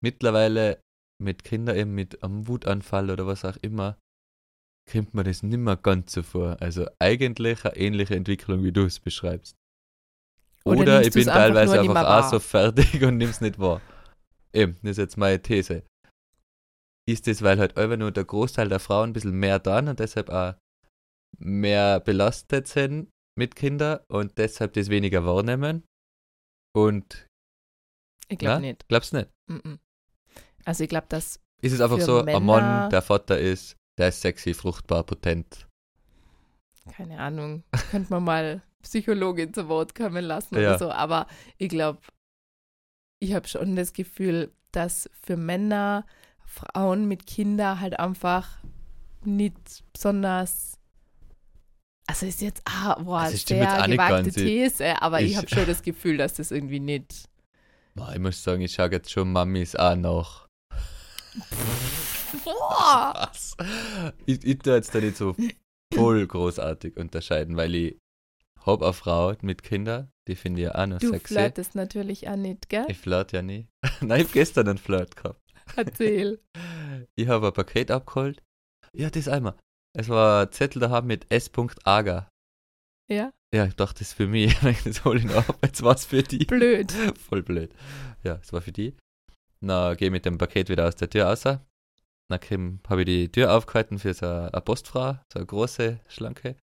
Mittlerweile 0.00 0.80
mit 1.20 1.42
Kindern 1.42 1.76
eben 1.76 1.94
mit 1.94 2.22
einem 2.22 2.46
Wutanfall 2.46 3.10
oder 3.10 3.26
was 3.26 3.44
auch 3.44 3.56
immer, 3.62 3.98
kommt 4.90 5.14
man 5.14 5.24
das 5.24 5.42
nimmer 5.42 5.76
ganz 5.76 6.12
so 6.12 6.22
vor. 6.22 6.56
Also 6.60 6.86
eigentlich 6.98 7.64
eine 7.64 7.76
ähnliche 7.76 8.14
Entwicklung, 8.16 8.62
wie 8.64 8.72
du 8.72 8.84
es 8.84 9.00
beschreibst. 9.00 9.56
Oder 10.64 10.80
Oder, 10.80 11.02
ich 11.02 11.12
bin 11.12 11.28
einfach 11.28 11.34
teilweise 11.40 11.72
nicht 11.72 11.80
einfach 11.90 11.94
mehr 12.02 12.24
auch 12.26 12.30
so 12.30 12.38
fertig 12.38 13.02
und 13.02 13.16
nimm's 13.16 13.40
nicht 13.40 13.58
wahr. 13.58 13.80
Eben, 14.52 14.76
das 14.82 14.92
ist 14.92 14.98
jetzt 14.98 15.16
meine 15.16 15.40
These. 15.42 15.82
Ist 17.08 17.26
das, 17.26 17.42
weil 17.42 17.58
halt 17.58 17.76
einfach 17.76 17.96
nur 17.96 18.12
der 18.12 18.24
Großteil 18.24 18.68
der 18.68 18.78
Frauen 18.78 19.10
ein 19.10 19.12
bisschen 19.12 19.32
mehr 19.38 19.58
dann 19.58 19.88
und 19.88 19.98
deshalb 19.98 20.28
auch 20.30 20.54
mehr 21.38 21.98
belastet 22.00 22.68
sind 22.68 23.10
mit 23.36 23.56
Kindern 23.56 24.00
und 24.08 24.38
deshalb 24.38 24.74
das 24.74 24.88
weniger 24.88 25.24
wahrnehmen? 25.24 25.82
Und 26.76 27.26
Ich 28.28 28.38
glaube 28.38 28.60
nicht. 28.60 28.86
glaubst 28.88 29.12
du 29.12 29.16
nicht? 29.18 29.30
Mhm. 29.50 29.78
Also 30.64 30.84
ich 30.84 30.90
glaube, 30.90 31.06
dass 31.08 31.40
Ist 31.60 31.72
es 31.72 31.80
einfach 31.80 32.00
so, 32.00 32.18
ein 32.20 32.24
Männer- 32.26 32.40
Mann, 32.40 32.90
der 32.90 33.02
Vater 33.02 33.36
ist, 33.38 33.76
der 33.98 34.08
ist 34.08 34.20
sexy, 34.22 34.54
fruchtbar, 34.54 35.04
potent. 35.04 35.66
keine 36.96 37.18
Ahnung, 37.20 37.62
könnte 37.90 38.10
man 38.12 38.24
mal 38.24 38.62
Psychologin 38.82 39.54
zu 39.54 39.68
Wort 39.68 39.94
kommen 39.94 40.24
lassen 40.24 40.54
Ja. 40.56 40.60
oder 40.70 40.78
so, 40.78 40.90
aber 40.90 41.26
ich 41.58 41.68
glaube, 41.68 42.00
ich 43.20 43.34
habe 43.34 43.46
schon 43.46 43.76
das 43.76 43.92
Gefühl, 43.92 44.52
dass 44.72 45.08
für 45.22 45.36
Männer 45.36 46.04
Frauen 46.44 47.06
mit 47.06 47.26
Kindern 47.26 47.78
halt 47.80 47.98
einfach 48.00 48.58
nicht 49.24 49.84
besonders 49.92 50.78
also 52.08 52.26
ist 52.26 52.40
jetzt 52.40 52.62
ah, 52.64 52.98
boah, 53.00 53.20
Also 53.20 53.36
sehr 53.36 53.86
gewagte 53.86 54.32
These, 54.32 55.00
aber 55.00 55.20
ich, 55.20 55.30
ich- 55.32 55.36
habe 55.36 55.48
schon 55.48 55.66
das 55.66 55.82
Gefühl, 55.82 56.16
dass 56.16 56.34
das 56.34 56.50
irgendwie 56.50 56.80
nicht. 56.80 57.28
Ich 58.12 58.18
muss 58.18 58.42
sagen, 58.42 58.60
ich 58.62 58.72
schaue 58.74 58.90
jetzt 58.90 59.10
schon 59.12 59.30
Mamis 59.30 59.76
auch 59.76 59.94
nach. 59.94 60.48
Boah! 62.44 63.12
Was? 63.28 63.56
Ich, 64.26 64.44
ich 64.44 64.58
tue 64.58 64.74
jetzt 64.74 64.94
da 64.94 65.00
nicht 65.00 65.16
so 65.16 65.34
voll 65.94 66.26
großartig 66.26 66.96
unterscheiden, 66.96 67.56
weil 67.56 67.74
ich 67.74 67.98
habe 68.64 68.84
eine 68.84 68.92
Frau 68.92 69.34
mit 69.42 69.62
Kindern, 69.62 70.10
die 70.28 70.36
finde 70.36 70.62
ich 70.62 70.70
auch 70.70 70.86
noch 70.86 70.98
Du 70.98 71.08
sexy. 71.10 71.34
flirtest 71.34 71.74
natürlich 71.74 72.28
auch 72.28 72.36
nicht, 72.36 72.68
gell? 72.68 72.84
Ich 72.88 72.98
flirt 72.98 73.32
ja 73.32 73.42
nie. 73.42 73.66
Nein, 74.00 74.20
ich 74.20 74.26
habe 74.28 74.32
gestern 74.34 74.68
einen 74.68 74.78
Flirt 74.78 75.16
gehabt. 75.16 75.40
Erzähl. 75.76 76.40
Ich 77.16 77.26
habe 77.28 77.46
ein 77.48 77.52
Paket 77.52 77.90
abgeholt. 77.90 78.42
Ja, 78.94 79.08
das 79.10 79.26
einmal. 79.26 79.54
Es 79.96 80.08
war 80.10 80.42
ein 80.46 80.52
Zettel 80.52 80.80
daheim 80.80 81.06
mit 81.06 81.26
S.Ager. 81.30 82.28
Ja? 83.10 83.32
Ja, 83.54 83.66
ich 83.66 83.74
dachte, 83.74 84.00
das 84.00 84.08
ist 84.08 84.14
für 84.14 84.26
mich. 84.26 84.54
Das 84.84 85.04
hole 85.04 85.18
ich 85.18 85.24
noch 85.24 85.48
ab. 85.48 85.58
Jetzt 85.64 85.82
war 85.82 85.94
es 85.94 86.04
für 86.04 86.22
die. 86.22 86.44
Blöd. 86.44 86.92
Voll 87.18 87.42
blöd. 87.42 87.74
Ja, 88.22 88.38
es 88.42 88.52
war 88.52 88.60
für 88.60 88.72
die. 88.72 88.94
Na, 89.60 89.94
gehe 89.94 90.10
mit 90.10 90.24
dem 90.26 90.36
Paket 90.38 90.68
wieder 90.68 90.86
aus 90.86 90.96
der 90.96 91.08
Tür 91.10 91.26
raus. 91.26 91.44
Dann 92.38 92.80
habe 92.88 93.02
ich 93.02 93.06
die 93.06 93.32
Tür 93.32 93.54
aufgehalten 93.54 93.98
für 93.98 94.14
so 94.14 94.26
eine 94.26 94.50
Postfrau, 94.64 95.18
so 95.32 95.38
eine 95.38 95.46
große, 95.46 96.00
schlanke. 96.08 96.56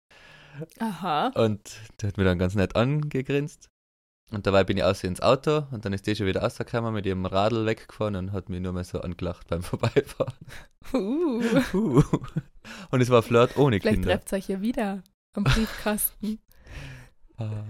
Aha. 0.80 1.28
Und 1.34 1.78
die 2.00 2.06
hat 2.06 2.16
mir 2.16 2.24
dann 2.24 2.38
ganz 2.38 2.54
nett 2.54 2.76
angegrinst. 2.76 3.68
Und 4.30 4.46
dabei 4.46 4.62
bin 4.62 4.76
ich 4.76 4.84
aus 4.84 5.04
ins 5.04 5.22
Auto 5.22 5.62
und 5.70 5.86
dann 5.86 5.94
ist 5.94 6.06
die 6.06 6.14
schon 6.14 6.26
wieder 6.26 6.42
rausgekommen 6.42 6.92
mit 6.92 7.06
ihrem 7.06 7.24
Radl 7.24 7.64
weggefahren 7.64 8.14
und 8.16 8.32
hat 8.32 8.50
mich 8.50 8.60
nur 8.60 8.72
mal 8.72 8.84
so 8.84 9.00
angelacht 9.00 9.48
beim 9.48 9.62
Vorbeifahren. 9.64 10.34
Uh. 10.92 11.42
Puh. 11.70 12.02
Und 12.90 13.00
es 13.00 13.08
war 13.08 13.22
Flirt 13.22 13.56
ohne 13.56 13.80
Vielleicht 13.80 13.94
Kinder. 14.02 14.10
trefft 14.10 14.32
ihr 14.32 14.36
euch 14.36 14.48
ja 14.48 14.60
wieder 14.60 15.02
am 15.36 15.44
Briefkasten. 15.44 16.40
Ah. 17.40 17.62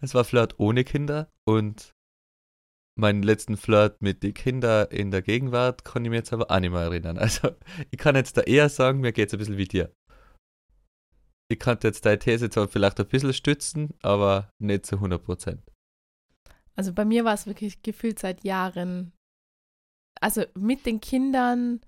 Es 0.00 0.14
war 0.14 0.22
Flirt 0.22 0.60
ohne 0.60 0.84
Kinder 0.84 1.28
und 1.44 1.94
meinen 3.00 3.22
letzten 3.22 3.56
Flirt 3.56 4.00
mit 4.02 4.22
den 4.22 4.34
Kindern 4.34 4.86
in 4.90 5.10
der 5.10 5.22
Gegenwart 5.22 5.84
kann 5.84 6.04
ich 6.04 6.10
mir 6.10 6.16
jetzt 6.16 6.32
aber 6.32 6.50
auch 6.50 6.60
nicht 6.60 6.70
mehr 6.70 6.82
erinnern. 6.82 7.18
Also 7.18 7.50
ich 7.90 7.98
kann 7.98 8.14
jetzt 8.14 8.36
da 8.36 8.42
eher 8.42 8.68
sagen, 8.68 9.00
mir 9.00 9.12
geht 9.12 9.28
es 9.28 9.34
ein 9.34 9.38
bisschen 9.38 9.56
wie 9.56 9.64
dir. 9.64 9.92
Ich 11.50 11.58
kann 11.58 11.78
jetzt 11.82 12.06
deine 12.06 12.18
These 12.18 12.48
zwar 12.50 12.68
vielleicht 12.68 13.00
ein 13.00 13.08
bisschen 13.08 13.32
stützen, 13.32 13.94
aber 14.02 14.52
nicht 14.60 14.86
zu 14.86 14.96
100 14.96 15.24
Prozent. 15.24 15.62
Also 16.76 16.92
bei 16.92 17.04
mir 17.04 17.24
war 17.24 17.34
es 17.34 17.46
wirklich 17.46 17.82
gefühlt 17.82 18.20
seit 18.20 18.44
Jahren. 18.44 19.12
Also 20.20 20.44
mit 20.54 20.86
den 20.86 21.00
Kindern, 21.00 21.80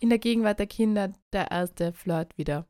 in 0.00 0.08
der 0.08 0.18
Gegenwart 0.18 0.58
der 0.58 0.66
Kinder, 0.66 1.12
der 1.32 1.50
erste 1.50 1.92
Flirt 1.92 2.36
wieder. 2.36 2.66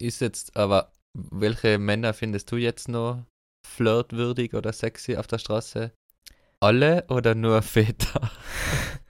Ist 0.00 0.20
jetzt 0.20 0.56
aber, 0.56 0.92
welche 1.14 1.78
Männer 1.78 2.14
findest 2.14 2.50
du 2.50 2.56
jetzt 2.56 2.88
noch 2.88 3.24
flirtwürdig 3.66 4.54
oder 4.54 4.72
sexy 4.72 5.16
auf 5.16 5.26
der 5.26 5.38
Straße? 5.38 5.92
Alle 6.60 7.06
oder 7.08 7.34
nur 7.34 7.62
Väter? 7.62 8.30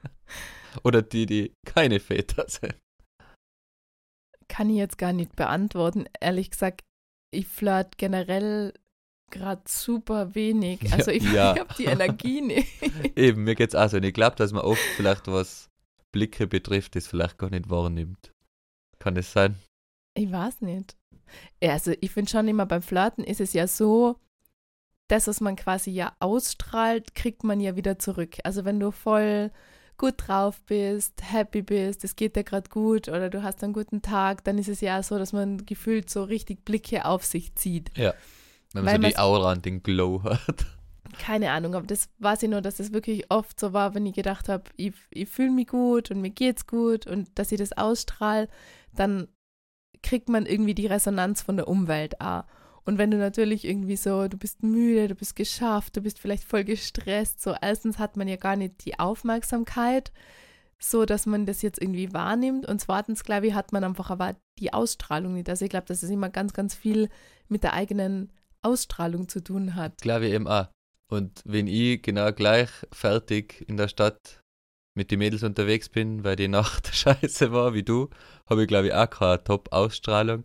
oder 0.84 1.02
die, 1.02 1.26
die 1.26 1.54
keine 1.64 2.00
Väter 2.00 2.44
sind? 2.48 2.76
Kann 4.48 4.70
ich 4.70 4.76
jetzt 4.76 4.98
gar 4.98 5.12
nicht 5.12 5.37
beantworten. 5.37 6.06
Ehrlich 6.20 6.50
gesagt, 6.50 6.82
ich 7.30 7.46
flirt 7.46 7.98
generell 7.98 8.72
gerade 9.30 9.62
super 9.68 10.34
wenig. 10.34 10.92
Also 10.92 11.11
ich, 11.11 11.22
Ja. 11.32 11.54
ich 11.54 11.61
habe 11.61 11.74
die 11.78 11.84
Energie 11.84 12.40
nicht. 12.42 13.16
Eben, 13.16 13.44
mir 13.44 13.54
geht's 13.54 13.74
auch 13.74 13.88
so. 13.88 13.98
Und 13.98 14.04
ich 14.04 14.14
glaube, 14.14 14.37
dass 14.37 14.52
man 14.52 14.62
oft 14.62 14.80
vielleicht 14.96 15.26
was 15.28 15.68
Blicke 16.12 16.46
betrifft, 16.46 16.96
das 16.96 17.06
vielleicht 17.06 17.37
gar 17.38 17.50
nicht 17.50 17.68
wahrnimmt. 17.68 18.32
Kann 18.98 19.16
es 19.16 19.32
sein? 19.32 19.56
Ich 20.16 20.30
weiß 20.32 20.62
nicht. 20.62 20.96
Ja, 21.62 21.72
Also 21.72 21.92
ich 22.00 22.11
finde 22.11 22.30
schon 22.30 22.48
immer 22.48 22.64
beim 22.66 22.82
Flirten 22.82 23.22
ist 23.24 23.40
es 23.40 23.52
ja 23.52 23.66
so, 23.66 24.18
das, 25.09 25.27
was 25.27 25.40
man 25.40 25.57
quasi 25.57 25.90
ja 25.90 26.12
ausstrahlt, 26.21 27.14
kriegt 27.14 27.44
man 27.44 27.61
ja 27.61 27.77
wieder 27.77 27.99
zurück. 27.99 28.37
Also 28.44 28.64
wenn 28.64 28.79
du 28.79 28.90
voll 28.90 29.51
gut 29.97 30.14
drauf 30.16 30.61
bist, 30.62 31.21
happy 31.23 31.62
bist, 31.62 32.05
es 32.05 32.14
geht 32.14 32.37
dir 32.37 32.44
gerade 32.44 32.71
gut 32.71 33.09
oder 33.09 33.31
du 33.31 33.42
hast 33.42 33.64
einen 33.64 33.73
guten 33.73 34.01
Tag, 34.01 34.44
dann 34.44 34.57
ist 34.59 34.68
es 34.68 34.81
ja 34.81 35.03
so, 35.03 35.18
dass 35.18 35.33
man 35.33 35.66
gefühlt 35.66 36.09
so 36.09 36.23
richtig 36.23 36.64
Blicke 36.64 37.05
auf 37.05 37.25
sich 37.25 37.55
zieht. 37.57 37.90
Wenn 38.73 38.85
man 38.85 39.03
so 39.03 39.09
die 39.09 39.18
Aura 39.18 39.53
und 39.53 39.64
den 39.64 39.83
Glow 39.83 40.23
hat. 40.23 40.66
Keine 41.18 41.51
Ahnung, 41.51 41.75
aber 41.75 41.87
das 41.87 42.11
weiß 42.18 42.42
ich 42.44 42.51
nur, 42.51 42.61
dass 42.61 42.77
das 42.77 42.92
wirklich 42.92 43.31
oft 43.31 43.59
so 43.59 43.73
war, 43.73 43.94
wenn 43.94 44.07
ich 44.07 44.14
gedacht 44.14 44.49
habe, 44.49 44.64
ich, 44.77 44.92
ich 45.11 45.29
fühle 45.29 45.51
mich 45.51 45.66
gut 45.66 46.11
und 46.11 46.21
mir 46.21 46.31
geht's 46.31 46.66
gut 46.66 47.07
und 47.07 47.31
dass 47.37 47.51
ich 47.51 47.59
das 47.59 47.73
ausstrahle, 47.73 48.49
dann 48.94 49.27
kriegt 50.03 50.29
man 50.29 50.47
irgendwie 50.47 50.75
die 50.75 50.87
Resonanz 50.87 51.42
von 51.42 51.57
der 51.57 51.66
Umwelt 51.66 52.21
auch. 52.21 52.44
Und 52.88 52.96
wenn 52.96 53.11
du 53.11 53.18
natürlich 53.18 53.66
irgendwie 53.66 53.96
so, 53.96 54.29
du 54.29 54.38
bist 54.38 54.62
müde, 54.62 55.09
du 55.09 55.14
bist 55.14 55.37
geschafft, 55.37 55.94
du 55.94 56.01
bist 56.01 56.18
vielleicht 56.18 56.42
voll 56.42 56.64
gestresst, 56.64 57.42
so 57.42 57.55
erstens 57.61 57.98
hat 57.98 58.16
man 58.16 58.29
ja 58.29 58.37
gar 58.37 58.57
nicht 58.57 58.83
die 58.87 58.98
Aufmerksamkeit, 58.98 60.11
so 60.79 61.05
dass 61.05 61.27
man 61.27 61.44
das 61.44 61.61
jetzt 61.61 61.83
irgendwie 61.83 62.14
wahrnimmt 62.14 62.64
und 62.66 62.81
zweitens, 62.81 63.24
glaube 63.24 63.48
ich, 63.48 63.53
hat 63.53 63.72
man 63.72 63.85
einfach 63.85 64.09
aber 64.09 64.37
die 64.59 64.72
Ausstrahlung 64.72 65.35
nicht. 65.35 65.51
Also 65.51 65.66
ich 65.66 65.70
glaube, 65.70 65.85
dass 65.85 66.03
es 66.03 66.09
immer 66.09 66.31
ganz, 66.31 66.55
ganz 66.55 66.74
viel 66.74 67.11
mit 67.48 67.62
der 67.62 67.74
eigenen 67.74 68.33
Ausstrahlung 68.62 69.29
zu 69.29 69.44
tun 69.44 69.74
hat. 69.74 70.01
Glaube 70.01 70.29
ich 70.29 70.33
eben 70.33 70.48
auch. 70.48 70.68
Und 71.12 71.42
wenn 71.44 71.66
ich 71.66 72.01
genau 72.01 72.33
gleich 72.33 72.70
fertig 72.90 73.66
in 73.68 73.77
der 73.77 73.88
Stadt 73.88 74.40
mit 74.96 75.11
den 75.11 75.18
Mädels 75.18 75.42
unterwegs 75.42 75.90
bin, 75.90 76.24
weil 76.24 76.37
die 76.37 76.48
Nacht 76.48 76.87
scheiße 76.94 77.53
war 77.53 77.74
wie 77.74 77.83
du, 77.83 78.09
habe 78.48 78.62
ich 78.62 78.68
glaube 78.68 78.87
ich 78.87 78.94
auch 78.94 79.11
keine 79.11 79.44
Top-Ausstrahlung. 79.44 80.44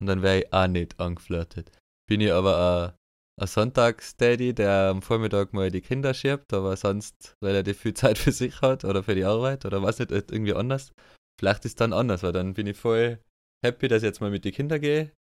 Und 0.00 0.06
dann 0.08 0.22
wäre 0.22 0.40
ich 0.40 0.52
auch 0.52 0.66
nicht 0.66 1.00
angeflirtet. 1.00 1.70
Bin 2.08 2.20
ich 2.20 2.32
aber 2.32 2.92
ein, 3.38 3.42
ein 3.42 3.46
Sonntagsdaddy, 3.46 4.54
der 4.54 4.90
am 4.90 5.02
Vormittag 5.02 5.52
mal 5.52 5.70
die 5.70 5.80
Kinder 5.80 6.14
schiebt, 6.14 6.52
aber 6.52 6.76
sonst 6.76 7.34
relativ 7.42 7.80
viel 7.80 7.94
Zeit 7.94 8.18
für 8.18 8.32
sich 8.32 8.60
hat 8.60 8.84
oder 8.84 9.02
für 9.02 9.14
die 9.14 9.24
Arbeit 9.24 9.64
oder 9.64 9.82
was 9.82 9.98
nicht, 9.98 10.10
irgendwie 10.10 10.54
anders. 10.54 10.92
Vielleicht 11.40 11.64
ist 11.64 11.80
dann 11.80 11.92
anders, 11.92 12.22
weil 12.22 12.32
dann 12.32 12.54
bin 12.54 12.66
ich 12.66 12.76
voll 12.78 13.18
happy, 13.64 13.88
dass 13.88 14.02
ich 14.02 14.06
jetzt 14.06 14.20
mal 14.20 14.30
mit 14.30 14.44
den 14.44 14.52
Kindern 14.52 14.80
gehe, 14.80 15.12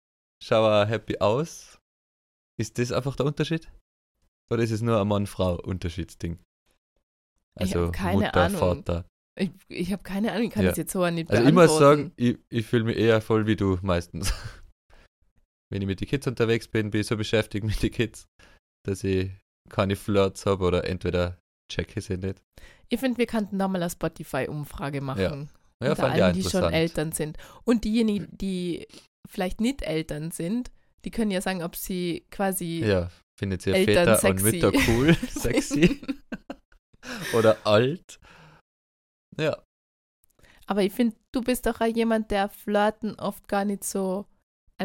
schaue 0.42 0.84
auch 0.84 0.88
happy 0.88 1.18
aus. 1.18 1.78
Ist 2.60 2.78
das 2.78 2.92
einfach 2.92 3.16
der 3.16 3.26
Unterschied? 3.26 3.68
Oder 4.52 4.62
ist 4.62 4.70
es 4.70 4.82
nur 4.82 5.00
ein 5.00 5.08
Mann-Frau-Unterschiedsding? 5.08 6.38
Ich 7.58 7.74
Also 7.74 7.86
Mutter, 7.86 8.34
Ahnung. 8.34 8.58
Vater. 8.60 9.06
Ich, 9.36 9.50
ich 9.68 9.92
habe 9.92 10.02
keine 10.04 10.30
Ahnung, 10.32 10.44
ich 10.44 10.50
kann 10.52 10.62
Ja. 10.64 10.68
das 10.70 10.78
jetzt 10.78 10.92
so 10.92 11.08
nicht 11.10 11.30
Also 11.30 11.42
ich 11.42 11.52
beantworten. 11.54 11.54
muss 11.54 11.78
sagen, 11.78 12.12
ich, 12.16 12.38
ich 12.48 12.66
fühle 12.66 12.84
mich 12.84 12.96
eher 12.96 13.20
voll 13.20 13.46
wie 13.46 13.56
du 13.56 13.78
meistens. 13.82 14.32
Wenn 15.74 15.82
ich 15.82 15.88
mit 15.88 16.00
den 16.00 16.06
Kids 16.06 16.28
unterwegs 16.28 16.68
bin, 16.68 16.92
bin 16.92 17.00
ich 17.00 17.08
so 17.08 17.16
beschäftigt 17.16 17.64
mit 17.66 17.82
den 17.82 17.90
Kids, 17.90 18.28
dass 18.86 19.02
ich 19.02 19.32
keine 19.68 19.96
Flirts 19.96 20.46
habe 20.46 20.64
oder 20.64 20.84
entweder 20.84 21.40
checke 21.68 22.00
sie 22.00 22.16
nicht. 22.16 22.40
Ich 22.88 23.00
finde, 23.00 23.18
wir 23.18 23.26
könnten 23.26 23.58
da 23.58 23.66
mal 23.66 23.82
eine 23.82 23.90
Spotify-Umfrage 23.90 25.00
machen. 25.00 25.50
Ja, 25.82 25.90
unter 25.90 25.92
ich 25.92 25.98
auch 25.98 26.22
allen, 26.22 26.34
die 26.34 26.44
schon. 26.44 26.72
Eltern 26.72 27.10
sind. 27.10 27.38
Und 27.64 27.82
diejenigen, 27.82 28.28
die 28.30 28.86
vielleicht 29.28 29.60
nicht 29.60 29.82
Eltern 29.82 30.30
sind, 30.30 30.70
die 31.04 31.10
können 31.10 31.32
ja 31.32 31.40
sagen, 31.40 31.64
ob 31.64 31.74
sie 31.74 32.24
quasi 32.30 32.84
Ja, 32.84 33.10
findet 33.36 33.66
ihr 33.66 33.74
Eltern 33.74 34.16
Väter 34.16 34.28
und 34.30 34.38
sexy. 34.38 34.44
Mütter 34.44 34.72
cool, 34.86 35.16
sexy 35.28 36.00
oder 37.36 37.66
alt? 37.66 38.20
Ja, 39.40 39.60
Aber 40.66 40.82
ich 40.82 40.92
finde, 40.92 41.16
du 41.32 41.40
bist 41.40 41.66
doch 41.66 41.80
auch 41.80 41.86
jemand, 41.86 42.30
der 42.30 42.48
Flirten 42.48 43.16
oft 43.16 43.48
gar 43.48 43.64
nicht 43.64 43.82
so 43.82 44.26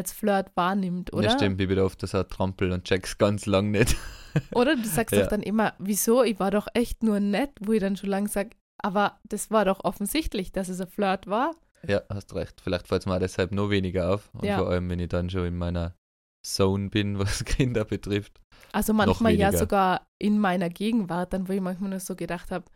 als 0.00 0.12
Flirt 0.12 0.50
wahrnimmt, 0.56 1.12
oder? 1.12 1.24
ja 1.28 1.30
stimmt, 1.30 1.58
bin 1.58 1.78
oft 1.78 2.00
so 2.06 2.18
ein 2.18 2.28
Trampel 2.28 2.72
und 2.72 2.84
check's 2.84 3.16
ganz 3.18 3.46
lang 3.46 3.70
nicht. 3.70 3.96
Oder 4.54 4.76
du 4.76 4.84
sagst 4.84 5.14
Ja. 5.14 5.22
doch 5.22 5.28
dann 5.28 5.42
immer, 5.42 5.74
wieso, 5.80 6.22
ich 6.22 6.38
war 6.38 6.50
doch 6.52 6.68
echt 6.74 7.02
nur 7.02 7.18
nett, 7.18 7.50
wo 7.60 7.72
ich 7.72 7.80
dann 7.80 7.96
schon 7.96 8.10
lang 8.10 8.28
sage, 8.28 8.50
Aber 8.82 9.18
das 9.24 9.50
war 9.50 9.64
doch 9.64 9.82
offensichtlich, 9.84 10.52
dass 10.52 10.68
es 10.68 10.80
ein 10.80 10.86
Flirt 10.88 11.26
war. 11.26 11.54
Ja, 11.86 12.02
hast 12.08 12.34
recht. 12.34 12.60
Vielleicht 12.62 12.86
fällt 12.86 13.02
es 13.02 13.06
mir 13.06 13.18
deshalb 13.18 13.50
noch 13.52 13.70
weniger 13.70 14.14
auf. 14.14 14.30
Und 14.34 14.44
Ja. 14.44 14.58
vor 14.58 14.68
allem, 14.70 14.88
wenn 14.88 15.00
ich 15.00 15.08
dann 15.08 15.30
schon 15.30 15.46
in 15.46 15.56
meiner 15.58 15.94
Zone 16.46 16.90
bin, 16.90 17.18
was 17.18 17.44
Kinder 17.44 17.84
betrifft. 17.84 18.40
Also 18.72 18.92
manchmal 18.92 19.34
ja 19.34 19.50
sogar 19.52 20.06
in 20.18 20.38
meiner 20.38 20.68
Gegenwart, 20.70 21.32
dann 21.32 21.48
wo 21.48 21.52
ich 21.52 21.60
manchmal 21.60 21.90
nur 21.90 22.00
so 22.00 22.14
gedacht 22.14 22.50
habe, 22.52 22.66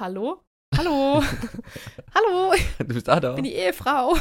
hallo, 0.00 0.42
hallo, 0.76 1.22
hallo, 2.14 2.54
Du 2.78 2.84
bist 2.86 3.08
auch 3.08 3.20
da. 3.20 3.30
ich 3.30 3.34
bin 3.36 3.44
die 3.44 3.54
Ehefrau. 3.54 4.16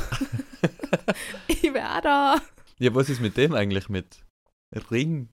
Ich 1.48 1.70
auch 1.70 2.02
da. 2.02 2.42
Ja, 2.80 2.94
was 2.96 3.10
ist 3.10 3.22
mit 3.22 3.38
dem 3.38 3.54
eigentlich 3.54 3.90
mit 3.90 4.26
Ring? 4.92 5.30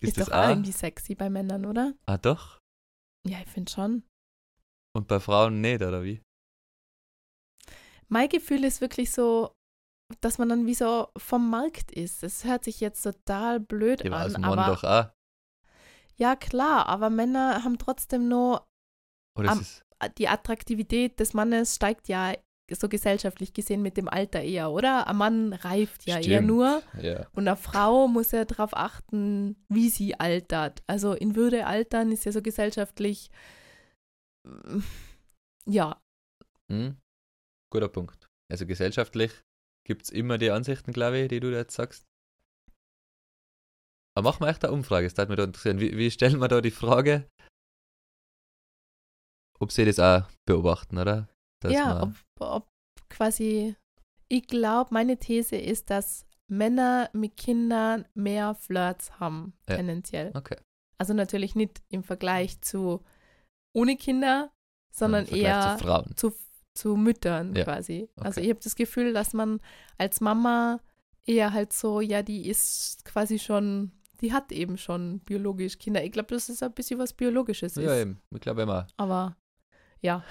Ist, 0.00 0.10
Ist, 0.10 0.18
das 0.18 0.28
doch 0.28 0.36
auch 0.36 0.48
irgendwie 0.50 0.72
sexy 0.72 1.14
bei 1.14 1.28
Männern, 1.28 1.66
oder? 1.66 1.94
Ah, 2.06 2.18
doch. 2.18 2.58
Ja, 3.26 3.40
ich 3.40 3.48
finde 3.48 3.70
schon. 3.72 4.04
Und 4.96 5.08
bei 5.08 5.18
Frauen 5.20 5.60
nicht, 5.60 5.82
oder 5.82 6.04
wie? 6.04 6.22
Mein 8.08 8.28
Gefühl 8.28 8.64
ist 8.64 8.80
wirklich 8.80 9.10
so, 9.10 9.52
dass 10.20 10.38
man 10.38 10.48
dann 10.48 10.66
wie 10.66 10.74
so 10.74 11.08
vom 11.16 11.50
Markt 11.50 11.90
ist. 11.92 12.22
Das 12.22 12.44
hört 12.44 12.64
sich 12.64 12.80
jetzt 12.80 13.02
total 13.02 13.60
blöd 13.60 14.04
Ja, 14.04 14.12
an, 14.12 14.44
aber 14.44 14.66
doch 14.76 14.84
auch. 14.84 15.10
ja 16.16 16.36
klar, 16.36 16.86
aber 16.86 17.10
Männer 17.10 17.64
haben 17.64 17.78
trotzdem 17.78 18.28
nur 18.28 18.66
Oder 19.36 19.50
Am- 19.50 19.66
die 20.16 20.28
Attraktivität 20.28 21.18
des 21.20 21.34
Mannes 21.34 21.74
steigt 21.74 22.08
ja 22.08 22.34
so 22.70 22.88
gesellschaftlich 22.88 23.52
gesehen 23.54 23.82
mit 23.82 23.96
dem 23.96 24.08
Alter 24.08 24.42
eher, 24.42 24.70
oder? 24.70 25.06
Ein 25.06 25.16
Mann 25.16 25.52
reift 25.52 26.06
ja 26.06 26.16
eher 26.16 26.22
Stimmt. 26.22 26.46
nur 26.48 26.82
es, 26.96 27.02
ja. 27.04 27.26
und 27.32 27.48
eine 27.48 27.56
Frau 27.56 28.08
muss 28.08 28.32
ja 28.32 28.44
darauf 28.44 28.76
achten, 28.76 29.56
wie 29.68 29.88
sie 29.88 30.18
altert. 30.20 30.82
Also 30.86 31.14
in 31.14 31.34
Würde 31.34 31.66
altern 31.66 32.12
ist 32.12 32.24
ja 32.24 32.32
so 32.32 32.42
gesellschaftlich, 32.42 33.30
mm, 34.44 34.80
ja, 35.66 36.00
Hm? 36.70 36.96
Guter 37.72 37.88
Punkt. 37.88 38.28
Also 38.50 38.66
gesellschaftlich 38.66 39.32
gibt 39.86 40.04
es 40.04 40.10
immer 40.10 40.38
die 40.38 40.50
Ansichten, 40.50 40.92
glaube 40.92 41.18
ich, 41.18 41.28
die 41.28 41.40
du 41.40 41.50
da 41.50 41.58
jetzt 41.58 41.74
sagst. 41.74 42.04
Aber 44.16 44.30
machen 44.30 44.44
wir 44.44 44.48
echt 44.48 44.64
eine 44.64 44.74
Umfrage, 44.74 45.08
das 45.08 45.16
würde 45.16 45.30
mich 45.30 45.36
da 45.36 45.44
interessieren. 45.44 45.80
Wie, 45.80 45.96
wie 45.96 46.10
stellen 46.10 46.40
wir 46.40 46.48
da 46.48 46.60
die 46.60 46.70
Frage, 46.70 47.28
ob 49.60 49.72
sie 49.72 49.84
das 49.84 49.98
auch 49.98 50.28
beobachten, 50.46 50.98
oder? 50.98 51.28
Ja, 51.66 52.02
ob, 52.02 52.12
ob 52.38 52.68
quasi, 53.08 53.74
ich 54.28 54.46
glaube, 54.46 54.90
meine 54.92 55.16
These 55.16 55.56
ist, 55.56 55.90
dass 55.90 56.26
Männer 56.48 57.10
mit 57.12 57.36
Kindern 57.36 58.06
mehr 58.14 58.54
Flirts 58.54 59.18
haben, 59.20 59.52
Ja. 59.68 59.76
tendenziell. 59.76 60.30
Okay. 60.34 60.56
Also 60.98 61.14
natürlich 61.14 61.54
nicht 61.54 61.82
im 61.90 62.02
Vergleich 62.02 62.60
zu 62.60 63.02
ohne 63.72 63.96
Kinder, 63.96 64.50
sondern 64.90 65.26
eher 65.26 65.76
zu 65.78 65.84
Frauen. 65.84 66.16
zu, 66.16 66.32
zu 66.74 66.96
Müttern 66.96 67.54
Ja, 67.54 67.64
quasi. 67.64 68.08
Also 68.16 68.40
okay. 68.40 68.46
ich 68.46 68.50
habe 68.50 68.60
das 68.64 68.74
Gefühl, 68.74 69.12
dass 69.12 69.32
man 69.32 69.60
als 69.98 70.20
Mama 70.20 70.80
eher 71.26 71.52
halt 71.52 71.72
so, 71.72 72.00
ja, 72.00 72.22
die 72.22 72.48
ist 72.48 73.04
quasi 73.04 73.38
schon, 73.38 73.92
die 74.20 74.32
hat 74.32 74.50
eben 74.50 74.78
schon 74.78 75.20
biologisch 75.20 75.78
Kinder. 75.78 76.02
Ich 76.02 76.10
glaube, 76.12 76.34
dass 76.34 76.48
es 76.48 76.62
ein 76.62 76.72
bisschen 76.72 76.98
was 76.98 77.12
Biologisches 77.12 77.76
ist. 77.76 77.84
Ja, 77.84 77.94
eben. 77.96 78.20
Ich 78.34 78.40
glaube 78.40 78.62
immer. 78.62 78.86
Aber 78.96 79.36
ja, 80.00 80.24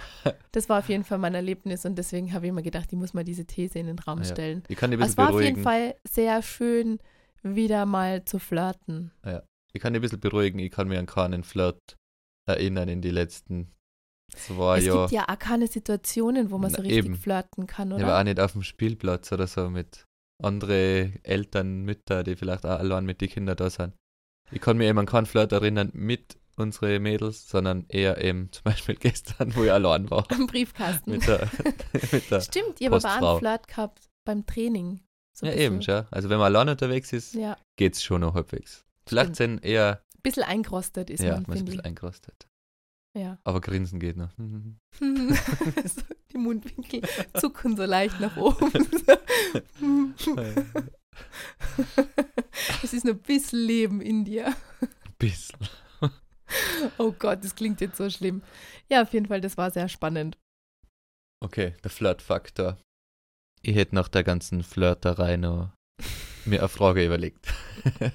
das 0.52 0.70
war 0.70 0.80
auf 0.80 0.90
jeden 0.90 1.04
Fall 1.04 1.18
mein 1.18 1.36
Erlebnis 1.36 1.86
und 1.86 1.96
deswegen 1.98 2.34
habe 2.34 2.48
ich 2.48 2.54
mir 2.54 2.64
gedacht, 2.64 2.88
ich 2.92 2.98
muss 2.98 3.14
mal 3.14 3.24
diese 3.24 3.46
These 3.46 3.80
in 3.80 3.88
den 3.88 4.00
Raum 4.00 4.20
Ja. 4.20 4.26
stellen. 4.26 4.64
Ich 4.68 4.78
kann 4.78 4.92
dich 4.92 4.98
ein 5.00 5.02
bisschen 5.08 5.12
es 5.12 5.18
war 5.18 5.30
auf 5.34 5.42
jeden 5.42 5.62
beruhigen. 5.62 5.64
Fall 5.64 5.96
sehr 6.10 6.42
schön, 6.42 7.00
wieder 7.44 7.86
mal 7.86 8.24
zu 8.26 8.40
flirten. 8.40 9.12
Ich 9.74 9.82
kann 9.82 9.94
dich 9.94 10.00
ein 10.00 10.02
bisschen 10.02 10.20
beruhigen. 10.20 10.60
Ich 10.60 10.72
kann 10.72 10.88
mich 10.88 10.98
an 10.98 11.06
keinen 11.06 11.44
Flirt 11.44 11.98
erinnern 12.48 12.88
in 12.90 13.02
die 13.02 13.12
letzten 13.12 13.74
zwei 14.34 14.80
es 14.80 14.86
Jahren. 14.86 15.00
gibt 15.02 15.12
ja 15.12 15.26
auch 15.30 15.40
keine 15.40 15.68
Situationen, 15.68 16.50
wo 16.52 16.58
man 16.58 16.72
so 16.72 16.82
richtig 16.82 17.06
eben. 17.06 17.16
flirten 17.16 17.68
kann, 17.68 17.92
Ich 17.92 17.98
war 17.98 18.04
oder? 18.06 18.20
auch 18.20 18.24
nicht 18.24 18.40
auf 18.40 18.54
dem 18.54 18.64
Spielplatz 18.64 19.32
oder 19.32 19.48
so 19.48 19.70
mit 19.70 20.06
andere 20.44 21.12
Eltern, 21.24 21.82
Mütter, 21.84 22.24
die 22.24 22.36
vielleicht 22.36 22.66
auch 22.66 22.80
allein 22.80 23.06
mit 23.06 23.22
den 23.22 23.30
Kindern 23.30 23.58
da 23.58 23.70
sind. 23.70 23.94
Ich 24.52 24.62
kann 24.62 24.78
mich 24.78 24.88
eben 24.88 25.00
an 25.00 25.06
keinen 25.06 25.26
Flirt 25.26 25.52
erinnern 25.52 25.90
mit 25.94 26.38
unseren 26.58 27.02
Mädels, 27.02 27.48
sondern 27.48 27.86
eher 27.88 28.24
eben 28.24 28.50
zum 28.52 28.64
Beispiel 28.64 28.96
gestern, 28.96 29.56
wo 29.56 29.64
ich 29.64 29.72
allein 29.72 30.10
war. 30.10 30.30
Am 30.32 30.48
Briefkasten. 30.48 31.12
mit 31.12 31.28
der, 31.28 31.50
mit 32.12 32.30
der 32.30 32.42
Stimmt, 32.42 32.82
ihr 32.82 32.92
habt 32.92 33.06
aber 33.06 33.30
einen 33.30 33.40
Flirt 33.40 33.68
gehabt 33.68 34.10
beim 34.26 34.46
Training. 34.46 35.02
So 35.34 35.46
ein 35.46 35.54
Ja, 35.54 35.60
eben, 35.60 35.82
schon. 35.82 36.06
Also 36.12 36.30
wenn 36.30 36.40
man 36.40 36.48
allein 36.48 36.70
unterwegs 36.70 37.14
ist, 37.14 37.34
Ja, 37.36 37.58
geht's 37.76 38.04
schon 38.04 38.22
noch 38.22 38.34
halbwegs. 38.34 38.86
Vielleicht 39.06 39.36
sind 39.36 39.64
eher, 39.64 40.02
ein 40.16 40.22
bisschen 40.22 40.44
eingerostet 40.44 41.10
ist 41.10 41.24
ja, 41.24 41.36
man, 41.36 41.44
man 41.48 41.56
ist 41.56 41.62
ein 41.62 41.66
bisschen 41.66 41.82
eingerostet. 41.82 42.48
Ja. 43.18 43.40
Aber 43.44 43.62
grinsen 43.62 44.00
geht 44.00 44.18
noch. 44.18 44.30
so, 45.00 46.02
die 46.32 46.38
Mundwinkel 46.38 47.02
zucken 47.36 47.76
so 47.76 47.86
leicht 47.86 48.20
nach 48.20 48.36
oben. 48.38 48.72
es 52.84 52.94
ist 52.94 53.06
nur 53.06 53.16
ein 53.16 53.22
bisschen 53.22 53.60
Leben 53.60 54.02
in 54.02 54.26
dir. 54.26 54.54
bisschen. 55.18 55.58
Oh 56.98 57.12
Gott, 57.12 57.44
das 57.44 57.56
klingt 57.56 57.82
jetzt 57.82 57.98
so 57.98 58.10
schlimm. 58.10 58.42
Ja, 58.90 59.02
auf 59.02 59.14
jeden 59.14 59.26
Fall, 59.26 59.42
das 59.42 59.58
war 59.58 59.72
sehr 59.72 59.90
spannend. 59.90 60.38
Okay, 61.44 61.76
der 61.84 61.92
Flirt-Faktor. 61.92 62.78
Ich 63.62 63.76
hätte 63.76 63.96
nach 63.96 64.08
der 64.08 64.24
ganzen 64.24 64.64
Flirterei 64.64 65.38
noch 65.38 65.74
mir 66.46 66.60
eine 66.60 66.70
Frage 66.70 67.06
überlegt. 67.06 67.54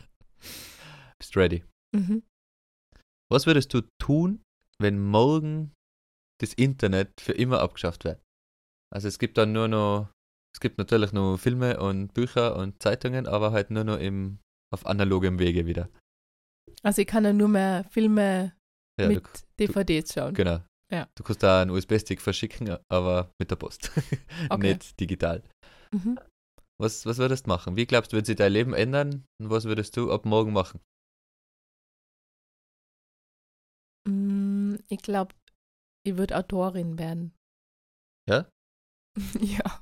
Bist 1.18 1.36
ready? 1.36 1.64
Mhm. 1.94 2.22
Was 3.30 3.46
würdest 3.46 3.72
du 3.74 3.82
tun, 4.00 4.42
wenn 4.78 5.02
morgen 5.02 5.72
das 6.40 6.52
Internet 6.54 7.20
für 7.20 7.32
immer 7.32 7.60
abgeschafft 7.60 8.04
wird? 8.04 8.20
Also 8.92 9.08
es 9.08 9.18
gibt 9.18 9.38
dann 9.38 9.52
nur 9.52 9.68
noch, 9.68 10.10
es 10.54 10.60
gibt 10.60 10.78
natürlich 10.78 11.12
nur 11.12 11.38
Filme 11.38 11.80
und 11.80 12.12
Bücher 12.12 12.56
und 12.56 12.82
Zeitungen, 12.82 13.26
aber 13.26 13.52
halt 13.52 13.70
nur 13.70 13.84
noch 13.84 13.98
im, 13.98 14.38
auf 14.70 14.84
analogem 14.84 15.38
Wege 15.38 15.64
wieder. 15.66 15.88
Also 16.82 17.02
ich 17.02 17.08
kann 17.08 17.24
ja 17.24 17.32
nur 17.32 17.48
mehr 17.48 17.84
Filme 17.90 18.54
Ja, 19.00 19.08
mit 19.08 19.22
du, 19.24 19.66
DVDs 19.66 20.12
schauen. 20.14 20.34
genau. 20.34 20.60
Ja. 20.90 21.08
Du 21.14 21.22
kannst 21.24 21.42
da 21.42 21.62
einen 21.62 21.70
USB-Stick 21.70 22.20
verschicken, 22.20 22.76
aber 22.88 23.32
mit 23.38 23.50
der 23.50 23.56
Post. 23.56 23.90
Okay. 24.50 24.74
Nicht 24.74 25.00
digital. 25.00 25.42
Mhm. 25.92 26.18
Was, 26.80 27.06
was 27.06 27.18
würdest 27.18 27.46
du 27.46 27.50
machen? 27.50 27.76
Wie 27.76 27.86
glaubst 27.86 28.12
du, 28.12 28.16
wird 28.16 28.26
sich 28.26 28.36
dein 28.36 28.52
Leben 28.52 28.74
ändern? 28.74 29.24
Und 29.40 29.50
was 29.50 29.64
würdest 29.64 29.96
du 29.96 30.12
ab 30.12 30.24
morgen 30.26 30.52
machen? 30.52 30.80
Mm, 34.08 34.76
Ich 34.88 35.00
glaube, 35.02 35.34
ich 36.04 36.16
würde 36.16 36.36
Autorin 36.36 36.98
werden. 36.98 37.32
Ja? 38.28 38.48
ja. 39.40 39.80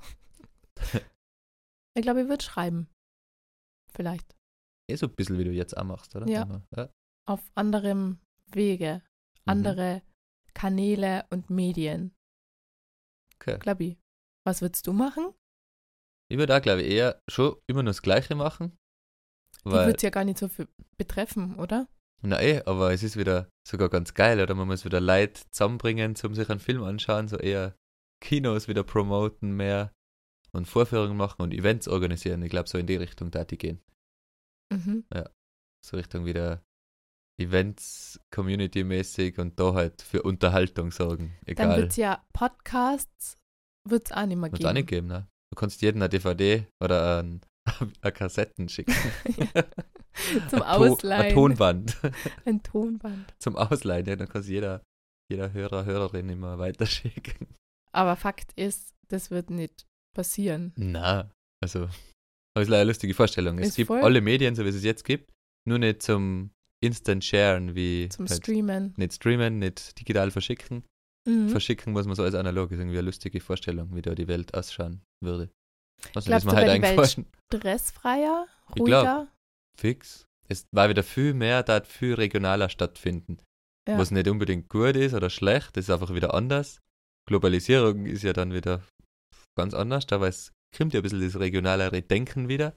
Ich 1.96 2.02
glaube, 2.02 2.22
ich 2.22 2.28
würde 2.28 2.42
schreiben. 2.44 2.88
Vielleicht. 3.92 4.36
Eh 4.90 4.96
so 4.96 5.06
ein 5.06 5.14
bisschen, 5.14 5.38
wie 5.38 5.44
du 5.44 5.52
jetzt 5.52 5.76
auch 5.76 5.84
machst, 5.84 6.14
oder? 6.16 6.26
Ja. 6.28 6.62
Ja. 6.76 6.90
Auf 7.26 7.40
anderem 7.54 8.18
Wege. 8.52 9.02
Mhm. 9.44 9.50
Andere 9.52 10.02
Kanäle 10.54 11.24
und 11.30 11.50
Medien. 11.50 12.14
Okay. 13.36 13.58
Glaube 13.58 13.84
ich. 13.84 13.98
Was 14.44 14.62
würdest 14.62 14.86
du 14.86 14.92
machen? 14.92 15.32
Ich 16.30 16.38
würde 16.38 16.56
auch, 16.56 16.62
glaube 16.62 16.82
ich, 16.82 16.90
eher 16.90 17.20
schon 17.28 17.56
immer 17.66 17.82
nur 17.82 17.90
das 17.90 18.02
Gleiche 18.02 18.34
machen. 18.34 18.76
Die 19.64 19.70
Weil, 19.70 19.86
würde 19.86 19.96
es 19.96 20.02
ja 20.02 20.10
gar 20.10 20.24
nicht 20.24 20.38
so 20.38 20.48
viel 20.48 20.68
betreffen, 20.96 21.58
oder? 21.58 21.88
na 22.22 22.40
eh, 22.42 22.62
aber 22.66 22.92
es 22.92 23.02
ist 23.02 23.16
wieder 23.16 23.48
sogar 23.66 23.88
ganz 23.88 24.14
geil, 24.14 24.40
oder? 24.40 24.54
Man 24.54 24.68
muss 24.68 24.84
wieder 24.84 25.00
Leute 25.00 25.42
zusammenbringen, 25.50 26.14
um 26.22 26.34
sich 26.34 26.50
einen 26.50 26.60
Film 26.60 26.82
anschauen, 26.82 27.28
so 27.28 27.36
eher 27.36 27.74
Kinos 28.22 28.68
wieder 28.68 28.84
promoten 28.84 29.52
mehr 29.52 29.92
und 30.52 30.66
Vorführungen 30.66 31.16
machen 31.16 31.42
und 31.42 31.54
Events 31.54 31.88
organisieren. 31.88 32.42
Ich 32.42 32.50
glaube, 32.50 32.68
so 32.68 32.76
in 32.76 32.86
die 32.86 32.96
Richtung 32.96 33.30
da 33.30 33.44
die 33.44 33.58
gehen. 33.58 33.80
Mhm. 34.72 35.04
So 35.84 35.96
Richtung 35.96 36.26
wieder 36.26 36.62
Events, 37.40 38.20
Community-mäßig 38.34 39.38
und 39.38 39.58
da 39.58 39.72
halt 39.74 40.02
für 40.02 40.22
Unterhaltung 40.22 40.90
sorgen. 40.90 41.36
Dann 41.46 41.52
Egal. 41.52 41.76
wird 41.78 41.90
es 41.90 41.96
ja 41.96 42.22
Podcasts, 42.34 43.38
wird 43.88 44.06
es 44.06 44.12
auch 44.12 44.26
nicht 44.26 44.36
mehr 44.36 44.52
Wird 44.52 44.58
geben. 44.58 44.68
auch 44.68 44.74
nicht 44.74 44.88
geben, 44.88 45.06
ne? 45.06 45.26
Du 45.52 45.56
kannst 45.56 45.80
jedem 45.80 46.02
eine 46.02 46.08
DVD 46.10 46.66
oder 46.82 47.22
ein, 47.22 47.40
eine 48.02 48.12
Kassetten 48.12 48.68
schicken. 48.68 48.94
Zum 50.50 50.62
Ein 50.62 50.76
To- 50.78 50.92
Ausleihen. 50.92 51.22
Ein 51.28 51.34
Tonband. 51.34 51.96
Ein 52.44 52.62
Tonband. 52.62 53.34
Zum 53.38 53.56
Ausleihen, 53.56 54.06
ja, 54.06 54.16
dann 54.16 54.28
kann 54.28 54.42
jeder, 54.42 54.82
jeder 55.30 55.52
Hörer, 55.52 55.86
Hörerin 55.86 56.28
immer 56.28 56.58
weiterschicken. 56.58 57.48
Aber 57.92 58.16
Fakt 58.16 58.52
ist, 58.52 58.94
das 59.08 59.30
wird 59.30 59.48
nicht 59.50 59.86
passieren. 60.14 60.72
Na, 60.76 61.30
also, 61.62 61.88
das 62.54 62.62
ist 62.64 62.68
leider 62.68 62.82
eine 62.82 62.90
lustige 62.90 63.14
Vorstellung. 63.14 63.58
Es 63.58 63.68
Ist 63.68 63.76
gibt 63.76 63.88
voll. 63.88 64.00
alle 64.02 64.20
Medien, 64.20 64.54
so 64.54 64.64
wie 64.64 64.68
es 64.68 64.74
es 64.76 64.84
jetzt 64.84 65.04
gibt, 65.04 65.32
nur 65.68 65.78
nicht 65.78 66.02
zum 66.02 66.50
Instant 66.82 67.24
Sharen, 67.24 67.74
wie 67.74 68.08
Zum 68.08 68.26
halt 68.28 68.42
Streamen. 68.42 68.94
nicht 68.96 69.14
streamen, 69.14 69.58
nicht 69.58 69.98
digital 70.00 70.30
verschicken. 70.30 70.84
Mhm. 71.28 71.50
Verschicken 71.50 71.92
muss 71.92 72.06
man 72.06 72.14
so 72.16 72.22
als 72.22 72.34
analog, 72.34 72.70
ist 72.72 72.78
irgendwie 72.78 72.98
eine 72.98 73.06
lustige 73.06 73.40
Vorstellung, 73.40 73.94
wie 73.94 74.02
da 74.02 74.14
die 74.14 74.26
Welt 74.28 74.54
ausschauen 74.54 75.02
würde. 75.22 75.50
Was 76.14 76.24
Glaubst 76.24 76.46
ist 76.46 76.52
mir 76.52 76.56
halt 76.56 76.78
die 76.78 76.82
Welt. 76.82 77.26
Stressfreier, 77.54 78.46
Ich 78.68 78.74
glaub. 78.84 78.86
ruhiger. 79.04 79.28
Fix. 79.78 80.24
Es 80.48 80.66
war 80.72 80.88
wieder 80.88 81.02
viel 81.02 81.34
mehr, 81.34 81.62
da 81.62 81.82
viel 81.82 82.14
regionaler 82.14 82.68
stattfinden. 82.70 83.38
Ja. 83.88 83.98
was 83.98 84.10
nicht 84.10 84.28
unbedingt 84.28 84.68
gut 84.68 84.94
ist 84.94 85.14
oder 85.14 85.30
schlecht, 85.30 85.76
das 85.76 85.84
ist 85.86 85.90
einfach 85.90 86.14
wieder 86.14 86.34
anders. 86.34 86.80
Globalisierung 87.26 88.06
ist 88.06 88.22
ja 88.22 88.32
dann 88.32 88.52
wieder 88.52 88.82
ganz 89.58 89.74
anders, 89.74 90.06
da 90.06 90.24
es 90.26 90.52
kommt 90.76 90.94
ja 90.94 91.00
ein 91.00 91.02
bisschen 91.02 91.20
das 91.20 91.38
regionalere 91.38 92.02
Denken 92.02 92.48
wieder. 92.48 92.74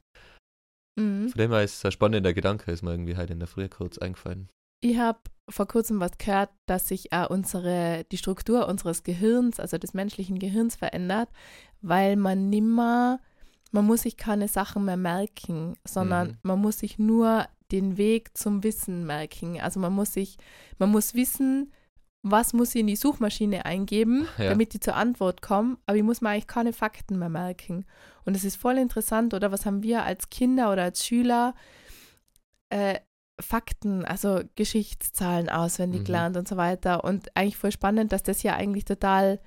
Mhm. 0.99 1.29
Von 1.29 1.37
dem 1.37 1.51
her 1.51 1.63
ist 1.63 1.77
es 1.77 1.85
ein 1.85 1.91
spannender 1.91 2.33
Gedanke, 2.33 2.71
ist 2.71 2.83
mir 2.83 2.91
irgendwie 2.91 3.17
heute 3.17 3.33
in 3.33 3.39
der 3.39 3.47
Früh 3.47 3.67
kurz 3.67 3.97
eingefallen. 3.97 4.49
Ich 4.81 4.97
habe 4.97 5.19
vor 5.49 5.67
kurzem 5.67 5.99
was 5.99 6.17
gehört, 6.17 6.49
dass 6.65 6.87
sich 6.87 7.13
auch 7.13 7.29
unsere, 7.29 8.05
die 8.11 8.17
Struktur 8.17 8.67
unseres 8.67 9.03
Gehirns, 9.03 9.59
also 9.59 9.77
des 9.77 9.93
menschlichen 9.93 10.39
Gehirns, 10.39 10.75
verändert, 10.75 11.29
weil 11.81 12.15
man 12.15 12.49
nimmer, 12.49 13.19
man 13.71 13.85
muss 13.85 14.01
sich 14.03 14.17
keine 14.17 14.47
Sachen 14.47 14.85
mehr 14.85 14.97
merken, 14.97 15.75
sondern 15.87 16.29
Mhm. 16.29 16.37
man 16.43 16.59
muss 16.59 16.79
sich 16.79 16.99
nur 16.99 17.47
den 17.71 17.97
Weg 17.97 18.37
zum 18.37 18.63
Wissen 18.63 19.05
merken. 19.05 19.59
Also 19.59 19.79
man 19.79 19.93
muss 19.93 20.13
sich, 20.13 20.37
man 20.77 20.91
muss 20.91 21.13
wissen, 21.13 21.71
was 22.25 22.53
muss 22.53 22.73
ich 22.73 22.81
in 22.81 22.87
die 22.87 22.95
Suchmaschine 22.95 23.65
eingeben, 23.65 24.25
Ja. 24.37 24.49
damit 24.49 24.73
die 24.73 24.79
zur 24.79 24.95
Antwort 24.95 25.41
kommen, 25.41 25.77
aber 25.85 25.97
ich 25.97 26.03
muss 26.03 26.21
mir 26.21 26.29
eigentlich 26.29 26.47
keine 26.47 26.73
Fakten 26.73 27.19
mehr 27.19 27.29
merken. 27.29 27.85
Und 28.25 28.35
es 28.35 28.43
ist 28.45 28.55
voll 28.55 28.77
interessant, 28.77 29.33
oder 29.33 29.51
was 29.51 29.65
haben 29.65 29.83
wir 29.83 30.03
als 30.03 30.29
Kinder 30.29 30.71
oder 30.71 30.83
als 30.83 31.05
Schüler 31.05 31.53
äh, 32.69 32.99
Fakten, 33.41 34.05
also 34.05 34.41
Geschichtszahlen 34.55 35.49
auswendig 35.49 36.01
Mhm. 36.01 36.05
gelernt 36.05 36.37
und 36.37 36.47
so 36.47 36.55
weiter. 36.55 37.03
Und 37.03 37.35
eigentlich 37.35 37.57
voll 37.57 37.71
spannend, 37.71 38.11
dass 38.13 38.23
das 38.23 38.41
ja 38.43 38.55
eigentlich 38.55 38.85
total 38.85 39.39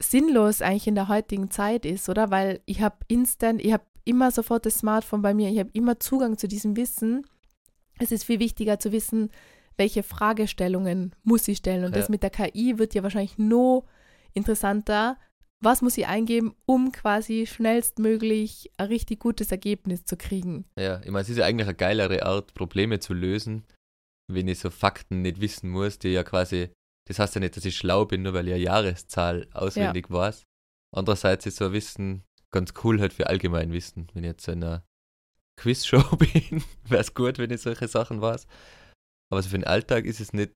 sinnlos 0.00 0.60
eigentlich 0.60 0.86
in 0.86 0.94
der 0.94 1.08
heutigen 1.08 1.50
Zeit 1.50 1.86
ist, 1.86 2.08
oder? 2.08 2.30
Weil 2.30 2.60
ich 2.66 2.80
habe 2.82 2.96
instant, 3.08 3.60
ich 3.62 3.72
habe 3.72 3.84
immer 4.04 4.30
sofort 4.30 4.66
das 4.66 4.78
Smartphone 4.78 5.22
bei 5.22 5.34
mir, 5.34 5.50
ich 5.50 5.58
habe 5.58 5.70
immer 5.72 6.00
Zugang 6.00 6.36
zu 6.36 6.48
diesem 6.48 6.76
Wissen. 6.76 7.26
Es 7.98 8.10
ist 8.12 8.24
viel 8.24 8.40
wichtiger 8.40 8.78
zu 8.80 8.92
wissen, 8.92 9.30
welche 9.76 10.02
Fragestellungen 10.02 11.14
muss 11.22 11.48
ich 11.48 11.58
stellen. 11.58 11.84
Und 11.84 11.92
Ja. 11.94 11.98
das 12.00 12.08
mit 12.08 12.22
der 12.22 12.30
KI 12.30 12.78
wird 12.78 12.94
ja 12.94 13.02
wahrscheinlich 13.02 13.38
noch 13.38 13.84
interessanter. 14.32 15.18
Was 15.60 15.80
muss 15.82 15.96
ich 15.96 16.06
eingeben, 16.06 16.54
um 16.66 16.92
quasi 16.92 17.46
schnellstmöglich 17.46 18.70
ein 18.76 18.88
richtig 18.88 19.20
gutes 19.20 19.50
Ergebnis 19.50 20.04
zu 20.04 20.16
kriegen? 20.16 20.64
Ja, 20.78 21.00
ich 21.00 21.10
meine, 21.10 21.22
es 21.22 21.28
ist 21.30 21.38
ja 21.38 21.46
eigentlich 21.46 21.66
eine 21.68 21.76
geilere 21.76 22.24
Art, 22.26 22.54
Probleme 22.54 22.98
zu 23.00 23.14
lösen, 23.14 23.64
wenn 24.30 24.48
ich 24.48 24.58
so 24.58 24.70
Fakten 24.70 25.22
nicht 25.22 25.40
wissen 25.40 25.70
muss, 25.70 25.98
die 25.98 26.08
ja 26.08 26.22
quasi, 26.22 26.70
das 27.08 27.18
heißt 27.18 27.34
ja 27.36 27.40
nicht, 27.40 27.56
dass 27.56 27.64
ich 27.64 27.76
schlau 27.76 28.04
bin, 28.04 28.22
nur 28.22 28.34
weil 28.34 28.48
ich 28.48 28.54
eine 28.54 28.62
Jahreszahl 28.62 29.48
auswendig 29.52 30.10
weiß. 30.10 30.42
Andererseits 30.94 31.46
ist 31.46 31.56
so 31.56 31.66
ein 31.66 31.72
Wissen 31.72 32.24
ganz 32.50 32.74
cool 32.84 33.00
halt 33.00 33.12
für 33.12 33.26
Allgemeinwissen. 33.26 34.08
Wenn 34.12 34.24
ich 34.24 34.28
jetzt 34.28 34.48
in 34.48 34.62
einer 34.62 34.84
Quizshow 35.56 36.02
bin, 36.16 36.62
wäre 36.84 37.00
es 37.00 37.14
gut, 37.14 37.38
wenn 37.38 37.50
ich 37.50 37.62
solche 37.62 37.88
Sachen 37.88 38.20
weiß. 38.20 38.46
Aber 39.32 39.42
so 39.42 39.50
für 39.50 39.58
den 39.58 39.66
Alltag 39.66 40.04
ist 40.04 40.20
es 40.20 40.32
nicht 40.32 40.52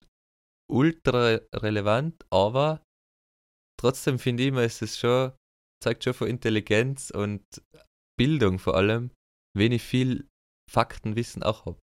ultra 0.70 1.40
relevant, 1.54 2.24
aber 2.30 2.82
trotzdem 3.80 4.18
finde 4.18 4.42
ich 4.42 4.48
immer, 4.50 4.64
ist 4.64 4.82
es 4.82 4.98
schon, 4.98 5.32
zeigt 5.82 6.04
schon 6.04 6.14
von 6.14 6.28
Intelligenz 6.28 7.10
und 7.10 7.42
Bildung 8.18 8.58
vor 8.58 8.76
allem, 8.76 9.10
wenn 9.56 9.72
ich 9.72 9.82
viel 9.82 10.28
Faktenwissen 10.70 11.42
auch 11.42 11.66
habe. 11.66 11.80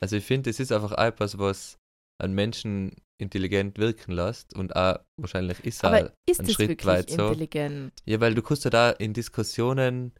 Also 0.00 0.16
ich 0.16 0.24
finde, 0.24 0.50
es 0.50 0.60
ist 0.60 0.72
einfach 0.72 0.92
auch 0.92 1.04
etwas, 1.04 1.38
was 1.38 1.78
einen 2.20 2.34
Menschen 2.34 2.96
intelligent 3.20 3.78
wirken 3.78 4.12
lässt 4.12 4.54
und 4.54 4.74
auch 4.74 4.98
wahrscheinlich 5.18 5.60
ist 5.60 5.84
Aber 5.84 6.06
auch 6.06 6.10
ist 6.28 6.40
ein 6.40 6.46
es 6.46 6.52
Schritt 6.52 6.84
weit 6.86 7.10
so. 7.10 7.28
intelligent? 7.28 7.92
Ja, 8.06 8.20
weil 8.20 8.34
du 8.34 8.42
kannst 8.42 8.64
ja 8.64 8.70
da 8.70 8.90
in 8.90 9.12
Diskussionen 9.12 10.12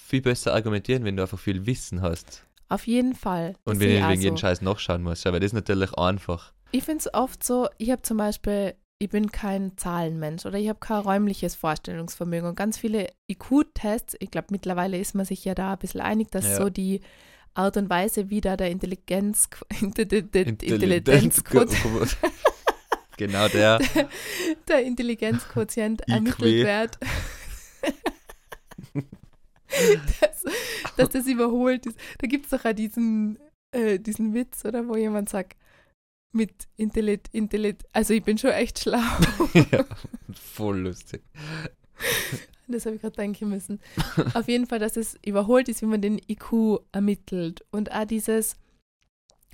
viel 0.00 0.22
besser 0.22 0.54
argumentieren, 0.54 1.04
wenn 1.04 1.16
du 1.16 1.22
einfach 1.22 1.38
viel 1.38 1.66
Wissen 1.66 2.02
hast. 2.02 2.45
Auf 2.68 2.86
jeden 2.86 3.14
Fall. 3.14 3.54
Das 3.64 3.74
Und 3.74 3.80
wenn 3.80 3.90
ich 3.90 4.02
wegen 4.08 4.20
jeden 4.22 4.36
so. 4.36 4.40
Scheiß 4.40 4.62
nachschauen 4.62 5.02
muss. 5.02 5.24
Ja, 5.24 5.32
weil 5.32 5.40
das 5.40 5.48
ist 5.48 5.52
natürlich 5.54 5.92
einfach. 5.94 6.52
Ich 6.72 6.84
finde 6.84 6.98
es 7.00 7.14
oft 7.14 7.44
so, 7.44 7.68
ich 7.78 7.90
habe 7.90 8.02
zum 8.02 8.16
Beispiel, 8.16 8.74
ich 8.98 9.08
bin 9.08 9.30
kein 9.30 9.76
Zahlenmensch 9.76 10.46
oder 10.46 10.58
ich 10.58 10.68
habe 10.68 10.80
kein 10.80 10.98
räumliches 11.00 11.54
Vorstellungsvermögen. 11.54 12.48
Und 12.48 12.56
ganz 12.56 12.76
viele 12.78 13.08
IQ-Tests, 13.30 14.16
ich 14.18 14.30
glaube, 14.30 14.48
mittlerweile 14.50 14.98
ist 14.98 15.14
man 15.14 15.24
sich 15.26 15.44
ja 15.44 15.54
da 15.54 15.72
ein 15.72 15.78
bisschen 15.78 16.00
einig, 16.00 16.30
dass 16.30 16.46
Ja. 16.46 16.56
so 16.56 16.70
die 16.70 17.00
Art 17.54 17.76
und 17.76 17.88
Weise, 17.88 18.28
wie 18.30 18.40
da 18.40 18.56
der 18.56 18.70
Intelligenz, 18.70 19.48
Intelligenz, 19.80 20.62
Intelligenzquotient. 20.62 22.16
genau 23.16 23.48
der. 23.48 23.78
der 24.68 24.82
Intelligenzquotient 24.82 26.02
ermittelt 26.08 26.66
wird. 26.66 26.98
dass, 30.20 30.44
dass 30.96 31.08
das 31.10 31.26
überholt 31.26 31.86
ist. 31.86 31.98
Da 32.18 32.26
gibt 32.26 32.46
es 32.46 32.50
doch 32.50 32.64
auch 32.64 32.72
diesen, 32.72 33.38
äh, 33.72 33.98
diesen 33.98 34.34
Witz, 34.34 34.64
oder 34.64 34.86
wo 34.88 34.96
jemand 34.96 35.28
sagt, 35.28 35.56
mit 36.32 36.68
Intellit, 36.76 37.28
Intellit, 37.32 37.84
also 37.92 38.12
ich 38.12 38.22
bin 38.22 38.38
schon 38.38 38.50
echt 38.50 38.80
schlau. 38.80 38.98
ja, 39.72 39.84
voll 40.32 40.80
lustig. 40.80 41.22
Das 42.68 42.84
habe 42.84 42.96
ich 42.96 43.02
gerade 43.02 43.16
denken 43.16 43.48
müssen. 43.48 43.80
Auf 44.34 44.48
jeden 44.48 44.66
Fall, 44.66 44.78
dass 44.78 44.96
es 44.96 45.18
überholt 45.24 45.68
ist, 45.68 45.82
wie 45.82 45.86
man 45.86 46.02
den 46.02 46.20
IQ 46.28 46.80
ermittelt. 46.92 47.64
Und 47.70 47.92
auch 47.92 48.04
dieses, 48.04 48.56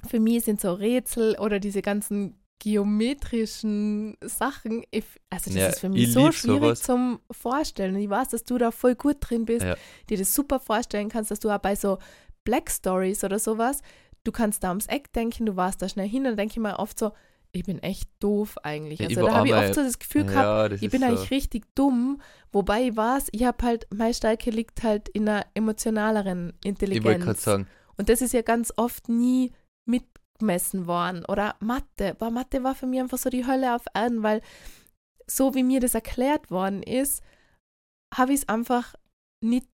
für 0.08 0.18
mich 0.18 0.44
sind 0.44 0.60
so 0.60 0.72
Rätsel 0.72 1.38
oder 1.38 1.60
diese 1.60 1.82
ganzen 1.82 2.41
geometrischen 2.58 4.16
Sachen, 4.22 4.82
ich, 4.90 5.04
also 5.30 5.50
das 5.50 5.54
Ja, 5.54 5.66
ist 5.68 5.80
für 5.80 5.88
mich 5.88 6.04
ich 6.04 6.12
so 6.12 6.30
schwierig 6.32 6.60
sowas. 6.62 6.82
zum 6.82 7.20
Vorstellen. 7.30 7.96
Ich 7.96 8.08
weiß, 8.08 8.28
dass 8.28 8.44
du 8.44 8.58
da 8.58 8.70
voll 8.70 8.94
gut 8.94 9.16
drin 9.20 9.44
bist, 9.44 9.64
Ja. 9.64 9.76
dir 10.08 10.18
das 10.18 10.34
super 10.34 10.60
vorstellen 10.60 11.08
kannst, 11.08 11.30
dass 11.30 11.40
du 11.40 11.50
auch 11.50 11.58
bei 11.58 11.74
so 11.74 11.98
Black 12.44 12.70
Stories 12.70 13.24
oder 13.24 13.38
sowas, 13.38 13.82
du 14.24 14.32
kannst 14.32 14.62
da 14.64 14.68
ums 14.68 14.86
Eck 14.86 15.12
denken, 15.12 15.46
du 15.46 15.56
warst 15.56 15.82
da 15.82 15.88
schnell 15.88 16.08
hin 16.08 16.20
und 16.22 16.24
dann 16.30 16.36
denke 16.36 16.52
ich 16.52 16.58
mir 16.58 16.78
oft 16.78 16.98
so, 16.98 17.12
ich 17.54 17.64
bin 17.64 17.80
echt 17.80 18.08
doof 18.20 18.56
eigentlich. 18.62 19.00
Ja, 19.00 19.06
ich 19.10 19.16
Also 19.16 19.22
war 19.26 19.30
da 19.30 19.36
habe 19.38 19.48
ich 19.48 19.54
oft 19.54 19.74
so 19.74 19.82
das 19.82 19.98
Gefühl 19.98 20.24
gehabt, 20.24 20.72
ja, 20.72 20.76
ich 20.76 20.90
bin 20.90 21.00
so. 21.00 21.06
eigentlich 21.06 21.30
richtig 21.30 21.64
dumm, 21.74 22.20
wobei 22.50 22.88
ich 22.88 22.96
weiß, 22.96 23.28
ich 23.32 23.44
habe 23.44 23.64
halt, 23.64 23.86
meine 23.94 24.14
Stärke 24.14 24.50
liegt 24.50 24.82
halt 24.82 25.08
in 25.10 25.28
einer 25.28 25.44
emotionaleren 25.54 26.50
Ich 26.64 26.66
wollte 26.70 27.00
gerade 27.00 27.08
Intelligenz. 27.24 27.42
sagen, 27.44 27.66
Und 27.98 28.08
das 28.08 28.22
ist 28.22 28.32
ja 28.32 28.42
ganz 28.42 28.72
oft 28.76 29.08
nie 29.08 29.52
mitgemessen 30.42 30.86
worden. 30.86 31.24
Oder 31.26 31.56
Mathe. 31.60 32.14
Boah, 32.18 32.30
Mathe 32.30 32.62
war 32.62 32.74
für 32.74 32.86
mich 32.86 33.00
einfach 33.00 33.18
so 33.18 33.30
die 33.30 33.46
Hölle 33.46 33.74
auf 33.74 33.84
Erden, 33.94 34.22
weil 34.22 34.42
so 35.26 35.54
wie 35.54 35.62
mir 35.62 35.80
das 35.80 35.94
erklärt 35.94 36.50
worden 36.50 36.82
ist, 36.82 37.22
habe 38.14 38.32
ich 38.32 38.40
es 38.40 38.48
einfach 38.48 38.94
nicht 39.42 39.68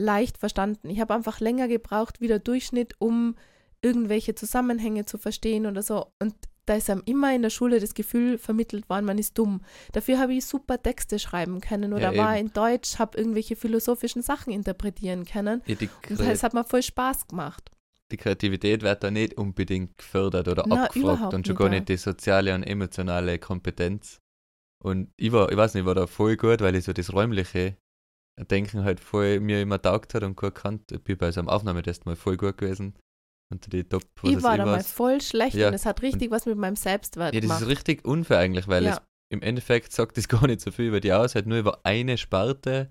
leicht 0.00 0.38
verstanden. 0.38 0.90
Ich 0.90 1.00
habe 1.00 1.14
einfach 1.14 1.40
länger 1.40 1.68
gebraucht 1.68 2.20
wie 2.20 2.28
der 2.28 2.38
Durchschnitt, 2.38 2.94
um 2.98 3.36
irgendwelche 3.80 4.34
Zusammenhänge 4.34 5.06
zu 5.06 5.18
verstehen 5.18 5.66
oder 5.66 5.82
so. 5.82 6.12
Und 6.20 6.34
da 6.66 6.74
ist 6.74 6.90
einem 6.90 7.02
immer 7.06 7.34
in 7.34 7.42
der 7.42 7.50
Schule 7.50 7.80
das 7.80 7.94
Gefühl 7.94 8.36
vermittelt 8.36 8.90
worden, 8.90 9.06
man 9.06 9.16
ist 9.16 9.38
dumm. 9.38 9.62
Dafür 9.92 10.18
habe 10.18 10.34
ich 10.34 10.44
super 10.44 10.82
Texte 10.82 11.18
schreiben 11.18 11.60
können 11.60 11.94
oder 11.94 12.12
Ja, 12.12 12.22
war 12.22 12.36
in 12.36 12.52
Deutsch, 12.52 12.98
habe 12.98 13.16
irgendwelche 13.16 13.56
philosophischen 13.56 14.20
Sachen 14.20 14.52
interpretieren 14.52 15.24
können. 15.24 15.62
ja, 15.66 15.76
Und 16.10 16.20
das 16.20 16.42
hat 16.42 16.52
mir 16.52 16.64
voll 16.64 16.82
Spaß 16.82 17.28
gemacht. 17.28 17.70
Die 18.10 18.16
Kreativität 18.16 18.82
wird 18.82 19.02
da 19.02 19.10
nicht 19.10 19.34
unbedingt 19.34 19.96
gefördert 19.98 20.48
oder 20.48 20.64
Na, 20.66 20.84
abgefragt 20.84 21.34
und 21.34 21.46
schon 21.46 21.54
nicht, 21.54 21.58
gar 21.58 21.68
nicht 21.68 21.88
die 21.88 21.96
soziale 21.96 22.54
und 22.54 22.62
emotionale 22.62 23.38
Kompetenz. 23.38 24.18
Und 24.82 25.12
ich 25.16 25.32
war, 25.32 25.50
ich 25.50 25.56
weiß 25.56 25.74
nicht, 25.74 25.82
ich 25.82 25.86
war 25.86 25.94
da 25.94 26.06
voll 26.06 26.36
gut, 26.36 26.60
weil 26.60 26.74
ich 26.76 26.84
so 26.84 26.92
das 26.92 27.12
räumliche 27.12 27.76
Denken 28.50 28.84
halt 28.84 29.00
voll 29.00 29.40
mir 29.40 29.60
immer 29.60 29.82
taugt 29.82 30.14
hat 30.14 30.22
und 30.22 30.36
gut 30.36 30.54
kannt. 30.54 30.92
Ich 30.92 31.02
bin 31.02 31.18
bei 31.18 31.32
so 31.32 31.40
einem 31.40 31.48
Aufnahmetest 31.48 32.06
mal 32.06 32.14
voll 32.14 32.36
gut 32.36 32.56
gewesen. 32.58 32.94
Unter 33.50 33.70
die 33.70 33.82
Top, 33.82 34.04
was 34.22 34.30
ich 34.32 34.42
war 34.42 34.56
da 34.56 34.64
mal 34.66 34.84
voll 34.84 35.20
schlecht 35.20 35.56
Ja. 35.56 35.68
und 35.68 35.74
es 35.74 35.86
hat 35.86 36.02
richtig 36.02 36.30
was 36.30 36.46
mit 36.46 36.56
meinem 36.56 36.76
Selbstwert 36.76 37.34
Ja, 37.34 37.40
das 37.40 37.48
gemacht. 37.48 37.62
ist 37.62 37.68
richtig 37.68 38.04
unfair 38.04 38.38
eigentlich, 38.38 38.68
weil 38.68 38.84
Ja. 38.84 38.92
es 38.92 39.00
im 39.30 39.42
Endeffekt 39.42 39.92
sagt 39.92 40.16
das 40.18 40.28
gar 40.28 40.46
nicht 40.46 40.60
so 40.60 40.70
viel 40.70 40.86
über 40.86 41.00
die 41.00 41.12
aus, 41.12 41.34
halt 41.34 41.46
nur 41.46 41.58
über 41.58 41.80
eine 41.84 42.16
Sparte 42.18 42.90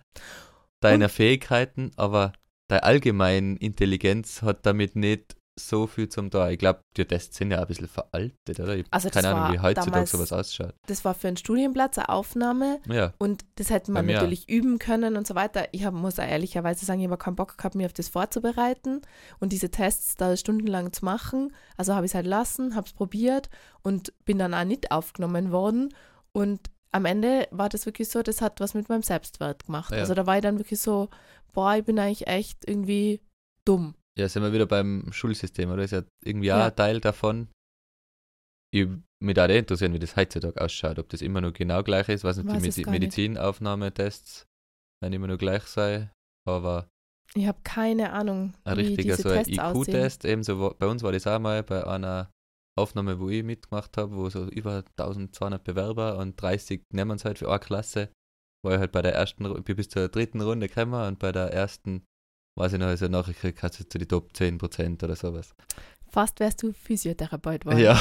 deiner 0.82 1.10
Fähigkeiten, 1.10 1.92
aber 1.96 2.34
deine 2.68 2.84
allgemeine 2.84 3.58
Intelligenz 3.58 4.42
hat 4.42 4.66
damit 4.66 4.96
nicht 4.96 5.36
so 5.60 5.88
viel 5.88 6.08
zum 6.08 6.30
da. 6.30 6.52
Ich 6.52 6.60
glaube, 6.60 6.82
die 6.98 7.06
Tests 7.06 7.36
sind 7.36 7.50
ja 7.50 7.60
ein 7.60 7.66
bisschen 7.66 7.88
veraltet, 7.88 8.60
oder? 8.60 8.76
Ich 8.76 8.86
Also 8.92 9.10
keine 9.10 9.30
Ahnung, 9.34 9.54
wie 9.56 9.60
heutzutage 9.60 9.90
damals- 9.92 10.12
sowas 10.12 10.32
ausschaut. 10.32 10.76
das 10.86 11.04
war 11.04 11.16
für 11.16 11.30
einen 11.30 11.38
Studienplatz 11.38 11.98
eine 11.98 12.10
Aufnahme 12.10 12.80
Ja, 12.88 13.14
und 13.18 13.44
das 13.56 13.72
hätte 13.72 13.92
man 13.92 14.06
natürlich 14.06 14.48
üben 14.50 14.78
können 14.78 15.18
und 15.18 15.26
so 15.26 15.34
weiter. 15.34 15.68
Ich 15.72 15.84
hab, 15.84 15.96
muss 15.96 16.20
auch 16.20 16.24
ehrlicherweise 16.28 16.86
sagen, 16.86 17.00
ich 17.00 17.08
habe 17.08 17.18
keinen 17.18 17.36
Bock 17.36 17.58
gehabt, 17.58 17.74
mir 17.74 17.88
auf 17.88 17.94
das 17.94 18.08
vorzubereiten 18.08 19.02
und 19.40 19.52
diese 19.52 19.72
Tests 19.72 20.16
da 20.16 20.38
stundenlang 20.38 20.94
zu 20.94 21.04
machen. 21.04 21.52
Also 21.76 21.96
habe 21.96 22.06
ich 22.06 22.12
es 22.12 22.16
halt 22.16 22.28
lassen, 22.28 22.76
habe 22.76 22.86
es 22.86 22.94
probiert 22.94 23.50
und 23.82 24.14
bin 24.26 24.38
dann 24.38 24.54
auch 24.54 24.64
nicht 24.64 24.92
aufgenommen 24.92 25.52
worden. 25.52 25.92
Und 26.34 26.70
am 26.92 27.06
Ende 27.06 27.48
war 27.52 27.70
das 27.70 27.86
wirklich 27.86 28.10
so, 28.10 28.22
das 28.24 28.42
hat 28.42 28.60
was 28.60 28.74
mit 28.74 28.90
meinem 28.90 29.04
Selbstwert 29.04 29.66
gemacht. 29.66 29.92
Ja. 29.92 29.98
Also 30.00 30.14
da 30.14 30.26
war 30.26 30.38
ich 30.38 30.42
dann 30.44 30.58
wirklich 30.60 30.80
so, 30.80 31.10
boah, 31.54 31.76
ich 31.76 31.84
bin 31.84 32.00
eigentlich 32.00 32.28
echt 32.28 32.68
irgendwie 32.68 33.22
dumm. 33.66 33.96
ja, 34.18 34.28
sind 34.30 34.42
wir 34.44 34.54
wieder 34.54 34.66
beim 34.66 35.12
Schulsystem, 35.12 35.70
oder? 35.72 35.84
Ist 35.84 35.92
ja 35.92 36.04
irgendwie 36.24 36.52
auch 36.52 36.58
Ja. 36.58 36.68
ein 36.68 36.76
Teil 36.76 37.00
davon. 37.02 37.50
Ich, 38.74 38.88
mich 39.24 39.34
da 39.36 39.46
interessieren, 39.46 39.94
wie 39.94 40.00
das 40.00 40.16
heutzutage 40.16 40.60
ausschaut, 40.62 41.00
ob 41.00 41.10
das 41.10 41.22
immer 41.22 41.42
noch 41.42 41.54
genau 41.54 41.84
gleich 41.84 42.10
ist. 42.10 42.24
Weiß 42.24 42.38
nicht, 42.38 42.48
Weiß 42.48 42.62
die 42.76 42.82
Medi. 42.86 42.90
Medizinaufnahmetests 42.92 44.46
werden 45.02 45.14
immer 45.14 45.28
noch 45.28 45.38
gleich 45.38 45.64
sein, 45.64 46.12
aber 46.48 46.88
Ich 47.34 47.48
habe 47.48 47.60
keine 47.64 48.12
Ahnung, 48.12 48.54
ein 48.66 48.78
wie 48.78 48.82
richtiger 48.82 49.16
diese 49.16 49.30
so 49.30 49.36
ein. 49.36 49.46
IQ-Test, 49.48 50.26
eben 50.26 50.44
so, 50.44 50.60
wo- 50.60 50.76
bei 50.78 50.88
uns 50.88 51.02
war 51.04 51.12
das 51.12 51.26
auch 51.28 51.40
mal 51.40 51.64
bei 51.64 51.86
einer 51.86 52.30
Aufnahme, 52.78 53.20
wo 53.20 53.30
ich 53.30 53.44
mitgemacht 53.44 53.98
habe, 53.98 54.16
wo 54.16 54.30
so 54.30 54.46
über 54.46 54.84
1200 54.98 55.64
Bewerber 55.64 56.18
und 56.18 56.42
30 56.42 56.84
nehmen 56.94 57.16
es 57.18 57.26
halt 57.26 57.40
für 57.40 57.50
eine 57.50 57.60
Klasse, 57.60 58.10
war 58.64 58.74
ich 58.74 58.80
halt 58.80 58.92
bei 58.92 59.02
der 59.02 59.14
ersten, 59.16 59.64
bin 59.64 59.76
bis 59.76 59.90
zur 59.90 60.08
dritten 60.10 60.42
Runde 60.42 60.68
gekommen 60.68 61.08
und 61.08 61.20
bei 61.20 61.32
der 61.32 61.52
ersten, 61.54 62.04
weiß 62.58 62.74
ich 62.74 62.80
noch, 62.80 62.88
also 62.88 63.08
nachher 63.08 63.34
gekriegt, 63.34 63.64
hast 63.64 63.80
du 63.80 63.88
zu 63.88 63.98
die 63.98 64.08
Top 64.08 64.32
10% 64.32 65.04
oder 65.04 65.16
sowas. 65.16 65.54
Fast 66.10 66.40
wärst 66.40 66.64
du 66.64 66.72
Physiotherapeut 66.72 67.62
geworden. 67.66 67.80
Ja, 67.80 68.00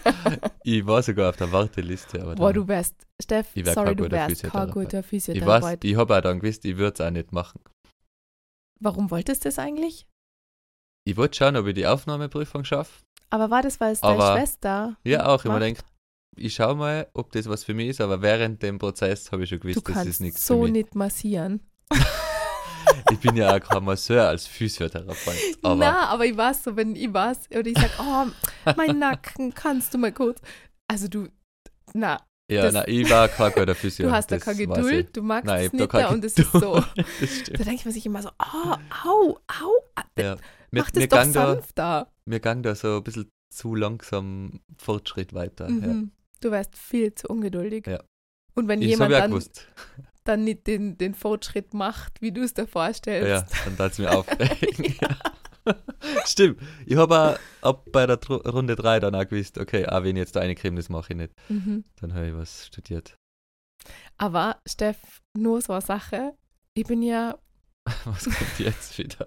ich 0.64 0.86
war 0.86 1.02
sogar 1.02 1.30
auf 1.30 1.36
der 1.36 1.52
Warteliste, 1.52 2.22
aber 2.22 2.34
Boah, 2.34 2.52
du 2.52 2.66
wärst, 2.66 2.94
Steff, 3.22 3.50
Ich 3.54 3.64
wär 3.66 3.74
sorry, 3.74 3.94
du 3.94 4.04
guter 4.04 4.16
wärst 4.16 4.28
kein 4.28 4.36
Physiotherapeut. 4.36 4.72
guter 4.84 4.98
ich 5.00 5.06
Physiotherapeut. 5.06 5.84
ich 5.84 5.96
habe 5.96 6.16
auch 6.16 6.20
dann 6.22 6.40
gewusst, 6.40 6.64
ich 6.64 6.76
würde 6.76 6.94
es 6.94 7.00
auch 7.06 7.10
nicht 7.10 7.32
machen. 7.32 7.60
Warum 8.80 9.10
wolltest 9.10 9.44
du 9.44 9.48
das 9.48 9.58
eigentlich? 9.58 10.06
Ich 11.06 11.16
wollte 11.16 11.36
schauen, 11.36 11.56
ob 11.56 11.66
ich 11.66 11.74
die 11.74 11.86
Aufnahmeprüfung 11.86 12.64
schaffe. 12.64 13.02
Aber 13.30 13.50
war 13.50 13.62
das, 13.62 13.80
weil 13.80 13.92
es 13.92 14.00
deine 14.00 14.14
Aber- 14.14 14.36
Schwester 14.38 14.96
Ja, 15.04 15.26
auch. 15.26 15.38
Ich 15.40 15.44
mir 15.44 15.50
macht? 15.52 15.62
denke, 15.62 15.82
ich 16.36 16.54
schaue 16.54 16.74
mal, 16.76 17.06
ob 17.14 17.30
das 17.32 17.48
was 17.48 17.64
für 17.64 17.74
mich 17.74 17.88
ist, 17.90 18.00
aber 18.00 18.20
während 18.22 18.62
dem 18.62 18.78
Prozess 18.78 19.30
habe 19.32 19.44
ich 19.44 19.48
schon 19.50 19.60
gewusst, 19.60 19.88
das 19.88 20.06
ist 20.06 20.20
nichts 20.20 20.46
so 20.46 20.56
für 20.58 20.62
mich. 20.64 20.72
nicht 20.72 20.94
massieren. 20.94 21.60
Ich 23.10 23.18
bin 23.18 23.36
ja 23.36 23.54
auch 23.54 23.60
kein 23.60 23.84
Masseur 23.84 24.28
als 24.28 24.46
Physiotherapeut. 24.46 25.34
Aber 25.62 25.74
Na, 25.76 26.06
aber 26.08 26.24
ich 26.26 26.36
weiß 26.36 26.64
so, 26.64 26.76
wenn 26.76 26.94
ich 26.96 27.12
weiß, 27.12 27.48
oder 27.50 27.66
ich 27.66 27.76
sag, 27.78 27.90
oh, 27.98 28.72
mein 28.76 28.98
Nacken, 28.98 29.52
kannst 29.54 29.92
du 29.94 29.98
mal 29.98 30.12
kurz. 30.12 30.40
Also 30.88 31.08
du, 31.08 31.28
na, 31.92 32.18
ja, 32.50 32.62
das- 32.62 32.74
nein, 32.74 32.84
ich 32.88 33.08
war 33.10 33.28
kein 33.28 33.52
guter 33.52 33.74
Physio. 33.74 34.06
du 34.08 34.12
hast 34.12 34.30
da 34.30 34.38
keine 34.38 34.62
ich. 34.62 34.68
Geduld, 34.68 35.16
du 35.16 35.22
magst 35.22 35.46
Nein, 35.46 35.60
es 35.60 35.66
ich 35.66 35.72
nicht 35.72 35.92
da 35.94 35.98
mehr 35.98 36.10
und 36.10 36.24
es 36.24 36.36
ist 36.38 36.52
so. 36.52 36.82
Da 37.52 37.64
denkt 37.64 37.84
man 37.84 37.92
sich 37.94 38.06
immer 38.06 38.22
so, 38.22 38.30
oh, 38.38 38.74
au, 39.06 39.38
au, 39.48 39.70
ah, 39.96 40.02
Ja. 40.18 40.36
Mir, 40.74 40.80
mach 40.80 40.90
das 40.90 41.00
mir, 41.02 41.08
doch 41.08 41.16
gang 41.16 41.32
da, 41.32 41.54
sanfter. 41.54 42.12
mir 42.26 42.40
gang 42.40 42.62
da 42.62 42.74
so 42.74 42.96
ein 42.98 43.04
bisschen 43.04 43.30
zu 43.50 43.74
langsam 43.74 44.60
Fortschritt 44.76 45.32
weiter. 45.34 45.68
Ja. 45.68 45.74
Mhm. 45.74 46.12
Du 46.40 46.50
wärst 46.50 46.76
viel 46.76 47.14
zu 47.14 47.28
ungeduldig. 47.28 47.86
Ja. 47.86 48.02
Und 48.54 48.68
wenn 48.68 48.82
Ich 48.82 48.88
jemand 48.88 49.12
ja 49.12 49.20
dann, 49.20 49.30
gewusst. 49.30 49.66
dann 50.24 50.44
nicht 50.44 50.66
den, 50.66 50.98
den 50.98 51.14
Fortschritt 51.14 51.74
macht, 51.74 52.20
wie 52.20 52.32
du 52.32 52.42
es 52.42 52.54
dir 52.54 52.66
vorstellst. 52.66 53.28
Ja, 53.28 53.64
dann 53.64 53.76
tat 53.76 53.92
es 53.92 53.98
mir 53.98 54.10
aufregen. 54.10 54.96
Stimmt. 56.26 56.60
Ich 56.86 56.96
habe 56.96 57.38
auch 57.62 57.68
ab 57.68 57.86
bei 57.92 58.06
der 58.06 58.18
Runde 58.26 58.76
3 58.76 59.00
dann 59.00 59.14
auch 59.14 59.26
gewusst, 59.26 59.58
okay, 59.58 59.86
auch 59.86 60.02
wenn 60.02 60.16
ich 60.16 60.20
jetzt 60.20 60.36
da 60.36 60.40
eine 60.40 60.54
Creme, 60.54 60.76
das 60.76 60.88
mache 60.88 61.12
ich 61.12 61.16
nicht. 61.16 61.32
Mhm. 61.48 61.84
Dann 62.00 62.14
habe 62.14 62.28
ich 62.28 62.34
was 62.34 62.66
studiert. 62.66 63.16
Aber 64.16 64.60
Steff, 64.66 65.22
nur 65.36 65.60
so 65.60 65.72
eine 65.72 65.82
Sache. 65.82 66.34
Ich 66.74 66.84
bin 66.84 67.02
ja, 67.02 67.38
Was 68.04 68.24
kommt 68.24 68.58
jetzt 68.58 68.98
wieder? 68.98 69.26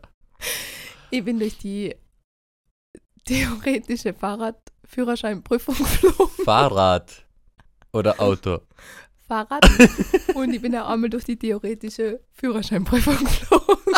Ich 1.09 1.23
bin 1.23 1.39
durch 1.39 1.57
die 1.57 1.95
theoretische 3.25 4.13
Fahrradführerscheinprüfung 4.13 5.75
geflogen. 5.77 6.45
Fahrrad 6.45 7.25
oder 7.91 8.19
Auto? 8.21 8.59
Fahrrad. 9.27 9.65
Und 10.35 10.53
ich 10.53 10.61
bin 10.61 10.73
ja 10.73 10.87
einmal 10.87 11.09
durch 11.09 11.25
die 11.25 11.37
theoretische 11.37 12.21
Führerscheinprüfung 12.33 13.17
geflogen. 13.17 13.93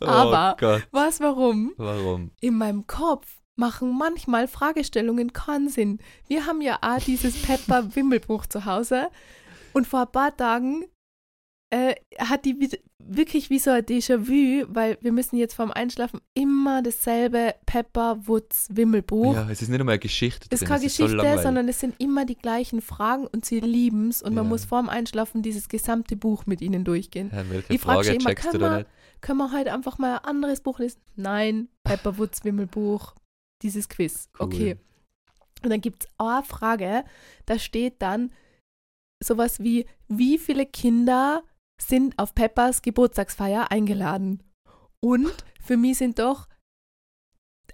Aber- 0.00 0.56
oh 0.62 0.78
Was, 0.92 1.20
warum? 1.20 1.72
warum? 1.76 2.30
In 2.40 2.56
meinem 2.56 2.86
Kopf 2.86 3.26
machen 3.56 3.96
manchmal 3.98 4.48
Fragestellungen 4.48 5.32
keinen 5.32 5.68
Sinn. 5.68 5.98
Wir 6.26 6.46
haben 6.46 6.60
ja 6.62 6.78
auch 6.80 6.98
dieses 7.00 7.40
Pepper-Wimmelbuch 7.42 8.46
zu 8.46 8.64
Hause. 8.64 9.08
Und 9.72 9.86
vor 9.86 10.00
ein 10.02 10.12
paar 10.12 10.36
Tagen 10.36 10.84
äh, 11.70 11.94
hat 12.18 12.44
die 12.44 12.68
wirklich 12.98 13.48
wie 13.50 13.58
so 13.60 13.70
ein 13.70 13.82
Déjà-vu, 13.84 14.66
weil 14.68 14.98
wir 15.00 15.12
müssen 15.12 15.36
jetzt 15.36 15.54
vorm 15.54 15.70
Einschlafen 15.70 16.20
immer 16.34 16.82
dasselbe 16.82 17.54
Pepper-Wutz-Wimmelbuch. 17.66 19.34
Ja, 19.34 19.48
es 19.50 19.62
ist 19.62 19.68
nicht 19.68 19.80
einmal 19.80 19.94
eine 19.94 19.98
Geschichte 20.00 20.46
Es 20.50 20.62
ist 20.62 20.68
keine 20.68 20.78
es 20.84 20.86
ist 20.92 20.96
so 20.96 21.04
Geschichte, 21.06 21.38
sondern 21.42 21.68
es 21.68 21.80
sind 21.80 21.94
immer 22.00 22.24
die 22.24 22.36
gleichen 22.36 22.80
Fragen 22.82 23.26
und 23.26 23.44
sie 23.44 23.60
lieben 23.60 24.08
es 24.08 24.22
und 24.22 24.34
man 24.34 24.44
Ja. 24.44 24.48
muss 24.48 24.64
vorm 24.64 24.88
Einschlafen 24.88 25.42
dieses 25.42 25.68
gesamte 25.68 26.16
Buch 26.16 26.46
mit 26.46 26.60
ihnen 26.60 26.84
durchgehen. 26.84 27.30
Ja, 27.32 27.42
Ich 27.68 27.80
frag 27.80 28.04
Frage 28.04 28.20
schon 28.20 28.54
immer, 28.56 28.68
man- 28.68 28.78
nicht? 28.78 28.90
Können 29.20 29.38
wir 29.38 29.52
heute 29.52 29.72
einfach 29.74 29.98
mal 29.98 30.18
ein 30.18 30.24
anderes 30.24 30.60
Buch 30.62 30.78
lesen? 30.78 31.00
Nein, 31.16 31.68
Pepperwoods 31.84 32.42
Wimmelbuch, 32.44 33.14
dieses 33.62 33.88
Quiz. 33.88 34.28
Cool. 34.38 34.46
Okay. 34.46 34.76
Und 35.62 35.68
dann 35.70 35.80
gibt 35.82 36.04
es 36.04 36.10
eine 36.18 36.42
Frage, 36.42 37.04
da 37.44 37.58
steht 37.58 38.00
dann 38.00 38.32
sowas 39.22 39.60
wie, 39.60 39.84
wie 40.08 40.38
viele 40.38 40.64
Kinder 40.64 41.42
sind 41.80 42.18
auf 42.18 42.34
Peppers 42.34 42.82
Geburtstagsfeier 42.82 43.70
eingeladen? 43.70 44.42
Und 45.00 45.32
für 45.62 45.76
mich 45.76 45.98
sind 45.98 46.18
doch, 46.18 46.46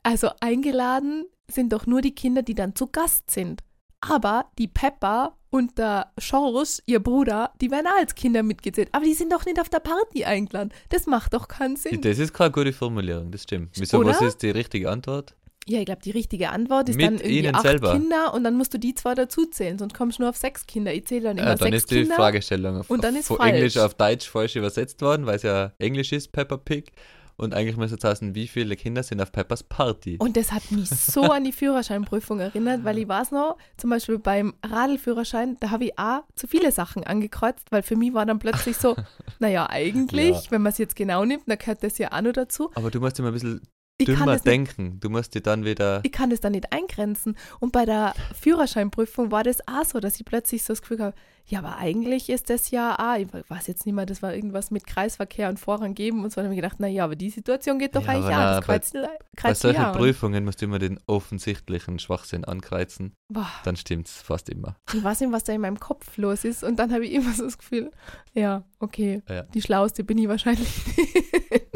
also 0.03 0.31
eingeladen 0.41 1.27
sind 1.51 1.73
doch 1.73 1.87
nur 1.87 2.01
die 2.01 2.15
Kinder, 2.15 2.43
die 2.43 2.55
dann 2.55 2.75
zu 2.75 2.87
Gast 2.87 3.31
sind. 3.31 3.63
Aber 4.01 4.47
die 4.59 4.69
Pepper 4.69 5.37
und 5.51 5.79
der 5.79 6.13
George, 6.19 6.83
ihr 6.87 7.01
Bruder, 7.01 7.53
die 7.61 7.71
werden 7.71 7.87
auch 7.87 7.99
als 7.99 8.15
Kinder 8.15 8.43
mitgezählt. 8.43 8.89
Aber 8.93 9.05
die 9.05 9.15
sind 9.15 9.33
doch 9.33 9.45
nicht 9.47 9.61
auf 9.61 9.69
der 9.69 9.81
Party 9.81 10.25
eingeladen. 10.25 10.73
Das 10.91 11.07
macht 11.07 11.35
doch 11.35 11.49
keinen 11.49 11.77
Sinn. 11.77 12.03
Das 12.03 12.19
ist 12.19 12.33
keine 12.33 12.51
gute 12.51 12.73
Formulierung, 12.73 13.31
das 13.31 13.45
stimmt. 13.45 13.71
Wieso, 13.77 13.99
Oder? 13.99 14.11
was 14.11 14.21
ist 14.21 14.43
die 14.43 14.51
richtige 14.51 14.91
Antwort? 14.91 15.35
Ja, 15.69 15.81
ich 15.81 15.87
glaube, 15.87 16.01
die 16.03 16.13
richtige 16.13 16.51
Antwort 16.51 16.89
ist 16.89 16.95
Mit 16.97 17.07
dann 17.07 17.15
irgendwie 17.19 17.49
acht 17.49 17.63
selber. 17.63 17.93
Kinder 17.93 18.33
und 18.35 18.45
dann 18.45 18.55
musst 18.55 18.73
du 18.73 18.79
die 18.79 18.95
zwei 18.95 19.15
dazuzählen, 19.17 19.79
sonst 19.79 19.95
kommst 19.95 20.19
du 20.19 20.23
nur 20.23 20.31
auf 20.31 20.37
sechs 20.37 20.65
Kinder. 20.67 20.95
Ich 20.95 21.07
zähle 21.07 21.23
dann 21.23 21.39
immer 21.39 21.47
Äh, 21.53 21.57
dann 21.57 21.73
sechs 21.73 21.77
ist 21.79 21.91
die 21.91 22.01
Kinder. 22.03 22.15
Fragestellung 22.15 22.79
auf, 22.81 22.91
und 22.91 23.03
dann 23.03 23.17
ist 23.17 23.27
von 23.27 23.39
falsch. 23.39 23.53
Englisch 23.55 23.77
auf 23.79 23.95
Deutsch 23.95 24.29
falsch 24.31 24.55
übersetzt 24.57 25.03
worden, 25.03 25.27
weil 25.27 25.37
es 25.37 25.43
ja 25.43 25.73
Englisch 25.79 26.13
ist, 26.13 26.31
Peppa 26.33 26.57
Pig. 26.57 26.93
Und 27.39 27.53
eigentlich 27.53 27.77
müsste 27.77 27.97
es 27.99 28.03
heißen, 28.05 28.35
wie 28.35 28.47
viele 28.49 28.77
Kinder 28.77 29.03
sind 29.03 29.21
auf 29.21 29.31
Peppers 29.31 29.63
Party? 29.63 30.17
Und 30.21 30.39
das 30.39 30.53
hat 30.53 30.71
mich 30.71 30.89
so 30.89 31.21
an 31.25 31.45
die 31.45 31.53
Führerscheinprüfung 31.53 32.41
erinnert, 32.41 32.83
weil 32.85 32.97
ich 32.97 33.07
weiß 33.09 33.31
noch, 33.33 33.59
zum 33.77 33.91
Beispiel 33.91 34.19
beim 34.19 34.55
Radlführerschein, 34.65 35.57
da 35.61 35.71
habe 35.71 35.85
ich 35.87 35.99
auch 35.99 36.23
zu 36.35 36.47
viele 36.47 36.73
Sachen 36.73 37.05
angekreuzt, 37.05 37.67
weil 37.71 37.83
für 37.83 37.97
mich 37.97 38.15
war 38.15 38.25
dann 38.25 38.39
plötzlich 38.39 38.77
so, 38.79 38.97
naja, 39.39 39.69
eigentlich, 39.69 40.31
Ja. 40.35 40.43
wenn 40.51 40.63
man 40.63 40.73
es 40.73 40.79
jetzt 40.79 40.97
genau 40.97 41.25
nimmt, 41.27 41.43
dann 41.47 41.59
gehört 41.59 41.83
das 41.83 41.99
ja 41.99 42.13
auch 42.13 42.23
noch 42.23 42.33
dazu. 42.33 42.71
Aber 42.75 42.91
du 42.91 43.01
musst 43.01 43.19
immer 43.19 43.29
ein 43.29 43.35
bisschen 43.35 43.61
dümmer 44.05 44.27
das 44.27 44.35
nicht, 44.45 44.47
denken. 44.47 45.01
Du 45.01 45.09
musst 45.09 45.35
dir 45.35 45.41
dann 45.41 45.65
wieder. 45.65 46.01
ich 46.05 46.13
kann 46.13 46.29
das 46.31 46.41
dann 46.41 46.53
nicht 46.53 46.73
eingrenzen. 46.73 47.37
Und 47.61 47.73
bei 47.73 47.85
der 47.87 48.15
Führerscheinprüfung 48.39 49.31
war 49.31 49.43
das 49.43 49.67
auch 49.67 49.85
so, 49.85 50.01
dass 50.01 50.17
ich 50.21 50.25
plötzlich 50.27 50.63
so 50.63 50.73
das 50.73 50.83
Gefühl 50.83 51.01
habe, 51.01 51.15
ja, 51.49 51.61
aber 51.61 51.77
eigentlich 51.77 52.29
ist 52.29 52.51
das 52.51 52.73
ja 52.73 52.97
auch, 52.99 53.17
ich 53.17 53.29
weiß 53.49 53.69
jetzt 53.69 53.87
nicht 53.87 53.95
mehr, 53.95 54.05
das 54.05 54.21
war 54.21 54.35
irgendwas 54.35 54.73
mit 54.73 54.85
Kreisverkehr 54.85 55.49
und 55.49 55.61
Vorrang 55.61 55.95
geben 55.95 56.25
und 56.25 56.33
so. 56.33 56.43
Habe 56.43 56.53
ich 56.53 56.57
gedacht, 56.61 56.81
naja, 56.81 57.05
aber 57.05 57.15
die 57.15 57.31
Situation 57.31 57.79
geht 57.79 57.95
doch 57.95 58.03
Ja, 58.05 58.09
eigentlich 58.11 58.35
auch. 58.35 58.39
Das 58.39 58.61
bei- 58.67 58.67
kreuzt, 58.67 58.93
Bei 58.95 59.09
kreuzt 59.37 59.63
solchen 59.63 59.81
ja. 59.81 59.93
Prüfungen 59.93 60.45
musst 60.45 60.61
du 60.61 60.65
immer 60.65 60.81
den 60.81 60.99
offensichtlichen 61.07 62.01
Schwachsinn 62.01 62.45
ankreuzen. 62.45 63.13
Boah. 63.33 63.49
Dann 63.65 63.77
stimmt's 63.77 64.21
fast 64.23 64.49
immer. 64.49 64.77
Ich 64.93 65.03
weiß 65.05 65.21
nicht, 65.21 65.31
was 65.31 65.45
da 65.45 65.53
in 65.53 65.61
meinem 65.61 65.79
Kopf 65.79 66.17
los 66.17 66.45
ist. 66.45 66.65
Und 66.65 66.81
dann 66.81 66.93
habe 66.93 67.07
ich 67.07 67.13
immer 67.13 67.33
so 67.33 67.45
das 67.45 67.59
Gefühl, 67.59 67.93
ja, 68.35 68.65
okay, 68.81 69.23
Ja. 69.29 69.45
die 69.45 69.63
Schlauste 69.63 70.03
bin 70.03 70.19
ich 70.19 70.27
wahrscheinlich. 70.27 70.69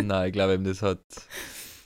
Nein, 0.02 0.26
ich 0.28 0.32
glaube 0.32 0.54
eben, 0.54 0.64
das 0.64 0.82
hat. 0.82 0.98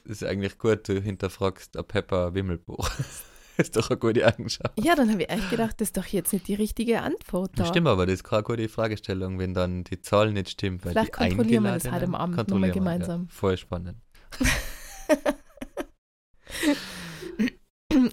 Das 0.07 0.21
ist 0.23 0.29
eigentlich 0.29 0.59
gut, 0.59 0.89
du 0.89 1.01
hinterfragst 1.01 1.77
ein 1.77 1.85
Pepper 1.85 2.35
Wimmelbuch. 2.35 2.91
ist 3.57 3.77
doch 3.77 3.89
eine 3.89 3.99
gute 3.99 4.27
Eigenschaft. 4.27 4.79
ja, 4.83 4.95
dann 4.95 5.11
habe 5.11 5.23
ich 5.23 5.31
echt 5.31 5.49
gedacht, 5.51 5.81
das 5.81 5.89
ist 5.89 5.97
doch 5.97 6.07
jetzt 6.07 6.33
nicht 6.33 6.47
die 6.49 6.55
richtige 6.55 7.01
Antwort 7.03 7.53
da. 7.55 7.63
Das 7.63 7.69
stimmt 7.69 7.87
aber, 7.89 8.05
das 8.05 8.15
ist 8.17 8.25
keine 8.25 8.43
gute 8.43 8.69
Fragestellung, 8.69 9.39
wenn 9.39 9.55
dann 9.55 9.85
die 9.85 10.01
Zahl 10.03 10.33
nicht 10.33 10.51
stimmt. 10.51 10.85
Weil 10.85 10.93
Vielleicht 10.93 11.13
kontrollieren 11.13 11.63
wir 11.65 11.73
das 11.75 11.91
heute 11.91 12.05
am 12.05 12.15
Abend 12.15 12.37
noch 12.37 12.37
mal 12.37 12.45
kontrollieren 12.45 12.75
wir, 12.75 12.81
gemeinsam. 12.81 13.23
Ja, 13.23 13.29
voll 13.31 13.57
spannend. 13.57 13.97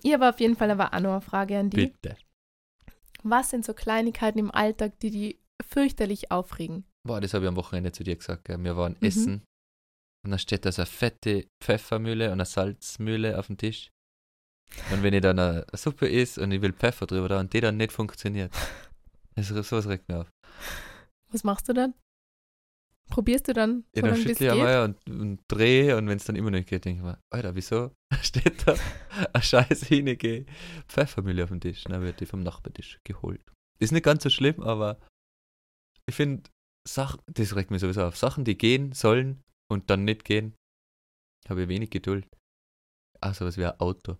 Ihr 0.03 0.19
war 0.19 0.29
auf 0.29 0.39
jeden 0.39 0.55
Fall 0.55 0.69
aber 0.71 0.93
auch 0.93 0.99
noch 0.99 1.11
eine 1.13 1.21
Frage 1.21 1.57
an 1.57 1.69
die. 1.69 1.87
Bitte. 1.87 2.15
Was 3.23 3.49
sind 3.49 3.65
so 3.65 3.73
Kleinigkeiten 3.73 4.39
im 4.39 4.51
Alltag, 4.51 4.99
die 4.99 5.09
die 5.11 5.39
fürchterlich 5.65 6.31
aufregen? 6.31 6.85
Boah, 7.03 7.19
das 7.19 7.33
habe 7.33 7.45
ich 7.45 7.49
am 7.49 7.55
Wochenende 7.55 7.91
zu 7.91 8.03
dir 8.03 8.15
gesagt. 8.15 8.45
Gell. 8.45 8.63
Wir 8.63 8.77
waren 8.77 8.93
Mhm. 8.99 9.07
essen 9.07 9.43
und 10.23 10.31
dann 10.31 10.39
steht 10.39 10.65
da 10.65 10.71
so 10.71 10.83
eine 10.83 10.87
fette 10.87 11.47
Pfeffermühle 11.61 12.27
und 12.27 12.33
eine 12.33 12.45
Salzmühle 12.45 13.37
auf 13.39 13.47
dem 13.47 13.57
Tisch. 13.57 13.91
Und 14.91 15.03
wenn 15.03 15.13
ich 15.13 15.21
dann 15.21 15.39
eine 15.39 15.65
Suppe 15.73 16.07
isst 16.07 16.37
und 16.37 16.51
ich 16.51 16.61
will 16.61 16.73
Pfeffer 16.73 17.05
drüber 17.07 17.27
da 17.27 17.39
und 17.39 17.51
die 17.53 17.59
dann 17.61 17.77
nicht 17.77 17.91
funktioniert, 17.91 18.53
das, 19.35 19.47
sowas 19.47 19.87
regt 19.87 20.07
mich 20.07 20.17
auf. 20.17 20.29
Was 21.31 21.43
machst 21.43 21.67
du 21.67 21.73
dann? 21.73 21.93
Probierst 23.09 23.49
du 23.49 23.53
dann, 23.53 23.83
Ja, 23.93 24.03
so 24.03 24.07
dann 24.07 24.15
schüttle 24.15 24.45
ich 24.45 24.51
einmal 24.51 24.85
und, 24.85 25.09
und 25.09 25.41
drehe 25.49 25.97
und 25.97 26.07
wenn 26.07 26.15
es 26.15 26.23
dann 26.23 26.37
immer 26.37 26.49
noch 26.49 26.59
nicht 26.59 26.69
geht, 26.69 26.85
denke 26.85 26.99
ich 26.99 27.03
mir, 27.03 27.19
Alter, 27.29 27.55
wieso 27.55 27.91
steht 28.21 28.65
da 28.65 28.75
eine 29.33 29.43
scheiß 29.43 29.83
hinige 29.83 30.45
Pfeffermühle 30.87 31.43
auf 31.43 31.49
dem 31.49 31.59
Tisch? 31.59 31.83
Dann 31.83 32.01
wird 32.01 32.21
die 32.21 32.25
vom 32.25 32.41
Nachbartisch 32.41 32.99
geholt. 33.03 33.43
Ist 33.79 33.91
nicht 33.91 34.05
ganz 34.05 34.23
so 34.23 34.29
schlimm, 34.29 34.61
aber 34.61 34.99
ich 36.07 36.15
finde, 36.15 36.49
Sachen, 36.87 37.19
das 37.27 37.55
regt 37.55 37.71
mich 37.71 37.81
sowieso 37.81 38.03
auf. 38.03 38.15
Sachen, 38.15 38.45
die 38.45 38.57
gehen 38.57 38.93
sollen 38.93 39.43
und 39.71 39.89
dann 39.89 40.03
nicht 40.05 40.25
gehen, 40.25 40.53
habe 41.49 41.63
ich 41.63 41.67
wenig 41.69 41.89
Geduld. 41.89 42.27
Auch 43.21 43.33
sowas 43.33 43.57
wie 43.57 43.65
ein 43.65 43.79
Auto. 43.79 44.17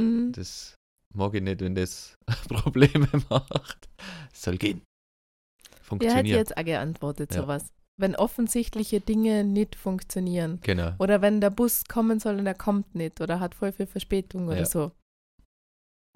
Mhm. 0.00 0.32
Das 0.32 0.74
mag 1.14 1.34
ich 1.34 1.42
nicht, 1.42 1.60
wenn 1.60 1.74
das 1.74 2.16
Probleme 2.48 3.08
macht. 3.30 3.88
Es 4.32 4.42
soll 4.42 4.58
gehen. 4.58 4.82
Wer 4.82 5.70
hätte 5.70 5.84
Funktioniert. 5.84 6.38
jetzt 6.38 6.56
auch 6.56 6.64
geantwortet, 6.64 7.34
Ja. 7.34 7.42
sowas? 7.42 7.72
wenn 8.00 8.14
offensichtliche 8.14 9.00
Dinge 9.00 9.42
nicht 9.42 9.74
funktionieren. 9.74 10.60
Genau. 10.62 10.94
Oder 11.00 11.20
wenn 11.20 11.40
der 11.40 11.50
Bus 11.50 11.82
kommen 11.86 12.20
soll 12.20 12.38
und 12.38 12.46
er 12.46 12.54
kommt 12.54 12.94
nicht 12.94 13.20
oder 13.20 13.40
hat 13.40 13.56
voll 13.56 13.72
viel 13.72 13.88
Verspätung 13.88 14.46
oder 14.46 14.58
Ja. 14.58 14.66
so. 14.66 14.92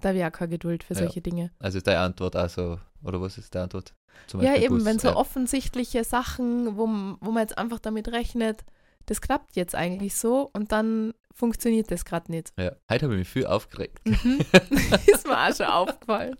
Da 0.01 0.09
habe 0.09 0.19
ich 0.19 0.23
auch 0.23 0.31
keine 0.31 0.51
Geduld 0.51 0.83
für 0.85 0.93
Ja. 0.93 0.99
solche 1.01 1.19
Dinge. 1.19 1.51
Also 1.59 1.79
ist 1.79 1.87
deine 1.87 1.99
Antwort 1.99 2.37
also, 2.37 2.79
oder 3.03 3.19
was 3.19 3.37
ist 3.37 3.53
deine 3.53 3.63
Antwort? 3.65 3.93
Ja, 4.39 4.55
eben, 4.55 4.77
Bus. 4.77 4.85
wenn 4.85 4.99
so 4.99 5.09
ja. 5.09 5.15
offensichtliche 5.15 6.03
Sachen, 6.03 6.77
wo, 6.77 6.87
wo 7.19 7.31
man 7.31 7.41
jetzt 7.41 7.57
einfach 7.57 7.79
damit 7.79 8.07
rechnet, 8.09 8.63
das 9.05 9.21
klappt 9.21 9.55
jetzt 9.55 9.75
eigentlich 9.75 10.15
so 10.15 10.49
und 10.53 10.71
dann 10.71 11.13
funktioniert 11.33 11.91
das 11.91 12.05
gerade 12.05 12.31
nicht. 12.31 12.53
Ja. 12.57 12.71
Heute 12.89 13.05
habe 13.05 13.15
ich 13.15 13.19
mich 13.19 13.29
viel 13.29 13.45
aufgeregt. 13.45 13.99
Mhm. 14.05 14.39
ist 15.05 15.27
mir 15.27 15.37
auch 15.37 15.55
schon 15.55 15.65
aufgefallen. 15.65 16.35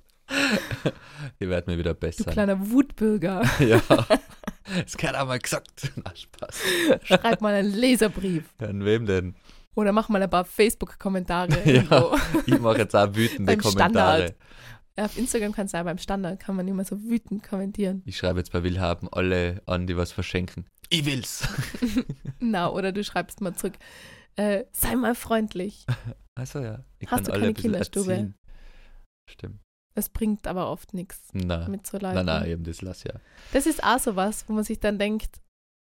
Ich 1.40 1.48
werde 1.48 1.70
mir 1.70 1.78
wieder 1.78 1.94
Du 1.94 2.00
besser. 2.00 2.32
kleiner 2.32 2.70
Wutbürger. 2.72 3.44
ja. 3.60 3.82
Das 4.84 4.98
kann 4.98 5.16
auch 5.16 5.28
mal 5.28 5.40
gesagt. 5.40 5.92
Na, 5.96 6.16
Spaß. 6.16 6.62
Schreib 7.04 7.42
mal 7.42 7.54
einen 7.54 7.74
Leserbrief. 7.74 8.46
An 8.60 8.86
wem 8.86 9.06
denn? 9.06 9.36
Oder 9.76 9.92
mach 9.92 10.08
mal 10.10 10.22
ein 10.22 10.30
paar 10.30 10.46
Facebook-Kommentare. 10.46 11.70
Ja. 11.70 12.12
Ich 12.46 12.60
mache 12.60 12.80
jetzt 12.80 12.96
auch 12.96 13.14
wütende 13.14 13.58
Kommentare. 13.58 14.30
Standard. 14.30 14.36
Auf 14.96 15.18
Instagram 15.18 15.54
kannst 15.54 15.74
du 15.74 15.80
auch 15.80 15.84
beim 15.86 15.98
Standard, 15.98 16.40
kann 16.40 16.56
man 16.56 16.68
immer 16.68 16.86
so 16.86 17.02
wütend 17.04 17.44
kommentieren. 17.44 18.04
Ich 18.06 18.18
schreibe 18.18 18.40
jetzt 18.40 18.52
bei 18.52 18.64
Willhaben 18.64 19.10
alle 19.12 19.62
an, 19.66 19.88
die 19.88 19.98
was 19.98 20.12
verschenken. 20.12 20.66
Ich 20.90 21.06
will's. 21.06 21.48
Na, 22.40 22.70
oder 22.70 22.92
du 22.92 23.04
schreibst 23.04 23.42
mal 23.42 23.56
zurück, 23.56 23.74
äh, 24.36 24.66
sei 24.72 24.96
mal 24.96 25.16
freundlich. 25.16 25.86
Also 26.36 26.62
ja. 26.62 26.84
Ich 26.98 27.12
Hast 27.12 27.26
kann 27.26 27.36
du 27.36 27.40
keine 27.42 27.54
Kinderstube? 27.54 28.12
erziehen. 28.12 28.36
Stimmt. 29.30 29.60
Das 29.94 30.10
bringt 30.10 30.48
aber 30.48 30.72
oft 30.72 30.96
nichts 30.96 31.20
Na, 31.34 31.68
mit 31.70 31.86
so 31.86 32.00
Leuten. 32.00 32.16
nein, 32.16 32.26
nein, 32.26 32.50
eben 32.50 32.64
das 32.64 32.82
lass 32.82 33.04
ja. 33.04 33.14
Das 33.52 33.68
ist 33.68 33.84
auch 33.84 34.00
so 34.00 34.16
was, 34.16 34.50
wo 34.50 34.54
man 34.54 34.64
sich 34.64 34.80
dann 34.80 34.98
denkt, 34.98 35.42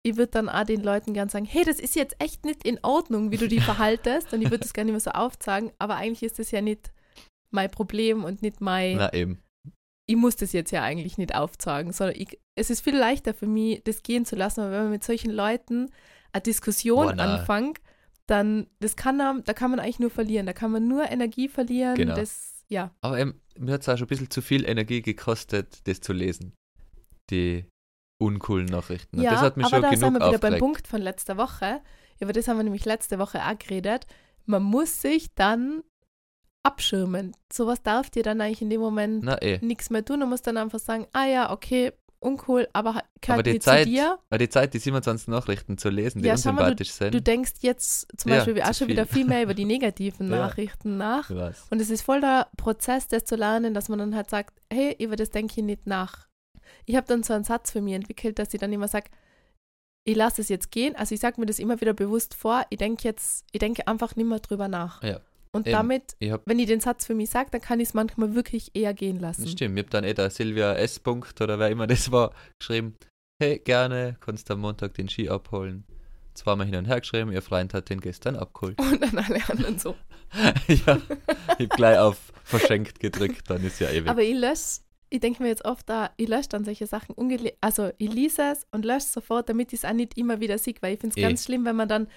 ich 0.06 0.16
würde 0.16 0.32
dann 0.32 0.48
auch 0.48 0.64
den 0.64 0.82
Leuten 0.84 1.14
gern 1.14 1.28
sagen, 1.28 1.44
hey, 1.44 1.66
das 1.66 1.82
ist 1.82 1.98
jetzt 1.98 2.16
echt 2.20 2.46
nicht 2.46 2.66
in 2.66 2.80
Ordnung, 2.82 3.30
wie 3.32 3.36
du 3.36 3.50
dich 3.50 3.62
verhaltest 3.66 4.32
und 4.34 4.42
ich 4.42 4.50
würde 4.50 4.60
das 4.64 4.72
gar 4.72 4.86
nicht 4.86 4.94
mehr 4.94 5.02
so 5.02 5.12
aufzeigen, 5.12 5.74
aber 5.80 5.98
eigentlich 5.98 6.24
ist 6.24 6.40
das 6.40 6.52
ja 6.52 6.62
nicht 6.62 6.94
mein 7.52 7.70
Problem 7.72 8.24
und 8.24 8.42
nicht 8.42 8.62
mein, 8.62 8.98
Na 8.98 9.14
eben. 9.14 9.42
ich 10.08 10.16
muss 10.16 10.36
das 10.36 10.54
jetzt 10.54 10.72
ja 10.72 10.84
eigentlich 10.84 11.18
nicht 11.18 11.36
aufzeigen, 11.36 11.92
sondern 11.94 12.16
ich, 12.20 12.40
es 12.56 12.70
ist 12.70 12.82
viel 12.82 12.96
leichter 12.98 13.34
für 13.34 13.48
mich, 13.48 13.84
das 13.84 14.04
gehen 14.04 14.26
zu 14.26 14.36
lassen, 14.36 14.62
aber 14.62 14.72
wenn 14.72 14.82
man 14.84 14.92
mit 14.92 15.04
solchen 15.04 15.32
Leuten 15.32 15.90
eine 16.34 16.42
Diskussion 16.42 17.14
na. 17.18 17.36
anfängt, 17.40 17.80
dann, 18.28 18.68
das 18.80 18.96
kann, 18.96 19.18
man- 19.18 19.44
da 19.46 19.54
kann 19.54 19.72
man 19.72 19.80
eigentlich 19.80 20.00
nur 20.00 20.10
verlieren, 20.12 20.46
da 20.46 20.54
kann 20.54 20.72
man 20.72 20.88
nur 20.88 21.10
Energie 21.10 21.48
verlieren, 21.48 21.96
Genau. 21.96 22.16
das, 22.16 22.64
ja, 22.68 22.92
Aber 23.02 23.18
eben, 23.20 23.40
mir 23.58 23.74
hat 23.74 23.82
es 23.82 23.90
auch 23.90 23.98
schon 23.98 24.06
ein 24.06 24.10
bisschen 24.10 24.30
zu 24.30 24.42
viel 24.42 24.66
Energie 24.68 25.02
gekostet, 25.02 25.88
das 25.88 26.02
zu 26.02 26.12
lesen. 26.14 26.54
Die 27.30 27.66
uncoolen 28.22 28.66
Nachrichten. 28.66 29.22
Ja, 29.22 29.32
das 29.32 29.42
hat 29.42 29.58
mich 29.58 29.66
aber 29.68 29.76
schon 29.76 29.82
da 29.84 29.90
genug 29.92 30.00
sind 30.04 30.14
wir 30.20 30.28
wieder 30.30 30.40
beim. 30.40 30.60
Punkt 30.60 30.88
von 30.88 31.02
letzter 31.02 31.38
Woche. 31.38 31.82
Über 32.20 32.34
das 32.34 32.48
haben 32.48 32.58
wir 32.58 32.64
nämlich 32.64 32.84
letzte 32.86 33.20
Woche 33.20 33.40
auch 33.46 33.58
geredet. 33.60 34.08
Man 34.46 34.64
muss 34.64 35.02
sich 35.02 35.34
dann 35.36 35.84
abschirmen. 36.68 37.36
Sowas 37.52 37.82
darf 37.82 38.10
dir 38.10 38.24
dann 38.24 38.42
eigentlich 38.42 38.62
in 38.62 38.70
dem 38.70 38.82
Moment 38.82 39.26
eh. 39.42 39.60
nichts 39.62 39.90
mehr 39.90 40.04
tun. 40.06 40.20
Du 40.20 40.26
musst 40.28 40.46
dann 40.48 40.58
einfach 40.58 40.80
sagen, 40.80 41.08
ah 41.14 41.26
ja, 41.26 41.52
okay, 41.52 41.94
uncool, 42.20 42.68
aber 42.74 42.90
Aber 42.90 43.04
gehört 43.22 43.46
die 43.46 43.60
Zeit, 43.60 43.84
zu 43.84 43.90
dir. 43.92 44.18
weil 44.30 44.40
die 44.40 44.50
Zeit, 44.50 44.74
die 44.74 44.80
27 44.80 45.28
Nachrichten 45.28 45.78
zu 45.78 45.90
lesen, 45.90 46.22
die 46.22 46.28
Ja, 46.28 46.36
schau 46.38 46.52
mal, 46.52 46.62
unsympathisch 46.62 46.92
sind. 46.92 47.14
Du 47.14 47.22
denkst 47.22 47.54
jetzt 47.62 48.08
zum 48.20 48.32
Ja, 48.32 48.38
Beispiel 48.38 48.56
zu 48.56 48.62
auch 48.64 48.66
schon 48.74 48.88
viel. 48.88 48.90
wieder 48.90 49.06
viel 49.06 49.26
mehr 49.26 49.44
über 49.44 49.54
die 49.54 49.66
negativen 49.66 50.30
Ja. 50.32 50.38
Nachrichten 50.38 50.98
nach. 50.98 51.30
Und 51.70 51.80
es 51.80 51.90
ist 51.90 52.02
voll 52.02 52.22
der 52.22 52.48
Prozess, 52.58 53.08
das 53.08 53.26
zu 53.26 53.36
lernen, 53.36 53.74
dass 53.74 53.88
man 53.88 54.00
dann 54.00 54.16
halt 54.16 54.30
sagt, 54.30 54.60
hey, 54.74 54.96
über 55.00 55.16
das 55.16 55.30
denke 55.30 55.54
ich 55.58 55.64
nicht 55.66 55.86
nach. 55.88 56.28
Ich 56.86 56.96
habe 56.96 57.08
dann 57.08 57.24
so 57.24 57.34
einen 57.34 57.44
Satz 57.44 57.72
für 57.72 57.82
mich 57.82 57.94
entwickelt, 57.94 58.40
dass 58.40 58.54
ich 58.54 58.60
dann 58.60 58.74
immer 58.74 58.88
sage, 58.88 59.10
ich 60.04 60.16
lasse 60.16 60.42
es 60.42 60.50
jetzt 60.50 60.72
gehen. 60.72 60.96
Also 60.96 61.14
ich 61.14 61.22
sage 61.22 61.40
mir 61.40 61.46
das 61.46 61.60
immer 61.60 61.80
wieder 61.82 61.94
bewusst 61.94 62.34
vor, 62.34 62.64
ich 62.70 62.78
denke 62.78 63.04
jetzt, 63.08 63.46
ich 63.52 63.60
denke 63.60 63.88
einfach 63.88 64.16
nicht 64.16 64.26
mehr 64.28 64.40
drüber 64.40 64.68
nach. 64.70 65.04
Ja, 65.04 65.20
Und 65.58 65.68
eben. 65.68 65.74
damit, 65.76 66.16
Ich 66.20 66.32
hab, 66.32 66.42
wenn 66.46 66.60
ich 66.60 66.68
den 66.68 66.80
Satz 66.80 67.06
für 67.06 67.14
mich 67.16 67.30
sage, 67.30 67.50
dann 67.52 67.62
kann 67.62 67.80
ich 67.80 67.90
es 67.90 67.94
manchmal 67.94 68.34
wirklich 68.36 68.72
eher 68.74 68.94
gehen 68.94 69.20
lassen. 69.20 69.48
stimmt, 69.48 69.78
ich 69.78 69.84
hab 69.86 69.90
dann 69.92 70.04
eh 70.04 70.14
der 70.14 70.30
Silvia 70.30 70.74
S. 70.74 71.00
Punkt 71.00 71.40
oder 71.42 71.60
wer 71.60 71.70
immer 71.70 71.88
das 71.88 72.12
war, 72.12 72.32
geschrieben, 72.60 72.96
hey, 73.42 73.60
gerne, 73.60 74.16
kannst 74.20 74.50
du 74.50 74.54
am 74.54 74.62
Montag 74.62 74.94
den 74.96 75.10
Ski 75.10 75.30
abholen. 75.30 75.84
Zweimal 76.34 76.68
hin 76.68 76.76
und 76.76 76.86
her 76.86 77.00
geschrieben, 77.02 77.32
ihr 77.32 77.42
Freund 77.42 77.74
hat 77.74 77.90
den 77.90 78.00
gestern 78.00 78.36
abgeholt. 78.36 78.80
Und 78.80 79.02
dann 79.02 79.18
alle 79.18 79.42
anderen 79.50 79.80
so. 79.80 79.96
ja, 80.68 81.02
ich 81.58 81.68
hab 81.70 81.70
gleich 81.76 81.98
auf 81.98 82.32
verschenkt 82.44 83.00
gedrückt, 83.00 83.50
dann 83.50 83.64
ist 83.64 83.80
ja 83.80 83.90
ewig. 83.90 84.08
Aber 84.08 84.22
ich 84.22 84.36
lösche, 84.36 84.82
ich 85.10 85.20
denke 85.20 85.42
mir 85.42 85.50
jetzt 85.50 85.66
oft 85.66 85.90
da, 85.90 86.12
ich 86.18 86.28
lösche 86.28 86.50
dann 86.50 86.64
solche 86.64 86.86
Sachen 86.86 87.16
also 87.62 87.92
ich 87.98 88.14
lese 88.14 88.44
es 88.52 88.68
und 88.72 88.86
lösche 88.86 89.08
sofort, 89.08 89.50
damit 89.50 89.74
ich 89.74 89.80
es 89.80 89.86
auch 89.86 89.94
nicht 89.94 90.18
immer 90.18 90.40
wieder 90.40 90.58
sehe, 90.58 90.76
weil 90.82 90.94
ich 90.94 91.00
finde 91.00 91.16
es 91.16 91.18
Eh. 91.18 91.22
ganz 91.28 91.44
schlimm, 91.44 91.66
wenn 91.66 91.76
man 91.76 91.88
dann 91.88 92.08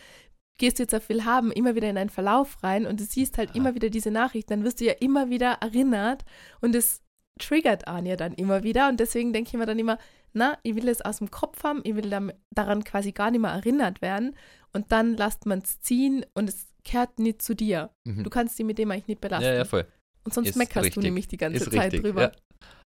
gehst 0.60 0.78
du 0.78 0.84
jetzt 0.84 0.94
auf 0.94 1.02
viel 1.04 1.24
haben, 1.24 1.50
immer 1.50 1.74
wieder 1.74 1.90
in 1.90 1.98
einen 1.98 2.10
Verlauf 2.10 2.62
rein 2.62 2.86
und 2.86 3.00
du 3.00 3.04
siehst 3.04 3.36
halt 3.38 3.50
Ah. 3.50 3.56
immer 3.56 3.74
wieder 3.74 3.90
diese 3.90 4.12
Nachrichten, 4.12 4.50
dann 4.50 4.64
wirst 4.64 4.80
du 4.80 4.84
ja 4.84 4.92
immer 5.00 5.28
wieder 5.30 5.58
erinnert 5.60 6.24
und 6.60 6.74
es 6.76 7.02
triggert 7.40 7.88
an 7.88 8.06
ja 8.06 8.14
dann 8.16 8.34
immer 8.34 8.62
wieder 8.62 8.88
und 8.88 9.00
deswegen 9.00 9.32
denke 9.32 9.48
ich 9.48 9.54
mir 9.54 9.66
dann 9.66 9.78
immer, 9.78 9.98
na, 10.32 10.58
ich 10.62 10.76
will 10.76 10.86
es 10.88 11.00
aus 11.00 11.18
dem 11.18 11.30
Kopf 11.30 11.64
haben, 11.64 11.80
ich 11.84 11.96
will 11.96 12.08
daran 12.54 12.84
quasi 12.84 13.10
gar 13.12 13.30
nicht 13.32 13.40
mehr 13.40 13.50
erinnert 13.50 14.00
werden 14.02 14.36
und 14.72 14.92
dann 14.92 15.16
lasst 15.16 15.46
man 15.46 15.60
es 15.60 15.80
ziehen 15.80 16.24
und 16.34 16.48
es 16.48 16.66
kehrt 16.84 17.18
nicht 17.18 17.42
zu 17.42 17.54
dir. 17.54 17.90
Mhm. 18.04 18.22
Du 18.22 18.30
kannst 18.30 18.58
dich 18.58 18.64
mit 18.66 18.78
dem 18.78 18.90
eigentlich 18.90 19.08
nicht 19.08 19.20
belasten. 19.20 19.46
ja, 19.46 19.54
ja, 19.54 19.64
voll. 19.64 19.86
und 20.24 20.32
sonst 20.34 20.50
ist 20.50 20.56
meckerst 20.56 20.84
richtig. 20.86 20.94
du 20.94 21.00
nämlich 21.00 21.26
die 21.28 21.36
ganze 21.38 21.56
Ist 21.64 21.72
Zeit 21.72 21.84
richtig. 21.92 22.02
drüber. 22.02 22.22
Ja. 22.22 22.32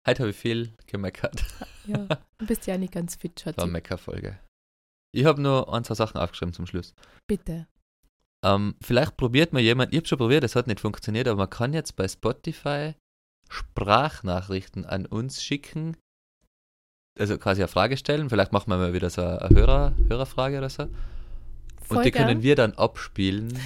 Heute 0.07 0.19
habe 0.23 0.29
ich 0.29 0.37
viel 0.37 0.71
gemeckert. 0.87 1.43
Ja, 1.87 2.07
du 2.37 2.45
bist 2.45 2.65
ja 2.67 2.77
nicht 2.77 2.93
ganz 2.93 3.15
fit, 3.15 3.43
War 3.45 3.47
eine 3.53 3.55
Schatzi. 3.61 3.71
Meckerfolge. 3.71 4.37
Ich 5.15 5.25
habe 5.25 5.41
nur 5.41 5.73
ein, 5.73 5.83
zwei 5.85 5.95
Sachen 5.95 6.17
aufgeschrieben 6.17 6.53
zum 6.53 6.67
Schluss. 6.67 6.93
Bitte. 7.25 7.67
Ähm, 8.43 8.75
vielleicht 8.81 9.15
probiert 9.15 9.53
mal 9.53 9.61
jemand, 9.61 9.93
ich 9.93 9.97
habe 9.97 10.07
schon 10.07 10.17
probiert, 10.17 10.43
das 10.43 10.55
hat 10.55 10.67
nicht 10.67 10.81
funktioniert, 10.81 11.27
aber 11.27 11.37
man 11.37 11.49
kann 11.49 11.73
jetzt 11.73 11.95
bei 11.95 12.07
Spotify 12.07 12.93
Sprachnachrichten 13.49 14.85
an 14.85 15.05
uns 15.05 15.41
schicken. 15.41 15.95
Also 17.17 17.37
quasi 17.37 17.61
eine 17.61 17.69
Frage 17.69 17.95
stellen. 17.95 18.29
Vielleicht 18.29 18.51
machen 18.51 18.69
wir 18.69 18.77
mal 18.77 18.93
wieder 18.93 19.09
so 19.09 19.21
eine 19.21 19.49
Hörer, 19.49 19.93
Hörerfrage 20.09 20.57
oder 20.57 20.69
so. 20.69 20.87
Voll 21.81 21.97
und 21.97 22.05
die 22.05 22.11
gern. 22.11 22.27
können 22.27 22.43
wir 22.43 22.55
dann 22.55 22.73
abspielen. 22.73 23.57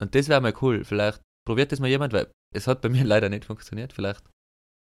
Und 0.00 0.14
das 0.14 0.28
wäre 0.28 0.40
mal 0.40 0.54
cool. 0.62 0.84
Vielleicht 0.84 1.20
probiert 1.46 1.70
das 1.70 1.80
mal 1.80 1.88
jemand, 1.88 2.14
weil 2.14 2.30
es 2.54 2.66
hat 2.66 2.80
bei 2.80 2.88
mir 2.88 3.04
leider 3.04 3.28
nicht 3.28 3.44
funktioniert. 3.44 3.92
Vielleicht 3.92 4.24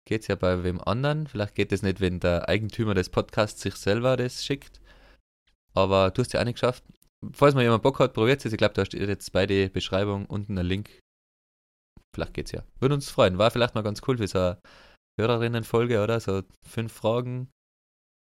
geht 0.08 0.22
es 0.22 0.26
ja 0.26 0.34
bei 0.34 0.64
wem 0.64 0.80
anderen. 0.80 1.28
Vielleicht 1.28 1.54
geht 1.54 1.70
es 1.70 1.82
nicht, 1.82 2.00
wenn 2.00 2.18
der 2.18 2.48
Eigentümer 2.48 2.94
des 2.94 3.10
Podcasts 3.10 3.60
sich 3.60 3.76
selber 3.76 4.16
das 4.16 4.44
schickt. 4.44 4.80
Aber 5.76 6.10
du 6.10 6.22
hast 6.22 6.32
ja 6.32 6.40
auch 6.40 6.44
nicht 6.44 6.54
geschafft. 6.54 6.84
Falls 7.32 7.54
mal 7.54 7.62
jemand 7.62 7.82
Bock 7.82 7.98
hat, 8.00 8.12
probiert 8.12 8.44
es. 8.44 8.52
Ich 8.52 8.58
glaube, 8.58 8.74
da 8.74 8.84
steht 8.84 9.08
jetzt 9.08 9.32
bei 9.32 9.46
der 9.46 9.68
Beschreibung 9.68 10.26
unten 10.26 10.58
ein 10.58 10.66
Link. 10.66 11.00
Vielleicht 12.14 12.34
geht's 12.34 12.52
ja. 12.52 12.62
Würde 12.78 12.94
uns 12.94 13.10
freuen. 13.10 13.38
War 13.38 13.50
vielleicht 13.50 13.74
mal 13.74 13.82
ganz 13.82 14.02
cool 14.06 14.18
für 14.18 14.28
so 14.28 14.38
eine 14.38 14.58
Hörerinnenfolge, 15.18 16.02
oder? 16.02 16.20
So 16.20 16.42
fünf 16.66 16.92
Fragen, 16.92 17.48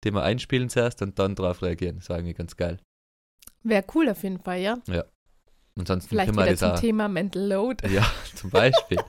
die 0.04 0.12
wir 0.12 0.24
einspielen 0.24 0.70
zuerst 0.70 1.02
und 1.02 1.20
dann 1.20 1.36
drauf 1.36 1.62
reagieren. 1.62 1.98
Das 1.98 2.10
war 2.10 2.18
eigentlich 2.18 2.38
ganz 2.38 2.58
geil. 2.58 2.80
Wäre 3.64 3.86
cool 3.96 4.10
auf 4.10 4.24
jeden 4.24 4.40
Fall, 4.40 4.60
ja. 4.60 4.78
Ansonsten 5.78 6.10
Vielleicht 6.10 6.28
können 6.28 6.38
wir 6.38 6.44
wieder 6.44 6.52
das 6.54 6.60
zum 6.60 6.72
auch. 6.72 6.80
Thema 6.80 7.08
Mental 7.08 7.48
Load. 7.48 7.88
Ja, 7.88 8.06
zum 8.36 8.50
Beispiel. 8.50 9.00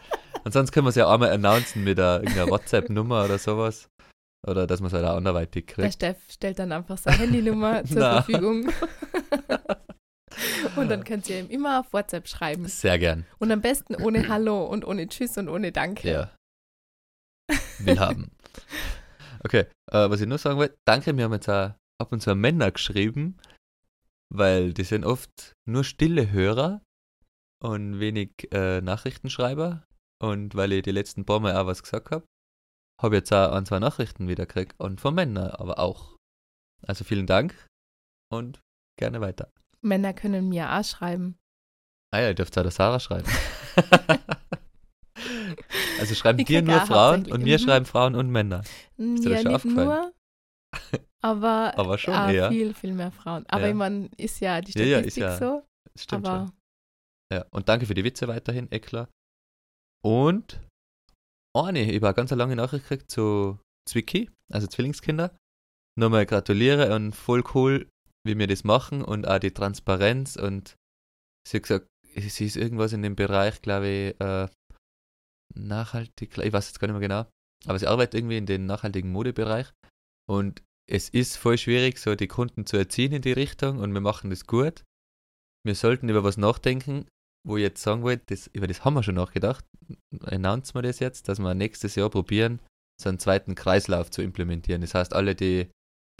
Und 0.44 0.52
sonst 0.52 0.70
können 0.70 0.86
wir 0.86 0.90
es 0.90 0.96
ja 0.96 1.06
auch 1.12 1.18
mal 1.18 1.30
announcen 1.30 1.82
mit 1.82 1.98
einer, 1.98 2.20
irgendeiner 2.20 2.50
WhatsApp-Nummer 2.50 3.24
oder 3.24 3.38
sowas. 3.38 3.88
Oder 4.46 4.66
dass 4.66 4.80
man 4.80 4.88
es 4.88 4.92
halt 4.92 5.04
auch 5.04 5.16
anderweitig 5.16 5.66
Der 5.66 5.74
kriegt. 5.74 5.94
Steff 5.94 6.18
stellt 6.30 6.58
dann 6.58 6.72
einfach 6.72 6.98
seine 6.98 7.18
Handynummer 7.18 7.84
zur. 7.86 8.00
Verfügung. 8.00 8.70
und 10.76 10.88
dann 10.88 11.04
könnt 11.04 11.28
ihr 11.28 11.40
ihm 11.40 11.50
immer 11.50 11.80
auf 11.80 11.92
WhatsApp 11.92 12.28
schreiben. 12.28 12.66
Sehr 12.66 12.98
gern. 12.98 13.26
Und 13.38 13.50
am 13.50 13.60
besten 13.60 13.96
ohne 13.96 14.28
Hallo 14.28 14.64
und 14.64 14.84
ohne 14.84 15.08
Tschüss 15.08 15.36
und 15.38 15.48
ohne 15.48 15.72
Danke. 15.72 16.10
Ja. 16.10 16.30
Will 17.80 17.98
haben. 17.98 18.30
Okay, 19.44 19.66
äh, 19.90 20.10
was 20.10 20.20
ich 20.20 20.26
nur 20.26 20.38
sagen 20.38 20.58
wollte, 20.58 20.76
danke, 20.84 21.12
mir 21.12 21.24
haben 21.24 21.32
jetzt 21.32 21.48
auch 21.48 21.72
ab 22.00 22.12
und 22.12 22.20
zu 22.20 22.34
Männer 22.34 22.70
geschrieben, 22.70 23.38
weil 24.32 24.72
die 24.72 24.84
sind 24.84 25.04
oft 25.04 25.52
nur 25.66 25.84
stille 25.84 26.30
Hörer 26.30 26.82
und 27.62 28.00
wenig 28.00 28.30
äh, 28.52 28.80
Nachrichtenschreiber. 28.80 29.84
Und 30.20 30.56
weil 30.56 30.72
ich 30.72 30.82
die 30.82 30.90
letzten 30.90 31.24
paar 31.24 31.40
Mal 31.40 31.56
auch 31.56 31.66
was 31.66 31.82
gesagt 31.82 32.10
habe, 32.10 32.26
habe 33.00 33.16
jetzt 33.16 33.32
auch 33.32 33.52
ein, 33.52 33.66
zwei 33.66 33.78
Nachrichten 33.78 34.28
wieder 34.28 34.46
gekriegt 34.46 34.74
und 34.78 35.00
von 35.00 35.14
Männern 35.14 35.50
aber 35.50 35.78
auch. 35.78 36.16
Also 36.86 37.04
vielen 37.04 37.26
Dank 37.26 37.54
und 38.30 38.60
gerne 38.98 39.20
weiter. 39.20 39.50
Männer 39.80 40.12
können 40.12 40.48
mir 40.48 40.72
auch 40.72 40.84
schreiben. 40.84 41.38
Ah 42.12 42.20
ja, 42.20 42.28
ihr 42.28 42.34
dürft 42.34 42.56
auch 42.58 42.62
der 42.62 42.70
Sarah 42.70 43.00
schreiben. 43.00 43.28
also 45.98 46.14
schreiben 46.14 46.44
dir 46.44 46.62
nur 46.62 46.80
Frauen 46.80 47.30
und 47.30 47.42
mir 47.42 47.58
Mhm. 47.58 47.62
schreiben 47.62 47.86
Frauen 47.86 48.14
und 48.14 48.30
Männer. 48.30 48.62
Mm, 48.96 49.16
dir 49.16 49.30
das 49.30 49.30
Ja, 49.30 49.36
schon 49.42 49.52
nicht 49.52 49.56
aufgefallen? 49.56 49.88
nur, 49.88 50.12
aber, 51.22 51.72
Aber 51.78 51.98
schon 51.98 52.14
auch 52.14 52.28
eher. 52.28 52.50
viel, 52.50 52.74
viel 52.74 52.94
mehr 52.94 53.12
Frauen. 53.12 53.44
Aber 53.48 53.62
Ja. 53.64 53.68
ich 53.68 53.74
meine, 53.74 54.08
ist 54.16 54.40
ja 54.40 54.60
die 54.60 54.72
Ja, 54.78 54.84
ja, 54.84 54.98
Statistik 54.98 55.24
ist 55.24 55.30
ja 55.30 55.36
so. 55.38 55.66
Stimmt 55.96 56.26
aber 56.26 56.46
schon. 56.46 56.52
Ja, 57.32 57.44
und 57.50 57.68
danke 57.68 57.86
für 57.86 57.94
die 57.94 58.04
Witze 58.04 58.26
weiterhin, 58.28 58.70
Eklar. 58.72 59.08
Und 60.02 60.60
eine, 61.54 61.82
ich 61.82 61.96
habe 61.96 62.08
eine 62.08 62.14
ganz 62.14 62.30
lange 62.30 62.56
Nachricht 62.56 62.88
gekriegt 62.88 63.10
zu 63.10 63.58
Zwicky, 63.88 64.30
also 64.52 64.66
Zwillingskinder. 64.66 65.36
nochmal 65.96 66.26
gratulieren 66.26 66.92
und 66.92 67.12
voll 67.12 67.42
cool, 67.54 67.88
wie 68.24 68.38
wir 68.38 68.46
das 68.46 68.64
machen 68.64 69.02
und 69.02 69.26
auch 69.26 69.38
die 69.38 69.50
Transparenz 69.50 70.36
und 70.36 70.76
sie 71.46 71.56
hat 71.56 71.62
gesagt, 71.64 71.86
sie 72.14 72.46
ist 72.46 72.56
irgendwas 72.56 72.92
in 72.92 73.02
dem 73.02 73.16
Bereich, 73.16 73.62
glaube 73.62 73.88
ich, 73.88 74.20
äh, 74.20 74.48
nachhaltig, 75.54 76.38
ich 76.38 76.52
weiß 76.52 76.68
jetzt 76.68 76.78
gar 76.78 76.88
nicht 76.88 76.98
mehr 76.98 77.08
genau, 77.08 77.26
aber 77.66 77.78
sie 77.78 77.86
arbeitet 77.86 78.14
irgendwie 78.14 78.36
in 78.36 78.46
den 78.46 78.66
nachhaltigen 78.66 79.10
Modebereich 79.10 79.72
und 80.28 80.62
es 80.88 81.08
ist 81.08 81.36
voll 81.36 81.58
schwierig, 81.58 81.98
so 81.98 82.14
die 82.14 82.28
Kunden 82.28 82.64
zu 82.64 82.76
erziehen 82.76 83.12
in 83.12 83.22
die 83.22 83.32
Richtung 83.32 83.78
und 83.78 83.92
wir 83.92 84.00
machen 84.00 84.30
das 84.30 84.46
gut. 84.46 84.84
Wir 85.64 85.74
sollten 85.74 86.08
über 86.08 86.24
was 86.24 86.36
nachdenken, 86.36 87.06
wo 87.48 87.56
ich 87.56 87.62
jetzt 87.62 87.82
sagen 87.82 88.02
wollte, 88.02 88.24
das, 88.26 88.46
über 88.52 88.66
das 88.66 88.84
haben 88.84 88.94
wir 88.94 89.02
schon 89.02 89.14
nachgedacht. 89.14 89.64
Announcen 90.20 90.74
wir 90.74 90.82
das 90.82 90.98
jetzt, 91.00 91.28
dass 91.28 91.38
wir 91.38 91.54
nächstes 91.54 91.94
Jahr 91.94 92.10
probieren, 92.10 92.60
so 93.00 93.08
einen 93.08 93.18
zweiten 93.18 93.54
Kreislauf 93.54 94.10
zu 94.10 94.22
implementieren. 94.22 94.82
Das 94.82 94.94
heißt, 94.94 95.14
alle, 95.14 95.34
die 95.34 95.68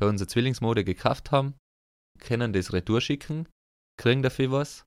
bei 0.00 0.06
unserer 0.08 0.28
Zwillingsmode 0.28 0.84
gekauft 0.84 1.30
haben, 1.30 1.54
können 2.18 2.52
das 2.52 2.72
Retour 2.72 3.00
schicken, 3.00 3.46
kriegen 4.00 4.22
dafür 4.22 4.52
was. 4.52 4.84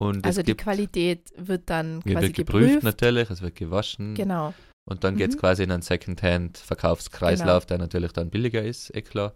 Und 0.00 0.24
also 0.24 0.42
die 0.42 0.52
gibt, 0.52 0.62
Qualität 0.62 1.30
wird 1.36 1.68
dann 1.68 2.02
quasi 2.02 2.14
wird 2.26 2.34
geprüft, 2.34 2.66
geprüft. 2.66 2.82
natürlich, 2.84 3.28
es 3.30 3.42
wird 3.42 3.56
gewaschen. 3.56 4.14
Genau. 4.14 4.54
Und 4.88 5.04
dann 5.04 5.16
geht 5.16 5.30
es 5.30 5.36
Mhm. 5.36 5.40
quasi 5.40 5.62
in 5.64 5.72
einen 5.72 5.82
Second-Hand-Verkaufskreislauf, 5.82 7.66
der 7.66 7.78
natürlich 7.78 8.12
dann 8.12 8.30
billiger 8.30 8.62
ist, 8.62 8.94
eh 8.94 9.02
klar. 9.02 9.34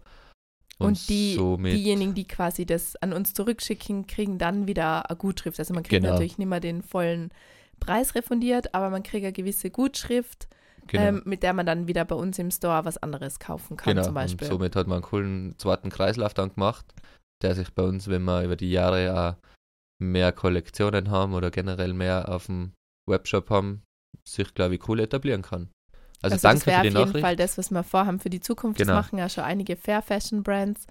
Und, 0.77 1.07
die, 1.07 1.35
somit, 1.35 1.73
diejenigen, 1.73 2.13
die 2.13 2.27
quasi 2.27 2.65
das 2.65 2.95
an 2.97 3.13
uns 3.13 3.33
zurückschicken, 3.33 4.07
kriegen 4.07 4.37
dann 4.37 4.67
wieder 4.67 5.09
eine 5.09 5.17
Gutschrift. 5.17 5.57
Also 5.59 5.73
man 5.73 5.83
kriegt 5.83 6.01
Genau. 6.01 6.13
natürlich 6.13 6.37
nicht 6.37 6.47
mehr 6.49 6.59
den 6.59 6.83
vollen 6.83 7.31
Preis 7.79 8.15
refundiert, 8.15 8.73
aber 8.73 8.89
man 8.89 9.03
kriegt 9.03 9.23
eine 9.23 9.33
gewisse 9.33 9.69
Gutschrift, 9.69 10.47
genau, 10.87 11.03
ähm, 11.03 11.21
mit 11.25 11.43
der 11.43 11.53
man 11.53 11.65
dann 11.65 11.87
wieder 11.87 12.03
bei 12.03 12.15
uns 12.15 12.39
im 12.39 12.51
Store 12.51 12.83
was 12.83 12.97
anderes 12.97 13.39
kaufen 13.39 13.77
kann 13.77 13.93
genau. 13.93 14.05
zum 14.05 14.13
Beispiel. 14.13 14.47
Und 14.47 14.53
somit 14.53 14.75
hat 14.75 14.87
man 14.87 14.97
einen 14.97 15.03
coolen 15.03 15.55
zweiten 15.57 15.89
Kreislauf 15.89 16.33
dann 16.33 16.53
gemacht, 16.53 16.85
der 17.41 17.55
sich 17.55 17.73
bei 17.73 17.83
uns, 17.83 18.07
wenn 18.07 18.23
wir 18.23 18.43
über 18.43 18.55
die 18.55 18.71
Jahre 18.71 19.37
auch 19.39 19.49
mehr 20.01 20.31
Kollektionen 20.33 21.09
haben 21.09 21.33
oder 21.33 21.51
generell 21.51 21.93
mehr 21.93 22.29
auf 22.29 22.47
dem 22.47 22.73
Webshop 23.09 23.49
haben, 23.49 23.83
sich, 24.27 24.53
glaube 24.53 24.75
ich, 24.75 24.89
cool 24.89 24.99
etablieren 24.99 25.41
kann. 25.41 25.69
Also, 26.25 26.35
das 26.35 26.41
danke 26.41 26.65
wäre 26.67 26.77
für 26.77 26.81
die 26.83 26.89
auf 26.89 26.93
jeden 26.95 27.07
Nachricht. 27.07 27.25
Fall 27.25 27.35
das, 27.35 27.57
was 27.57 27.71
wir 27.71 27.83
vorhaben 27.83 28.19
für 28.19 28.29
die 28.29 28.39
Zukunft. 28.39 28.77
Genau. 28.77 28.93
Das 28.93 29.03
machen 29.05 29.17
ja 29.19 29.29
schon 29.29 29.43
einige 29.43 29.75
Fair 29.75 30.01
Fashion 30.01 30.43
Brands. 30.43 30.85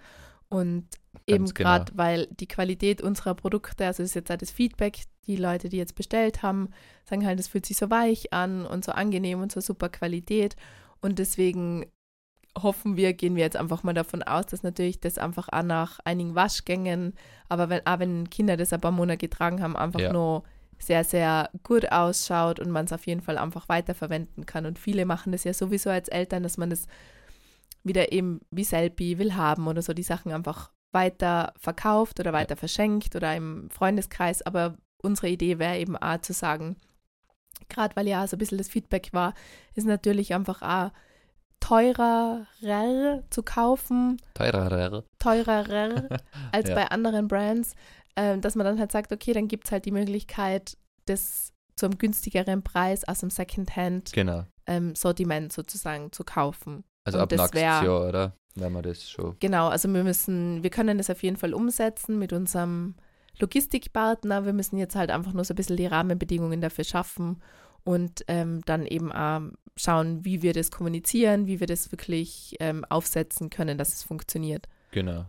Und 0.49 0.87
eben 1.27 1.45
Ganz 1.45 1.55
genau. 1.55 1.69
gerade, 1.71 1.93
weil 1.97 2.27
die 2.39 2.47
Qualität 2.47 3.03
unserer 3.03 3.35
Produkte, 3.35 3.87
also 3.87 4.03
das 4.03 4.11
ist 4.11 4.15
jetzt 4.15 4.31
auch 4.31 4.37
das 4.37 4.51
Feedback, 4.51 5.01
die 5.27 5.37
Leute, 5.37 5.69
die 5.69 5.79
jetzt 5.79 5.95
bestellt 5.95 6.43
haben, 6.43 6.69
sagen 7.05 7.27
halt, 7.27 7.41
es 7.41 7.49
fühlt 7.49 7.67
sich 7.67 7.77
so 7.77 7.91
weich 7.91 8.33
an 8.33 8.67
und 8.67 8.85
so 8.85 8.93
angenehm 8.93 9.41
und 9.41 9.51
so 9.51 9.61
super 9.61 9.89
Qualität. 9.89 10.55
Und 11.01 11.19
deswegen 11.19 11.87
hoffen 12.57 12.97
wir, 12.97 13.15
gehen 13.15 13.35
wir 13.35 13.43
jetzt 13.43 13.57
einfach 13.57 13.83
mal 13.83 13.95
davon 13.95 14.23
aus, 14.23 14.47
dass 14.47 14.63
natürlich 14.63 15.01
das 15.01 15.19
einfach 15.19 15.49
auch 15.51 15.63
nach 15.65 15.99
einigen 16.05 16.37
Waschgängen, 16.37 17.15
aber 17.49 17.69
wenn, 17.69 17.85
auch 17.85 17.99
wenn 17.99 18.31
Kinder 18.31 18.57
das 18.57 18.73
ein 18.73 18.81
paar 18.81 18.93
Monate 18.93 19.19
getragen 19.19 19.61
haben, 19.61 19.77
einfach 19.77 19.99
Ja. 20.01 20.13
nur 20.13 20.45
sehr, 20.87 21.05
sehr 21.05 21.51
gut 21.63 21.91
ausschaut 21.91 22.61
und 22.61 22.71
man 22.71 22.85
es 22.85 22.93
auf 22.93 23.07
jeden 23.07 23.21
Fall 23.21 23.39
einfach 23.39 23.69
weiterverwenden 23.69 24.47
kann. 24.47 24.67
Und 24.67 24.79
viele 24.79 25.07
machen 25.07 25.33
das 25.33 25.45
ja 25.45 25.53
sowieso 25.53 25.91
als 25.91 26.09
Eltern, 26.09 26.43
dass 26.43 26.57
man 26.57 26.71
das 26.71 26.87
wieder 27.83 28.13
eben 28.13 28.41
wie 28.51 28.65
Selfie 28.65 29.19
will 29.19 29.35
haben 29.35 29.67
oder 29.69 29.83
so 29.83 29.93
die 29.93 30.03
Sachen 30.03 30.33
einfach 30.33 30.71
weiter 30.93 31.53
verkauft 31.59 32.21
oder 32.21 32.33
weiter 32.33 32.57
verschenkt 32.57 33.15
oder 33.17 33.35
im 33.37 33.69
Freundeskreis. 33.71 34.43
Aber 34.43 34.77
unsere 35.03 35.29
Idee 35.29 35.59
wäre 35.59 35.79
eben 35.79 35.97
auch 35.97 36.21
zu 36.21 36.33
sagen, 36.33 36.77
gerade 37.69 37.95
weil 37.97 38.09
ja 38.09 38.27
so 38.27 38.37
ein 38.37 38.39
bisschen 38.39 38.59
das 38.59 38.69
Feedback 38.69 39.11
war, 39.13 39.35
ist 39.75 39.87
natürlich 39.87 40.35
einfach 40.35 40.63
auch 40.63 40.93
teurer 41.61 42.47
zu 43.31 43.43
kaufen, 43.43 44.19
Teurer. 44.35 45.05
teurer 45.19 46.09
als 46.53 46.69
Ja. 46.69 46.75
bei 46.75 46.91
anderen 46.91 47.27
Brands, 47.29 47.75
ähm, 48.17 48.41
dass 48.41 48.55
man 48.55 48.65
dann 48.65 48.79
halt 48.79 48.93
sagt, 48.93 49.13
okay, 49.13 49.33
dann 49.33 49.49
gibt 49.49 49.67
es 49.67 49.73
halt 49.73 49.85
die 49.85 49.91
Möglichkeit, 49.93 50.77
das 51.07 51.53
zu 51.77 51.87
einem 51.87 51.99
günstigeren 51.99 52.63
Preis 52.63 53.07
aus 53.07 53.21
dem 53.21 53.31
Secondhand-Sortiment 53.31 54.47
Genau. 55.17 55.53
sozusagen 55.55 56.13
zu 56.13 56.25
kaufen. 56.25 56.85
Also 57.05 57.19
Und 57.19 57.23
ab 57.23 57.31
nächstes 57.33 57.61
Jahr, 57.61 58.09
oder? 58.09 58.37
Wenn 58.55 58.73
wir 58.73 58.83
das 58.83 59.09
schon. 59.11 59.37
Genau, 59.41 59.69
also 59.69 59.93
wir 59.93 60.05
müssen, 60.05 60.63
wir 60.63 60.71
können 60.71 60.99
das 60.99 61.11
auf 61.11 61.23
jeden 61.23 61.37
Fall 61.37 61.55
umsetzen 61.55 62.19
mit 62.19 62.33
unserem 62.33 62.95
Logistikpartner. 63.41 64.45
Wir 64.45 64.53
müssen 64.53 64.79
jetzt 64.79 64.95
halt 64.95 65.11
einfach 65.11 65.33
nur 65.33 65.45
so 65.45 65.55
ein 65.55 65.57
bisschen 65.57 65.77
die 65.77 65.87
Rahmenbedingungen 65.87 66.61
dafür 66.61 66.85
schaffen 66.85 67.43
und 67.83 68.25
ähm, 68.29 68.61
dann 68.65 68.87
eben 68.87 69.11
auch 69.13 69.41
schauen, 69.77 70.25
wie 70.25 70.43
wir 70.43 70.53
das 70.53 70.71
kommunizieren, 70.71 71.49
wie 71.49 71.59
wir 71.59 71.67
das 71.67 71.91
wirklich 71.91 72.55
ähm, 72.61 72.85
aufsetzen 72.89 73.51
können, 73.51 73.77
dass 73.77 73.93
es 73.93 74.05
funktioniert. 74.05 74.69
Genau. 74.93 75.27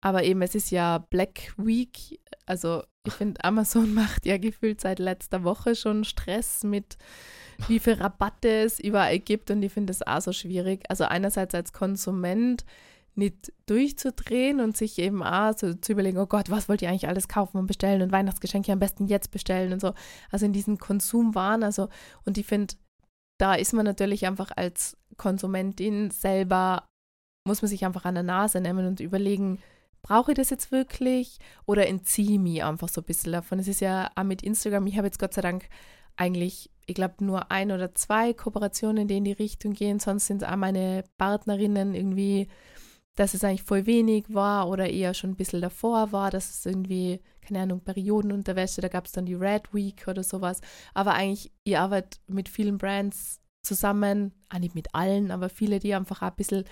Aber 0.00 0.24
eben, 0.24 0.42
es 0.42 0.54
ist 0.54 0.70
ja 0.70 0.98
Black 0.98 1.54
Week. 1.56 2.20
Also 2.46 2.82
ich 3.06 3.12
finde, 3.12 3.44
Amazon 3.44 3.94
macht 3.94 4.26
ja 4.26 4.38
gefühlt 4.38 4.80
seit 4.80 4.98
letzter 4.98 5.44
Woche 5.44 5.74
schon 5.74 6.04
Stress 6.04 6.64
mit, 6.64 6.96
wie 7.68 7.78
viel 7.78 7.94
Rabatte 7.94 8.48
es 8.48 8.80
überall 8.80 9.18
gibt. 9.18 9.50
Und 9.50 9.62
ich 9.62 9.72
finde 9.72 9.92
das 9.92 10.06
auch 10.06 10.20
so 10.20 10.32
schwierig. 10.32 10.84
Also 10.88 11.04
einerseits 11.04 11.54
als 11.54 11.72
Konsument 11.72 12.64
nicht 13.14 13.52
durchzudrehen 13.66 14.60
und 14.60 14.76
sich 14.76 14.98
eben 14.98 15.22
auch 15.22 15.56
so 15.56 15.74
zu 15.74 15.92
überlegen, 15.92 16.18
oh 16.18 16.26
Gott, 16.26 16.48
was 16.48 16.68
wollt 16.68 16.80
ihr 16.80 16.88
eigentlich 16.88 17.08
alles 17.08 17.28
kaufen 17.28 17.58
und 17.58 17.66
bestellen 17.66 18.02
und 18.02 18.12
Weihnachtsgeschenke 18.12 18.72
am 18.72 18.78
besten 18.78 19.06
jetzt 19.06 19.30
bestellen 19.30 19.72
und 19.72 19.80
so. 19.80 19.94
Also 20.30 20.46
in 20.46 20.52
diesen 20.52 20.78
Konsumwahn. 20.78 21.62
Also, 21.62 21.88
und 22.24 22.38
ich 22.38 22.46
finde, 22.46 22.74
da 23.38 23.54
ist 23.54 23.72
man 23.72 23.84
natürlich 23.84 24.26
einfach 24.26 24.50
als 24.56 24.96
Konsumentin 25.16 26.10
selber, 26.10 26.86
muss 27.46 27.62
man 27.62 27.68
sich 27.68 27.84
einfach 27.84 28.04
an 28.04 28.14
der 28.14 28.22
Nase 28.22 28.60
nehmen 28.60 28.86
und 28.86 29.00
überlegen, 29.00 29.60
brauche 30.02 30.32
ich 30.32 30.36
das 30.36 30.50
jetzt 30.50 30.72
wirklich 30.72 31.38
oder 31.66 31.86
entziehe 31.86 32.38
mich 32.38 32.64
einfach 32.64 32.88
so 32.88 33.00
ein 33.00 33.04
bisschen 33.04 33.32
davon. 33.32 33.58
Es 33.58 33.68
ist 33.68 33.80
ja 33.80 34.10
auch 34.14 34.24
mit 34.24 34.42
Instagram, 34.42 34.86
ich 34.86 34.96
habe 34.96 35.06
jetzt 35.06 35.18
Gott 35.18 35.34
sei 35.34 35.42
Dank 35.42 35.68
eigentlich, 36.16 36.70
ich 36.86 36.94
glaube, 36.94 37.24
nur 37.24 37.50
ein 37.50 37.72
oder 37.72 37.94
zwei 37.94 38.32
Kooperationen, 38.32 39.08
die 39.08 39.16
in 39.16 39.24
die 39.24 39.32
Richtung 39.32 39.72
gehen. 39.72 39.98
Sonst 39.98 40.26
sind 40.26 40.44
auch 40.44 40.56
meine 40.56 41.04
Partnerinnen 41.18 41.94
irgendwie, 41.94 42.48
dass 43.16 43.34
es 43.34 43.44
eigentlich 43.44 43.62
voll 43.62 43.86
wenig 43.86 44.26
war 44.28 44.68
oder 44.68 44.88
eher 44.88 45.14
schon 45.14 45.30
ein 45.30 45.36
bisschen 45.36 45.60
davor 45.60 46.12
war, 46.12 46.30
dass 46.30 46.50
es 46.50 46.66
irgendwie, 46.66 47.20
keine 47.40 47.60
Ahnung, 47.60 47.80
Periodenunterwäsche, 47.80 48.80
da 48.80 48.88
gab 48.88 49.06
es 49.06 49.12
dann 49.12 49.26
die 49.26 49.34
Red 49.34 49.72
Week 49.72 50.06
oder 50.08 50.22
sowas. 50.22 50.60
Aber 50.94 51.14
eigentlich, 51.14 51.52
ihr 51.64 51.80
arbeitet 51.80 52.20
mit 52.26 52.48
vielen 52.48 52.78
Brands 52.78 53.40
zusammen, 53.62 54.32
auch 54.48 54.58
nicht 54.58 54.74
mit 54.74 54.94
allen, 54.94 55.30
aber 55.30 55.48
viele, 55.48 55.78
die 55.78 55.94
einfach 55.94 56.22
auch 56.22 56.28
ein 56.28 56.36
bisschen 56.36 56.64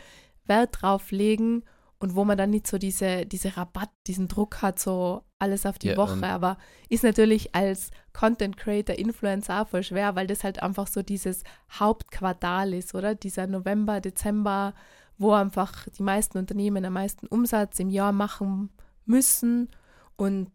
Wert 0.47 0.83
drauf 0.83 1.11
legen 1.11 1.65
und 2.01 2.15
wo 2.15 2.25
man 2.25 2.39
dann 2.39 2.51
nicht 2.51 2.67
so 2.67 2.79
diese, 2.79 3.27
diese 3.27 3.57
Rabatt, 3.57 3.91
diesen 4.07 4.29
Druck 4.29 4.63
hat, 4.63 4.79
so 4.79 5.23
alles 5.39 5.67
auf 5.67 5.79
die 5.79 5.89
Ja, 5.89 5.97
Woche. 5.97 6.27
Aber 6.27 6.57
ist 6.89 7.03
natürlich 7.03 7.55
als 7.55 7.91
Content 8.13 8.57
Creator, 8.57 8.97
Influencer 8.97 9.63
auch 9.63 9.69
voll 9.69 9.83
schwer, 9.83 10.15
weil 10.15 10.27
das 10.27 10.45
halt 10.45 10.63
einfach 10.63 10.87
so 10.87 11.03
dieses 11.03 11.43
Hauptquartal 11.73 12.73
ist, 12.73 12.95
oder? 12.95 13.15
Dieser 13.15 13.47
November, 13.47 14.01
Dezember, 14.01 14.75
wo 15.19 15.33
einfach 15.33 15.89
die 15.89 16.03
meisten 16.05 16.39
Unternehmen 16.39 16.85
am 16.85 16.93
meisten 16.93 17.27
Umsatz 17.27 17.81
im 17.81 17.91
Jahr 17.91 18.13
machen 18.13 18.71
müssen. 19.05 19.69
Und 20.17 20.51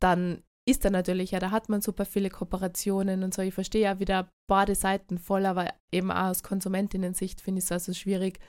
dann 0.00 0.42
ist 0.64 0.84
da 0.84 0.90
natürlich, 0.90 1.32
ja, 1.32 1.38
da 1.38 1.50
hat 1.50 1.68
man 1.68 1.82
super 1.82 2.06
viele 2.06 2.30
Kooperationen 2.30 3.22
und 3.22 3.34
so. 3.34 3.42
Ich 3.42 3.54
verstehe 3.54 3.82
ja 3.82 4.00
wieder 4.00 4.30
beide 4.46 4.74
Seiten 4.74 5.18
voll, 5.18 5.44
aber 5.44 5.72
eben 5.92 6.10
auch 6.10 6.30
aus 6.30 6.42
Konsumentinnen-Sicht 6.42 7.42
finde 7.42 7.58
ich 7.58 7.66
es 7.66 7.72
also 7.72 7.92
schwierig, 7.92 8.40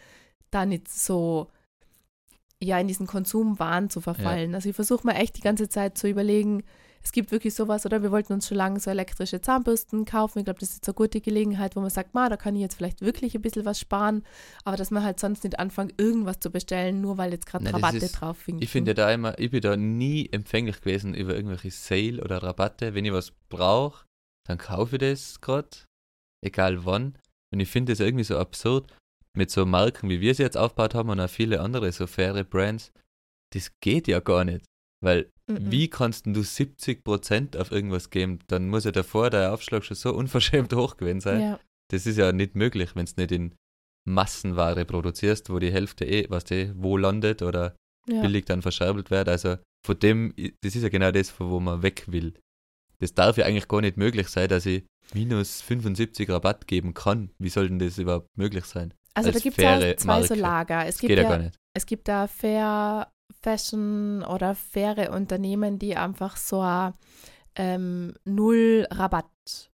da 0.49 0.65
nicht 0.65 0.87
so 0.87 1.47
ja 2.63 2.79
in 2.79 2.87
diesen 2.87 3.07
Konsumwahn 3.07 3.89
zu 3.89 4.01
verfallen. 4.01 4.55
Also 4.55 4.69
ich 4.69 4.75
versuche 4.75 5.05
mir 5.05 5.15
echt 5.15 5.37
die 5.37 5.41
ganze 5.41 5.69
Zeit 5.69 5.97
zu 5.97 6.07
überlegen, 6.09 6.63
es 7.03 7.11
gibt 7.11 7.31
wirklich 7.31 7.53
sowas, 7.53 7.85
oder 7.85 8.01
wir 8.01 8.11
wollten 8.11 8.33
uns 8.33 8.47
schon 8.47 8.57
lange 8.57 8.79
so 8.79 8.89
elektrische 8.89 9.39
Zahnbürsten 9.39 10.03
kaufen. 10.03 10.39
Ich 10.39 10.45
glaube, 10.45 10.59
das 10.59 10.69
ist 10.69 10.75
jetzt 10.77 10.87
eine 10.89 10.95
gute 10.95 11.21
Gelegenheit, 11.21 11.75
wo 11.75 11.79
man 11.79 11.91
sagt, 11.91 12.13
ma, 12.15 12.27
da 12.27 12.35
kann 12.35 12.55
ich 12.55 12.61
jetzt 12.61 12.75
vielleicht 12.75 13.01
wirklich 13.01 13.35
ein 13.35 13.41
bisschen 13.43 13.63
was 13.63 13.79
sparen, 13.79 14.23
aber 14.65 14.75
dass 14.75 14.91
man 14.91 15.03
halt 15.03 15.19
sonst 15.19 15.43
nicht 15.43 15.59
anfängt, 15.59 15.93
irgendwas 16.01 16.39
zu 16.39 16.49
bestellen, 16.49 16.99
nur 16.99 17.17
weil 17.17 17.31
jetzt 17.31 17.45
gerade 17.45 17.71
Rabatte 17.71 17.97
ist- 17.97 18.13
drauf 18.13 18.37
findet. 18.39 18.63
Ich 18.63 18.71
finde 18.71 18.91
ja 18.91 18.95
da 18.95 19.11
immer, 19.13 19.37
ich 19.39 19.51
bin 19.51 19.61
da 19.61 19.77
nie 19.77 20.27
empfänglich 20.31 20.81
gewesen 20.81 21.13
über 21.13 21.35
irgendwelche 21.35 21.71
Sale 21.71 22.21
oder 22.21 22.41
Rabatte. 22.41 22.93
Wenn 22.95 23.05
ich 23.05 23.13
was 23.13 23.31
brauche, 23.49 24.03
dann 24.47 24.57
kaufe 24.57 24.95
ich 24.95 24.99
das 24.99 25.39
gerade, 25.39 25.69
egal 26.43 26.83
wann. 26.85 27.17
Und 27.53 27.59
ich 27.61 27.69
finde 27.69 27.93
das 27.93 27.99
irgendwie 28.01 28.25
so 28.25 28.37
absurd, 28.37 28.91
mit 29.37 29.51
so 29.51 29.65
Marken, 29.65 30.09
wie 30.09 30.19
wir 30.19 30.33
sie 30.35 30.43
jetzt 30.43 30.57
aufgebaut 30.57 30.95
haben 30.95 31.09
und 31.09 31.19
auch 31.19 31.29
viele 31.29 31.61
andere 31.61 31.91
so 31.91 32.07
faire 32.07 32.43
Brands. 32.43 32.91
Das 33.53 33.71
geht 33.79 34.07
ja 34.07 34.19
gar 34.19 34.43
nicht. 34.43 34.65
Weil, 35.01 35.31
Mhm. 35.49 35.71
wie 35.71 35.89
kannst 35.89 36.25
du 36.25 36.43
70% 36.43 37.55
auf 37.55 37.71
irgendwas 37.71 38.09
geben? 38.09 38.39
Dann 38.47 38.67
muss 38.67 38.83
ja 38.83 38.91
davor 38.91 39.29
der 39.29 39.53
Aufschlag 39.53 39.85
schon 39.85 39.95
so 39.95 40.13
unverschämt 40.13 40.73
hoch 40.75 40.97
gewesen 40.97 41.21
sein. 41.21 41.39
Ja, 41.41 41.59
Das 41.89 42.05
ist 42.05 42.17
ja 42.17 42.33
nicht 42.33 42.55
möglich, 42.55 42.95
wenn 42.95 43.05
es 43.05 43.15
nicht 43.15 43.31
in 43.31 43.55
Massenware 44.05 44.83
produzierst, 44.85 45.49
wo 45.49 45.59
die 45.59 45.71
Hälfte 45.71 46.05
eh, 46.05 46.25
was 46.29 46.43
die, 46.43 46.71
wo 46.75 46.97
landet 46.97 47.41
oder 47.41 47.75
ja. 48.09 48.21
billig 48.21 48.45
dann 48.45 48.61
verscherbelt 48.61 49.09
wird. 49.11 49.29
Also 49.29 49.57
von 49.85 49.99
dem, 49.99 50.33
das 50.61 50.75
ist 50.75 50.83
ja 50.83 50.89
genau 50.89 51.11
das, 51.11 51.29
von 51.29 51.49
wo 51.49 51.59
man 51.59 51.81
weg 51.83 52.05
will. 52.07 52.33
Das 52.99 53.13
darf 53.13 53.37
ja 53.37 53.45
eigentlich 53.45 53.67
gar 53.67 53.81
nicht 53.81 53.95
möglich 53.97 54.27
sein, 54.29 54.49
dass 54.49 54.65
ich 54.65 54.83
minus 55.13 55.61
75 55.61 56.29
Rabatt 56.29 56.67
geben 56.67 56.93
kann. 56.93 57.29
Wie 57.37 57.49
soll 57.49 57.69
denn 57.69 57.79
das 57.79 57.97
überhaupt 57.97 58.27
möglich 58.37 58.65
sein? 58.65 58.93
Also 59.17 59.31
da 59.31 59.39
gibt 59.39 59.57
es 59.57 59.63
ja 59.63 59.97
zwei 59.97 60.21
so 60.23 60.35
Marke. 60.35 60.35
Lager. 60.35 60.85
Es 60.87 60.99
gibt 60.99 61.09
geht 61.09 61.17
ja, 61.23 61.29
gar 61.29 61.37
nicht. 61.39 61.55
es 61.73 61.85
gibt 61.85 62.07
da 62.07 62.27
Fair 62.27 63.07
Fashion 63.41 64.23
oder 64.23 64.55
faire 64.55 65.11
Unternehmen, 65.11 65.79
die 65.79 65.95
einfach 65.97 66.37
so 66.37 66.61
ein 66.61 66.93
ähm, 67.55 68.13
null 68.25 68.85
Rabatt 68.91 69.25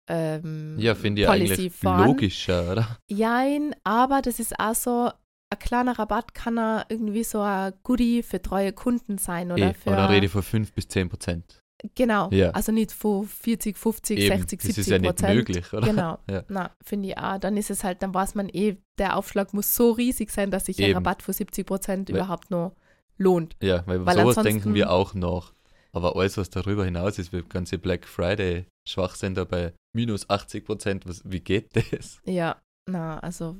ähm, 0.08 0.76
Ja, 0.80 0.96
finde 0.96 1.22
ich 1.22 1.28
Policy 1.28 1.54
eigentlich 1.54 1.74
fahren. 1.74 2.08
logischer, 2.08 2.72
oder? 2.72 2.98
Jein, 3.10 3.76
aber 3.84 4.22
das 4.22 4.40
ist 4.40 4.58
auch 4.60 4.76
so, 4.76 5.12
ein 5.50 5.60
kleiner 5.60 5.98
Rabatt 6.00 6.34
kann 6.34 6.58
er 6.58 6.86
irgendwie 6.90 7.24
so 7.24 7.42
ein 7.42 7.74
Goodie 7.84 8.24
für 8.24 8.42
treue 8.42 8.74
Kunden 8.74 9.18
sein 9.18 9.52
oder 9.52 9.70
Eh, 9.70 9.74
für. 9.74 9.88
aber 9.92 9.98
dann 9.98 10.12
rede 10.12 10.26
ich 10.26 10.32
von 10.32 10.44
5 10.44 10.74
bis 10.74 10.88
10 10.88 11.10
Prozent. 11.10 11.63
Genau, 11.96 12.30
Ja. 12.32 12.52
also 12.52 12.72
nicht 12.72 12.92
von 12.92 13.28
40, 13.28 13.78
50, 13.78 14.18
Eben, 14.20 14.38
60, 14.38 14.60
das 14.60 14.66
70 14.68 14.78
ist 14.82 14.90
ja 14.90 15.00
nicht 15.00 15.10
Prozent. 15.10 15.36
möglich, 15.36 15.74
oder? 15.74 15.88
Genau, 15.88 16.18
Ja. 16.30 16.44
na, 16.48 16.72
finde 16.84 17.10
ich 17.10 17.18
auch. 17.18 17.38
Dann 17.40 17.58
ist 17.58 17.70
es 17.70 17.84
halt, 17.84 18.02
dann 18.02 18.14
weiß 18.14 18.36
man 18.36 18.50
eh, 18.50 18.78
der 18.98 19.18
Aufschlag 19.18 19.54
muss 19.54 19.76
so 19.76 19.92
riesig 19.92 20.32
sein, 20.32 20.50
dass 20.52 20.66
sich 20.66 20.82
ein. 20.84 20.94
Rabatt 20.94 21.22
von 21.22 21.34
70 21.34 21.66
Prozent 21.68 22.10
überhaupt 22.10 22.52
noch 22.52 22.76
lohnt. 23.18 23.56
Ja, 23.62 23.84
weil, 23.86 24.06
Weil 24.06 24.18
sowas 24.18 24.44
denken 24.44 24.74
wir 24.74 24.92
auch 24.92 25.14
noch. 25.14 25.54
Aber 25.92 26.16
alles, 26.16 26.38
was 26.38 26.50
darüber 26.50 26.86
hinaus 26.86 27.20
ist, 27.20 27.32
wie 27.34 27.44
ganze 27.44 27.78
Black 27.78 28.08
Friday 28.08 28.66
Schwachsinn 28.88 29.36
da 29.36 29.44
bei 29.44 29.74
minus 29.94 30.28
80 30.30 30.66
Prozent, 30.66 31.06
wie 31.26 31.40
geht 31.40 31.70
das? 31.76 32.20
Ja, 32.26 32.56
na, 32.90 33.20
also 33.20 33.58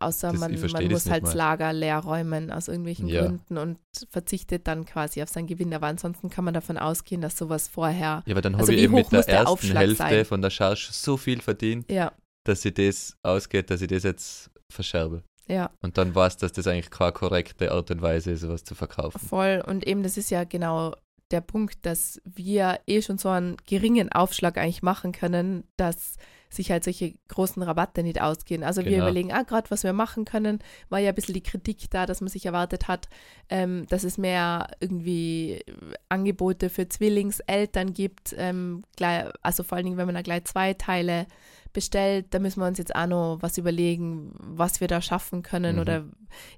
außer 0.00 0.32
Das- 0.32 0.40
man, 0.40 0.58
man 0.72 0.88
muss 0.88 1.08
halt 1.10 1.24
das. 1.24 1.34
Lager 1.34 1.72
leer 1.72 1.98
räumen 1.98 2.50
aus 2.50 2.68
irgendwelchen 2.68 3.08
Ja. 3.08 3.22
Gründen 3.22 3.58
und 3.58 3.78
verzichtet 4.10 4.66
dann 4.66 4.84
quasi 4.84 5.22
auf 5.22 5.28
seinen 5.28 5.46
Gewinn. 5.46 5.72
Aber 5.74 5.86
ansonsten 5.86 6.28
kann 6.30 6.44
man 6.44 6.54
davon 6.54 6.76
ausgehen, 6.78 7.20
dass 7.20 7.36
sowas 7.36 7.68
vorher, 7.68 8.22
Ja, 8.26 8.32
aber 8.32 8.40
dann 8.42 8.54
Also 8.54 8.66
habe 8.68 8.74
ich 8.74 8.82
eben 8.82 8.94
mit 8.94 9.12
der 9.12 9.22
der 9.22 9.34
ersten 9.34 9.46
Aufschlag 9.48 9.82
Hälfte 9.82 9.96
sein? 9.96 10.24
von 10.24 10.42
der 10.42 10.50
Charge 10.50 10.88
so 10.90 11.16
viel 11.16 11.40
verdient, 11.40 11.90
ja, 11.90 12.12
dass 12.44 12.62
sie 12.62 12.72
das 12.72 13.16
ausgeht, 13.22 13.70
dass 13.70 13.80
ich 13.82 13.88
das 13.88 14.02
jetzt 14.02 14.50
verscherbe. 14.72 15.22
ja, 15.48 15.70
Und 15.82 15.96
dann 15.98 16.14
weiß, 16.14 16.36
dass 16.38 16.52
das 16.52 16.66
eigentlich 16.66 16.90
keine 16.90 17.12
korrekte 17.12 17.70
Art 17.72 17.90
und 17.92 18.02
Weise 18.02 18.32
ist, 18.32 18.40
sowas 18.40 18.64
zu 18.64 18.74
verkaufen. 18.74 19.18
voll. 19.18 19.62
Und 19.66 19.86
eben, 19.86 20.02
das 20.02 20.16
ist 20.16 20.30
ja 20.30 20.42
genau 20.44 20.94
der 21.32 21.40
Punkt, 21.40 21.84
dass 21.86 22.20
wir 22.24 22.80
eh 22.86 23.02
schon 23.02 23.18
so 23.18 23.28
einen 23.28 23.56
geringen 23.66 24.10
Aufschlag 24.12 24.58
eigentlich 24.58 24.82
machen 24.82 25.10
können, 25.12 25.64
dass 25.76 26.16
sich 26.48 26.70
halt 26.70 26.84
solche 26.84 27.14
großen 27.28 27.62
Rabatte 27.62 28.02
nicht 28.02 28.20
ausgehen. 28.20 28.62
Also 28.62 28.82
wir 28.84 28.90
Genau. 28.90 29.04
überlegen, 29.04 29.32
ah, 29.32 29.42
gerade 29.42 29.70
was 29.70 29.82
wir 29.84 29.92
machen 29.92 30.24
können, 30.24 30.60
war 30.88 30.98
ja 30.98 31.10
ein 31.10 31.14
bisschen 31.14 31.34
die 31.34 31.42
Kritik 31.42 31.90
da, 31.90 32.06
dass 32.06 32.20
man 32.20 32.28
sich 32.28 32.46
erwartet 32.46 32.88
hat, 32.88 33.08
ähm, 33.48 33.86
dass 33.88 34.04
es 34.04 34.16
mehr 34.18 34.68
irgendwie 34.80 35.62
Angebote 36.08 36.70
für 36.70 36.88
Zwillingseltern 36.88 37.92
gibt, 37.92 38.34
ähm, 38.38 38.82
gleich, 38.96 39.24
also 39.42 39.62
vor 39.62 39.76
allen 39.76 39.86
Dingen, 39.86 39.96
wenn 39.96 40.06
man 40.06 40.14
da 40.14 40.22
gleich 40.22 40.44
zwei 40.44 40.74
Teile 40.74 41.26
bestellt, 41.72 42.26
da 42.30 42.38
müssen 42.38 42.60
wir 42.60 42.66
uns 42.66 42.78
jetzt 42.78 42.94
auch 42.94 43.06
noch 43.06 43.38
was 43.40 43.58
überlegen, 43.58 44.32
was 44.38 44.80
wir 44.80 44.88
da 44.88 45.02
schaffen 45.02 45.42
können 45.42 45.76
Mhm. 45.76 45.80
oder 45.82 46.04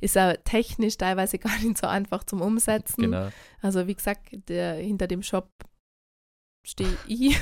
ist 0.01 0.15
ja 0.15 0.35
technisch 0.35 0.97
teilweise 0.97 1.39
gar 1.39 1.59
nicht 1.61 1.79
so 1.79 1.87
einfach 1.89 2.23
zum 2.25 2.41
Umsetzen. 2.41 3.03
Genau. 3.03 3.29
Also 3.61 3.87
wie 3.89 3.95
gesagt, 3.95 4.29
der, 4.49 4.75
hinter 4.75 5.09
dem 5.09 5.23
Shop 5.25 5.49
stehe 6.69 6.97
ich. 7.07 7.39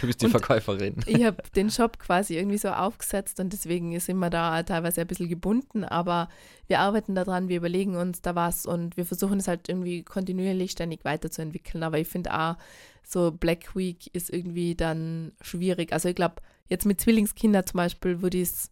Du 0.00 0.06
bist 0.06 0.20
die 0.20 0.26
Und- 0.26 0.30
Verkäuferin. 0.32 0.96
ich 1.06 1.24
habe 1.24 1.42
den 1.56 1.70
Shop 1.70 1.98
quasi 1.98 2.36
irgendwie 2.36 2.58
so 2.58 2.68
aufgesetzt 2.68 3.40
und 3.40 3.52
deswegen 3.52 3.98
sind 4.00 4.18
wir 4.18 4.30
da 4.30 4.62
teilweise 4.62 5.00
ein 5.00 5.06
bisschen 5.06 5.28
gebunden, 5.28 5.84
aber 5.84 6.28
wir 6.66 6.80
arbeiten 6.80 7.14
daran, 7.14 7.48
wir 7.48 7.56
überlegen 7.56 7.96
uns 7.96 8.20
da 8.22 8.34
was 8.34 8.66
und 8.66 8.96
wir 8.96 9.06
versuchen 9.06 9.38
es 9.38 9.48
halt 9.48 9.68
irgendwie 9.68 10.02
kontinuierlich 10.02 10.72
ständig 10.72 11.04
weiterzuentwickeln. 11.04 11.82
Aber 11.82 11.98
ich 11.98 12.08
finde 12.08 12.38
auch, 12.38 12.56
so 13.02 13.32
Black 13.32 13.74
Week 13.74 14.08
ist 14.14 14.30
irgendwie 14.30 14.74
dann 14.74 15.32
schwierig. 15.40 15.92
Also 15.92 16.08
ich 16.10 16.14
glaube, 16.14 16.36
jetzt 16.68 16.86
mit 16.86 17.00
Zwillingskindern 17.00 17.66
zum 17.66 17.78
Beispiel 17.78 18.22
würde 18.22 18.38
ich 18.38 18.48
es 18.50 18.70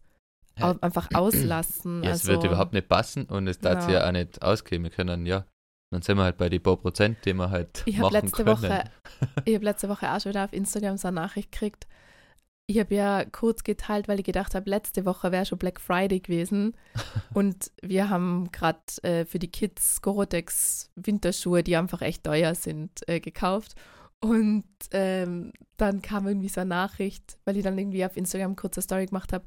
einfach 0.55 1.07
auslassen. 1.13 2.03
Ja, 2.03 2.11
es 2.11 2.21
also, 2.21 2.33
wird 2.33 2.43
überhaupt 2.43 2.73
nicht 2.73 2.87
passen 2.87 3.25
und 3.25 3.47
es 3.47 3.59
darf 3.59 3.87
Ja. 3.87 3.99
ja 4.01 4.07
auch 4.07 4.11
nicht 4.11 4.41
ausgehen. 4.41 4.83
Wir 4.83 4.89
können, 4.91 5.25
ja, 5.25 5.45
dann 5.91 6.01
sind 6.01 6.17
wir 6.17 6.23
halt 6.23 6.37
bei 6.37 6.49
die 6.49 6.59
paar 6.59 6.77
Prozent, 6.77 7.17
die 7.25 7.33
wir 7.33 7.49
halt 7.49 7.83
Ich 7.85 7.97
machen 7.97 8.13
letzte 8.13 8.43
können. 8.43 8.61
Woche, 8.61 8.83
ich 9.45 9.55
habe 9.55 9.65
letzte 9.65 9.89
Woche 9.89 10.11
auch 10.11 10.19
schon 10.21 10.31
wieder 10.31 10.45
auf 10.45 10.53
Instagram 10.53 10.97
so 10.97 11.07
eine 11.07 11.15
Nachricht 11.15 11.51
gekriegt. 11.51 11.87
Ich 12.67 12.77
habe 12.77 12.93
ja 12.93 13.25
kurz 13.25 13.63
geteilt, 13.63 14.07
weil 14.07 14.19
ich 14.19 14.25
gedacht 14.25 14.53
habe, 14.53 14.69
letzte 14.69 15.03
Woche 15.05 15.31
wäre 15.31 15.47
schon 15.47 15.57
Black 15.57 15.81
Friday 15.81 16.19
gewesen. 16.19 16.77
und 17.33 17.71
wir 17.81 18.09
haben 18.09 18.51
gerade 18.51 18.79
äh, 19.01 19.25
für 19.25 19.39
die 19.39 19.51
Kids 19.51 20.03
Gorotex 20.03 20.91
Winterschuhe, 20.95 21.63
die 21.63 21.75
einfach 21.75 22.03
echt 22.03 22.23
teuer 22.23 22.53
sind, 22.53 23.07
äh, 23.07 23.19
gekauft. 23.19 23.73
Und 24.21 24.65
ähm, 24.91 25.53
dann 25.77 26.01
kam 26.01 26.27
irgendwie 26.27 26.49
so 26.49 26.61
eine 26.61 26.69
Nachricht, 26.69 27.39
weil 27.45 27.57
ich 27.57 27.63
dann 27.63 27.77
irgendwie 27.77 28.05
auf 28.05 28.17
Instagram 28.17 28.55
kurz 28.55 28.77
eine 28.77 28.83
Story 28.83 29.05
gemacht 29.07 29.33
habe, 29.33 29.45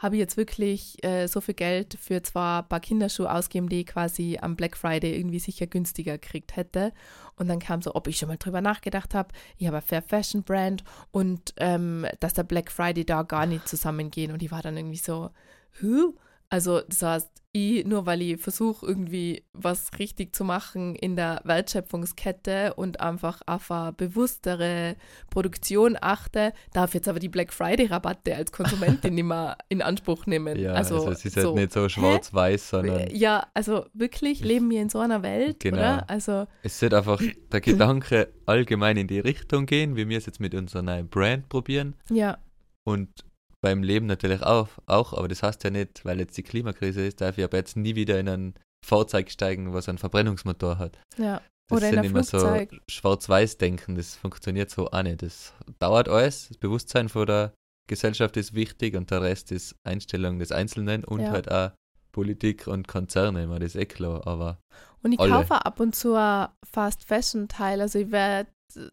habe 0.00 0.16
ich 0.16 0.20
jetzt 0.20 0.38
wirklich 0.38 1.04
äh, 1.04 1.26
so 1.26 1.42
viel 1.42 1.54
Geld 1.54 1.96
für 2.00 2.22
zwar 2.22 2.62
ein 2.62 2.68
paar 2.68 2.80
Kinderschuhe 2.80 3.30
ausgeben, 3.30 3.68
die 3.68 3.80
ich 3.80 3.86
quasi 3.86 4.38
am 4.40 4.56
Black 4.56 4.76
Friday 4.76 5.14
irgendwie 5.14 5.38
sicher 5.38 5.66
günstiger 5.66 6.16
gekriegt 6.16 6.56
hätte. 6.56 6.92
Und 7.36 7.48
dann 7.48 7.58
kam 7.58 7.82
so, 7.82 7.94
ob 7.94 8.06
ich 8.06 8.16
schon 8.16 8.28
mal 8.28 8.38
drüber 8.38 8.62
nachgedacht 8.62 9.14
habe, 9.14 9.28
ich 9.58 9.66
habe 9.66 9.76
eine 9.76 9.86
Fair 9.86 10.02
Fashion 10.02 10.42
Brand 10.42 10.84
und 11.10 11.52
ähm, 11.58 12.06
dass 12.18 12.32
der 12.32 12.44
Black 12.44 12.72
Friday 12.72 13.04
da 13.04 13.22
gar 13.22 13.44
nicht 13.44 13.68
zusammengehen. 13.68 14.32
Und 14.32 14.42
ich 14.42 14.50
war 14.50 14.62
dann 14.62 14.76
irgendwie 14.76 14.96
so, 14.96 15.30
Hä? 15.80 16.12
Also 16.50 16.80
das 16.88 17.02
heißt, 17.02 17.30
ich, 17.52 17.84
nur 17.84 18.06
weil 18.06 18.22
ich 18.22 18.40
versuche 18.40 18.86
irgendwie 18.86 19.44
was 19.52 19.90
richtig 19.98 20.36
zu 20.36 20.44
machen 20.44 20.94
in 20.94 21.16
der 21.16 21.40
Wertschöpfungskette 21.44 22.74
und 22.74 23.00
einfach 23.00 23.40
auf 23.46 23.70
eine 23.72 23.92
bewusstere 23.92 24.94
Produktion 25.30 25.96
achte, 26.00 26.52
darf 26.72 26.94
jetzt 26.94 27.08
aber 27.08 27.18
die 27.18 27.28
Black 27.28 27.52
Friday 27.52 27.86
Rabatte 27.86 28.36
als 28.36 28.52
Konsumentin 28.52 29.14
nicht 29.16 29.24
mehr 29.24 29.56
in 29.68 29.82
Anspruch 29.82 30.26
nehmen. 30.26 30.56
Ja, 30.58 30.74
also, 30.74 30.96
also, 30.96 31.10
es 31.10 31.24
ist 31.24 31.34
so. 31.34 31.46
halt 31.48 31.54
nicht 31.56 31.72
so 31.72 31.88
schwarz-weiß, 31.88 32.70
sondern 32.70 33.10
Ja, 33.10 33.46
also 33.52 33.86
wirklich 33.94 34.44
leben 34.44 34.70
wir 34.70 34.80
in 34.82 34.88
so 34.88 35.00
einer 35.00 35.22
Welt, 35.24 35.58
Genau. 35.60 35.78
oder? 35.78 36.10
Also 36.10 36.46
es 36.62 36.80
wird 36.82 36.94
einfach 36.94 37.20
der 37.52 37.60
Gedanke 37.60 38.32
allgemein 38.46 38.96
in 38.96 39.08
die 39.08 39.20
Richtung 39.20 39.66
gehen, 39.66 39.96
wie 39.96 40.08
wir 40.08 40.18
es 40.18 40.26
jetzt 40.26 40.38
mit 40.40 40.54
unserer 40.54 40.82
neuen 40.82 41.08
Brand 41.08 41.48
probieren 41.48 41.96
ja, 42.10 42.38
und 42.84 43.08
beim 43.62 43.82
Leben 43.82 44.06
natürlich 44.06 44.42
auch, 44.42 44.68
auch, 44.86 45.12
aber 45.12 45.28
das 45.28 45.42
heißt 45.42 45.62
ja 45.64 45.70
nicht, 45.70 46.04
weil 46.04 46.18
jetzt 46.20 46.36
die 46.36 46.42
Klimakrise 46.42 47.06
ist, 47.06 47.20
darf 47.20 47.38
ich 47.38 47.44
aber 47.44 47.58
jetzt 47.58 47.76
nie 47.76 47.94
wieder 47.94 48.18
in 48.18 48.28
ein 48.28 48.54
Fahrzeug 48.84 49.30
steigen, 49.30 49.72
was 49.74 49.88
einen 49.88 49.98
Verbrennungsmotor 49.98 50.78
hat. 50.78 50.98
ja. 51.18 51.40
Das 51.68 51.76
Oder 51.78 51.88
in 51.90 51.94
sind 51.94 52.04
immer 52.06 52.24
so 52.24 52.66
Schwarz-Weiß-Denken, 52.90 53.94
das 53.94 54.16
funktioniert 54.16 54.70
so 54.70 54.90
auch 54.90 55.02
nicht. 55.04 55.22
Das 55.22 55.54
dauert 55.78 56.08
alles, 56.08 56.48
das 56.48 56.56
Bewusstsein 56.56 57.08
von 57.08 57.26
der 57.26 57.52
Gesellschaft 57.88 58.36
ist 58.36 58.54
wichtig 58.54 58.96
und 58.96 59.10
der 59.12 59.22
Rest 59.22 59.52
ist 59.52 59.76
Einstellung 59.84 60.40
des 60.40 60.50
Einzelnen 60.50 61.04
und 61.04 61.20
Ja. 61.20 61.30
halt 61.30 61.48
auch 61.50 61.70
Politik 62.10 62.66
und 62.66 62.88
Konzerne, 62.88 63.44
immer 63.44 63.60
das 63.60 63.76
ist 63.76 63.80
eh 63.80 63.86
klar, 63.86 64.26
aber 64.26 64.58
Und 65.04 65.12
ich 65.12 65.20
Alle. 65.20 65.30
kaufe 65.30 65.64
ab 65.64 65.78
und 65.78 65.94
zu 65.94 66.14
ein 66.14 66.48
Fast 66.68 67.04
Fashion 67.04 67.46
Teil. 67.46 67.80
Also 67.80 68.00
ich 68.00 68.10
werde 68.10 68.50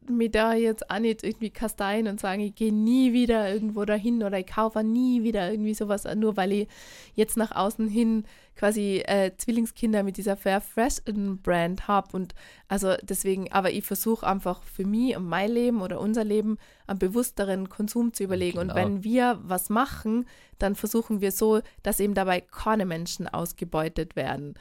mir 0.09 0.29
da 0.31 0.53
jetzt 0.53 0.89
auch 0.89 0.99
nicht 0.99 1.23
irgendwie 1.23 1.49
kasteien 1.49 2.07
und 2.07 2.19
sagen, 2.19 2.41
ich 2.41 2.55
gehe 2.55 2.73
nie 2.73 3.13
wieder 3.13 3.51
irgendwo 3.51 3.85
dahin 3.85 4.23
oder 4.23 4.39
ich 4.39 4.47
kaufe 4.47 4.83
nie 4.83 5.23
wieder 5.23 5.51
irgendwie 5.51 5.73
sowas, 5.73 6.05
nur 6.15 6.37
weil 6.37 6.51
ich 6.51 6.67
jetzt 7.15 7.37
nach 7.37 7.51
außen 7.55 7.87
hin 7.87 8.25
quasi 8.55 9.03
äh, 9.05 9.31
Zwillingskinder 9.37 10.03
mit 10.03 10.17
dieser 10.17 10.35
Fair 10.35 10.61
Fashion 10.61 11.41
Brand 11.41 11.87
habe. 11.87 12.09
Und 12.15 12.33
also 12.67 12.95
deswegen, 13.03 13.51
aber 13.51 13.71
ich 13.71 13.85
versuche 13.85 14.25
einfach 14.25 14.63
für 14.63 14.85
mich 14.85 15.15
und 15.15 15.25
mein 15.27 15.51
Leben 15.51 15.81
oder 15.81 15.99
unser 15.99 16.23
Leben 16.23 16.57
einen 16.87 16.99
bewussteren 16.99 17.69
Konsum 17.69 18.13
zu 18.13 18.23
überlegen. 18.23 18.57
Und 18.57 18.69
Genau. 18.69 18.75
wenn 18.79 19.03
wir 19.03 19.39
was 19.43 19.69
machen, 19.69 20.25
dann 20.57 20.75
versuchen 20.75 21.21
wir 21.21 21.31
so, 21.31 21.61
dass 21.83 21.99
eben 21.99 22.15
dabei 22.15 22.41
keine 22.41 22.85
Menschen 22.85 23.27
ausgebeutet 23.27 24.15
werden. 24.15 24.55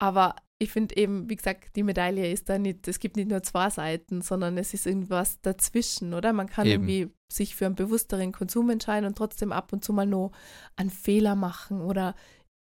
Aber 0.00 0.34
ich 0.60 0.70
finde 0.70 0.96
eben, 0.96 1.28
wie 1.28 1.36
gesagt, 1.36 1.74
die 1.76 1.82
Medaille 1.82 2.30
ist 2.32 2.48
da 2.48 2.58
nicht, 2.58 2.86
es 2.88 2.98
gibt 3.00 3.16
nicht 3.16 3.28
nur 3.28 3.42
zwei 3.42 3.70
Seiten, 3.70 4.22
sondern 4.22 4.56
es 4.56 4.72
ist 4.72 4.86
irgendwas 4.86 5.40
dazwischen, 5.42 6.14
oder? 6.14 6.32
Man 6.32 6.48
kann 6.48 6.66
Eben. 6.66 6.88
irgendwie 6.88 7.12
sich 7.30 7.54
für 7.56 7.66
einen 7.66 7.74
bewussteren 7.74 8.32
Konsum 8.32 8.70
entscheiden 8.70 9.06
und 9.06 9.18
trotzdem 9.18 9.52
ab 9.52 9.72
und 9.72 9.84
zu 9.84 9.92
mal 9.92 10.06
nur 10.06 10.30
einen 10.76 10.90
Fehler 10.90 11.34
machen 11.34 11.80
oder 11.80 12.14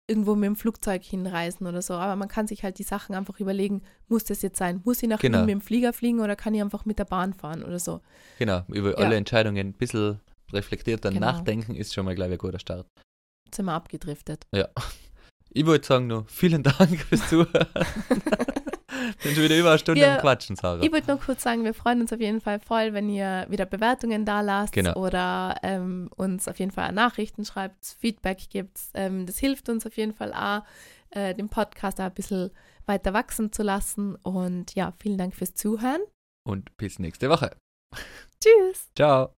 irgendwo 0.09 0.35
mit 0.35 0.47
dem 0.47 0.55
Flugzeug 0.55 1.03
hinreisen 1.03 1.67
oder 1.67 1.81
so. 1.81 1.93
Aber 1.93 2.15
man 2.15 2.27
kann 2.27 2.47
sich 2.47 2.63
halt 2.63 2.79
die 2.79 2.83
Sachen 2.83 3.13
einfach 3.15 3.39
überlegen, 3.39 3.81
muss 4.07 4.23
das 4.25 4.41
jetzt 4.41 4.57
sein? 4.57 4.81
Muss 4.83 5.03
ich 5.03 5.09
nach 5.09 5.19
Genau. 5.19 5.39
Wien 5.39 5.45
mit 5.45 5.53
dem 5.53 5.61
Flieger 5.61 5.93
fliegen 5.93 6.19
oder 6.21 6.35
kann 6.35 6.53
ich 6.53 6.61
einfach 6.61 6.85
mit 6.85 6.97
der 6.99 7.05
Bahn 7.05 7.33
fahren 7.33 7.63
oder 7.63 7.79
so? 7.79 8.01
genau, 8.39 8.63
über 8.69 8.91
Ja. 8.91 9.05
alle 9.05 9.15
Entscheidungen 9.15 9.67
ein 9.67 9.73
bisschen 9.73 10.19
reflektiert 10.53 11.05
dann 11.05 11.13
Genau. 11.13 11.27
nachdenken, 11.27 11.75
ist 11.75 11.93
schon 11.93 12.05
mal, 12.05 12.15
glaube 12.15 12.31
ich, 12.31 12.39
ein 12.39 12.45
guter 12.45 12.59
Start. 12.59 12.87
Jetzt 13.45 13.57
sind 13.57 13.65
wir 13.65 13.73
abgedriftet. 13.73 14.45
Ja. 14.53 14.69
Ich 15.53 15.65
wollte 15.65 15.87
sagen 15.87 16.07
nur, 16.07 16.25
vielen 16.27 16.63
Dank 16.63 16.99
fürs 17.01 17.27
Zuhören. 17.29 17.67
Bin 19.23 19.33
schon 19.35 19.43
wieder 19.43 19.57
über 19.59 19.69
eine 19.71 19.79
Stunde 19.79 20.01
Wir- 20.01 20.13
am 20.13 20.19
Quatschen, 20.19 20.55
Sarah. 20.55 20.81
Ich 20.83 20.91
würde 20.91 21.07
nur 21.07 21.19
kurz 21.19 21.41
sagen, 21.43 21.63
wir 21.63 21.73
freuen 21.73 22.01
uns 22.01 22.13
auf 22.13 22.19
jeden 22.19 22.39
Fall 22.41 22.59
voll, 22.59 22.93
wenn 22.93 23.09
ihr 23.09 23.45
wieder 23.49 23.65
Bewertungen 23.65 24.25
da 24.25 24.41
lasst 24.41 24.73
Genau. 24.73 24.93
oder 24.95 25.55
ähm, 25.63 26.09
uns 26.15 26.47
auf 26.47 26.59
jeden 26.59 26.71
Fall 26.71 26.91
Nachrichten 26.91 27.43
schreibt, 27.45 27.85
Feedback 27.99 28.49
gibt. 28.49 28.79
Ähm, 28.93 29.25
das 29.25 29.37
hilft 29.39 29.69
uns 29.69 29.85
auf 29.85 29.97
jeden 29.97 30.13
Fall 30.13 30.33
auch, 30.33 30.63
äh, 31.11 31.33
den 31.33 31.49
Podcast 31.49 31.99
auch 31.99 32.05
ein 32.05 32.13
bisschen 32.13 32.51
weiter 32.85 33.13
wachsen 33.13 33.51
zu 33.51 33.63
lassen. 33.63 34.15
Und 34.15 34.75
ja, 34.75 34.93
vielen 34.99 35.17
Dank 35.17 35.35
fürs 35.35 35.53
Zuhören. 35.55 36.01
Und 36.47 36.75
bis 36.77 36.99
nächste 36.99 37.29
Woche. 37.29 37.55
Tschüss! 38.41 38.89
Ciao. 38.95 39.33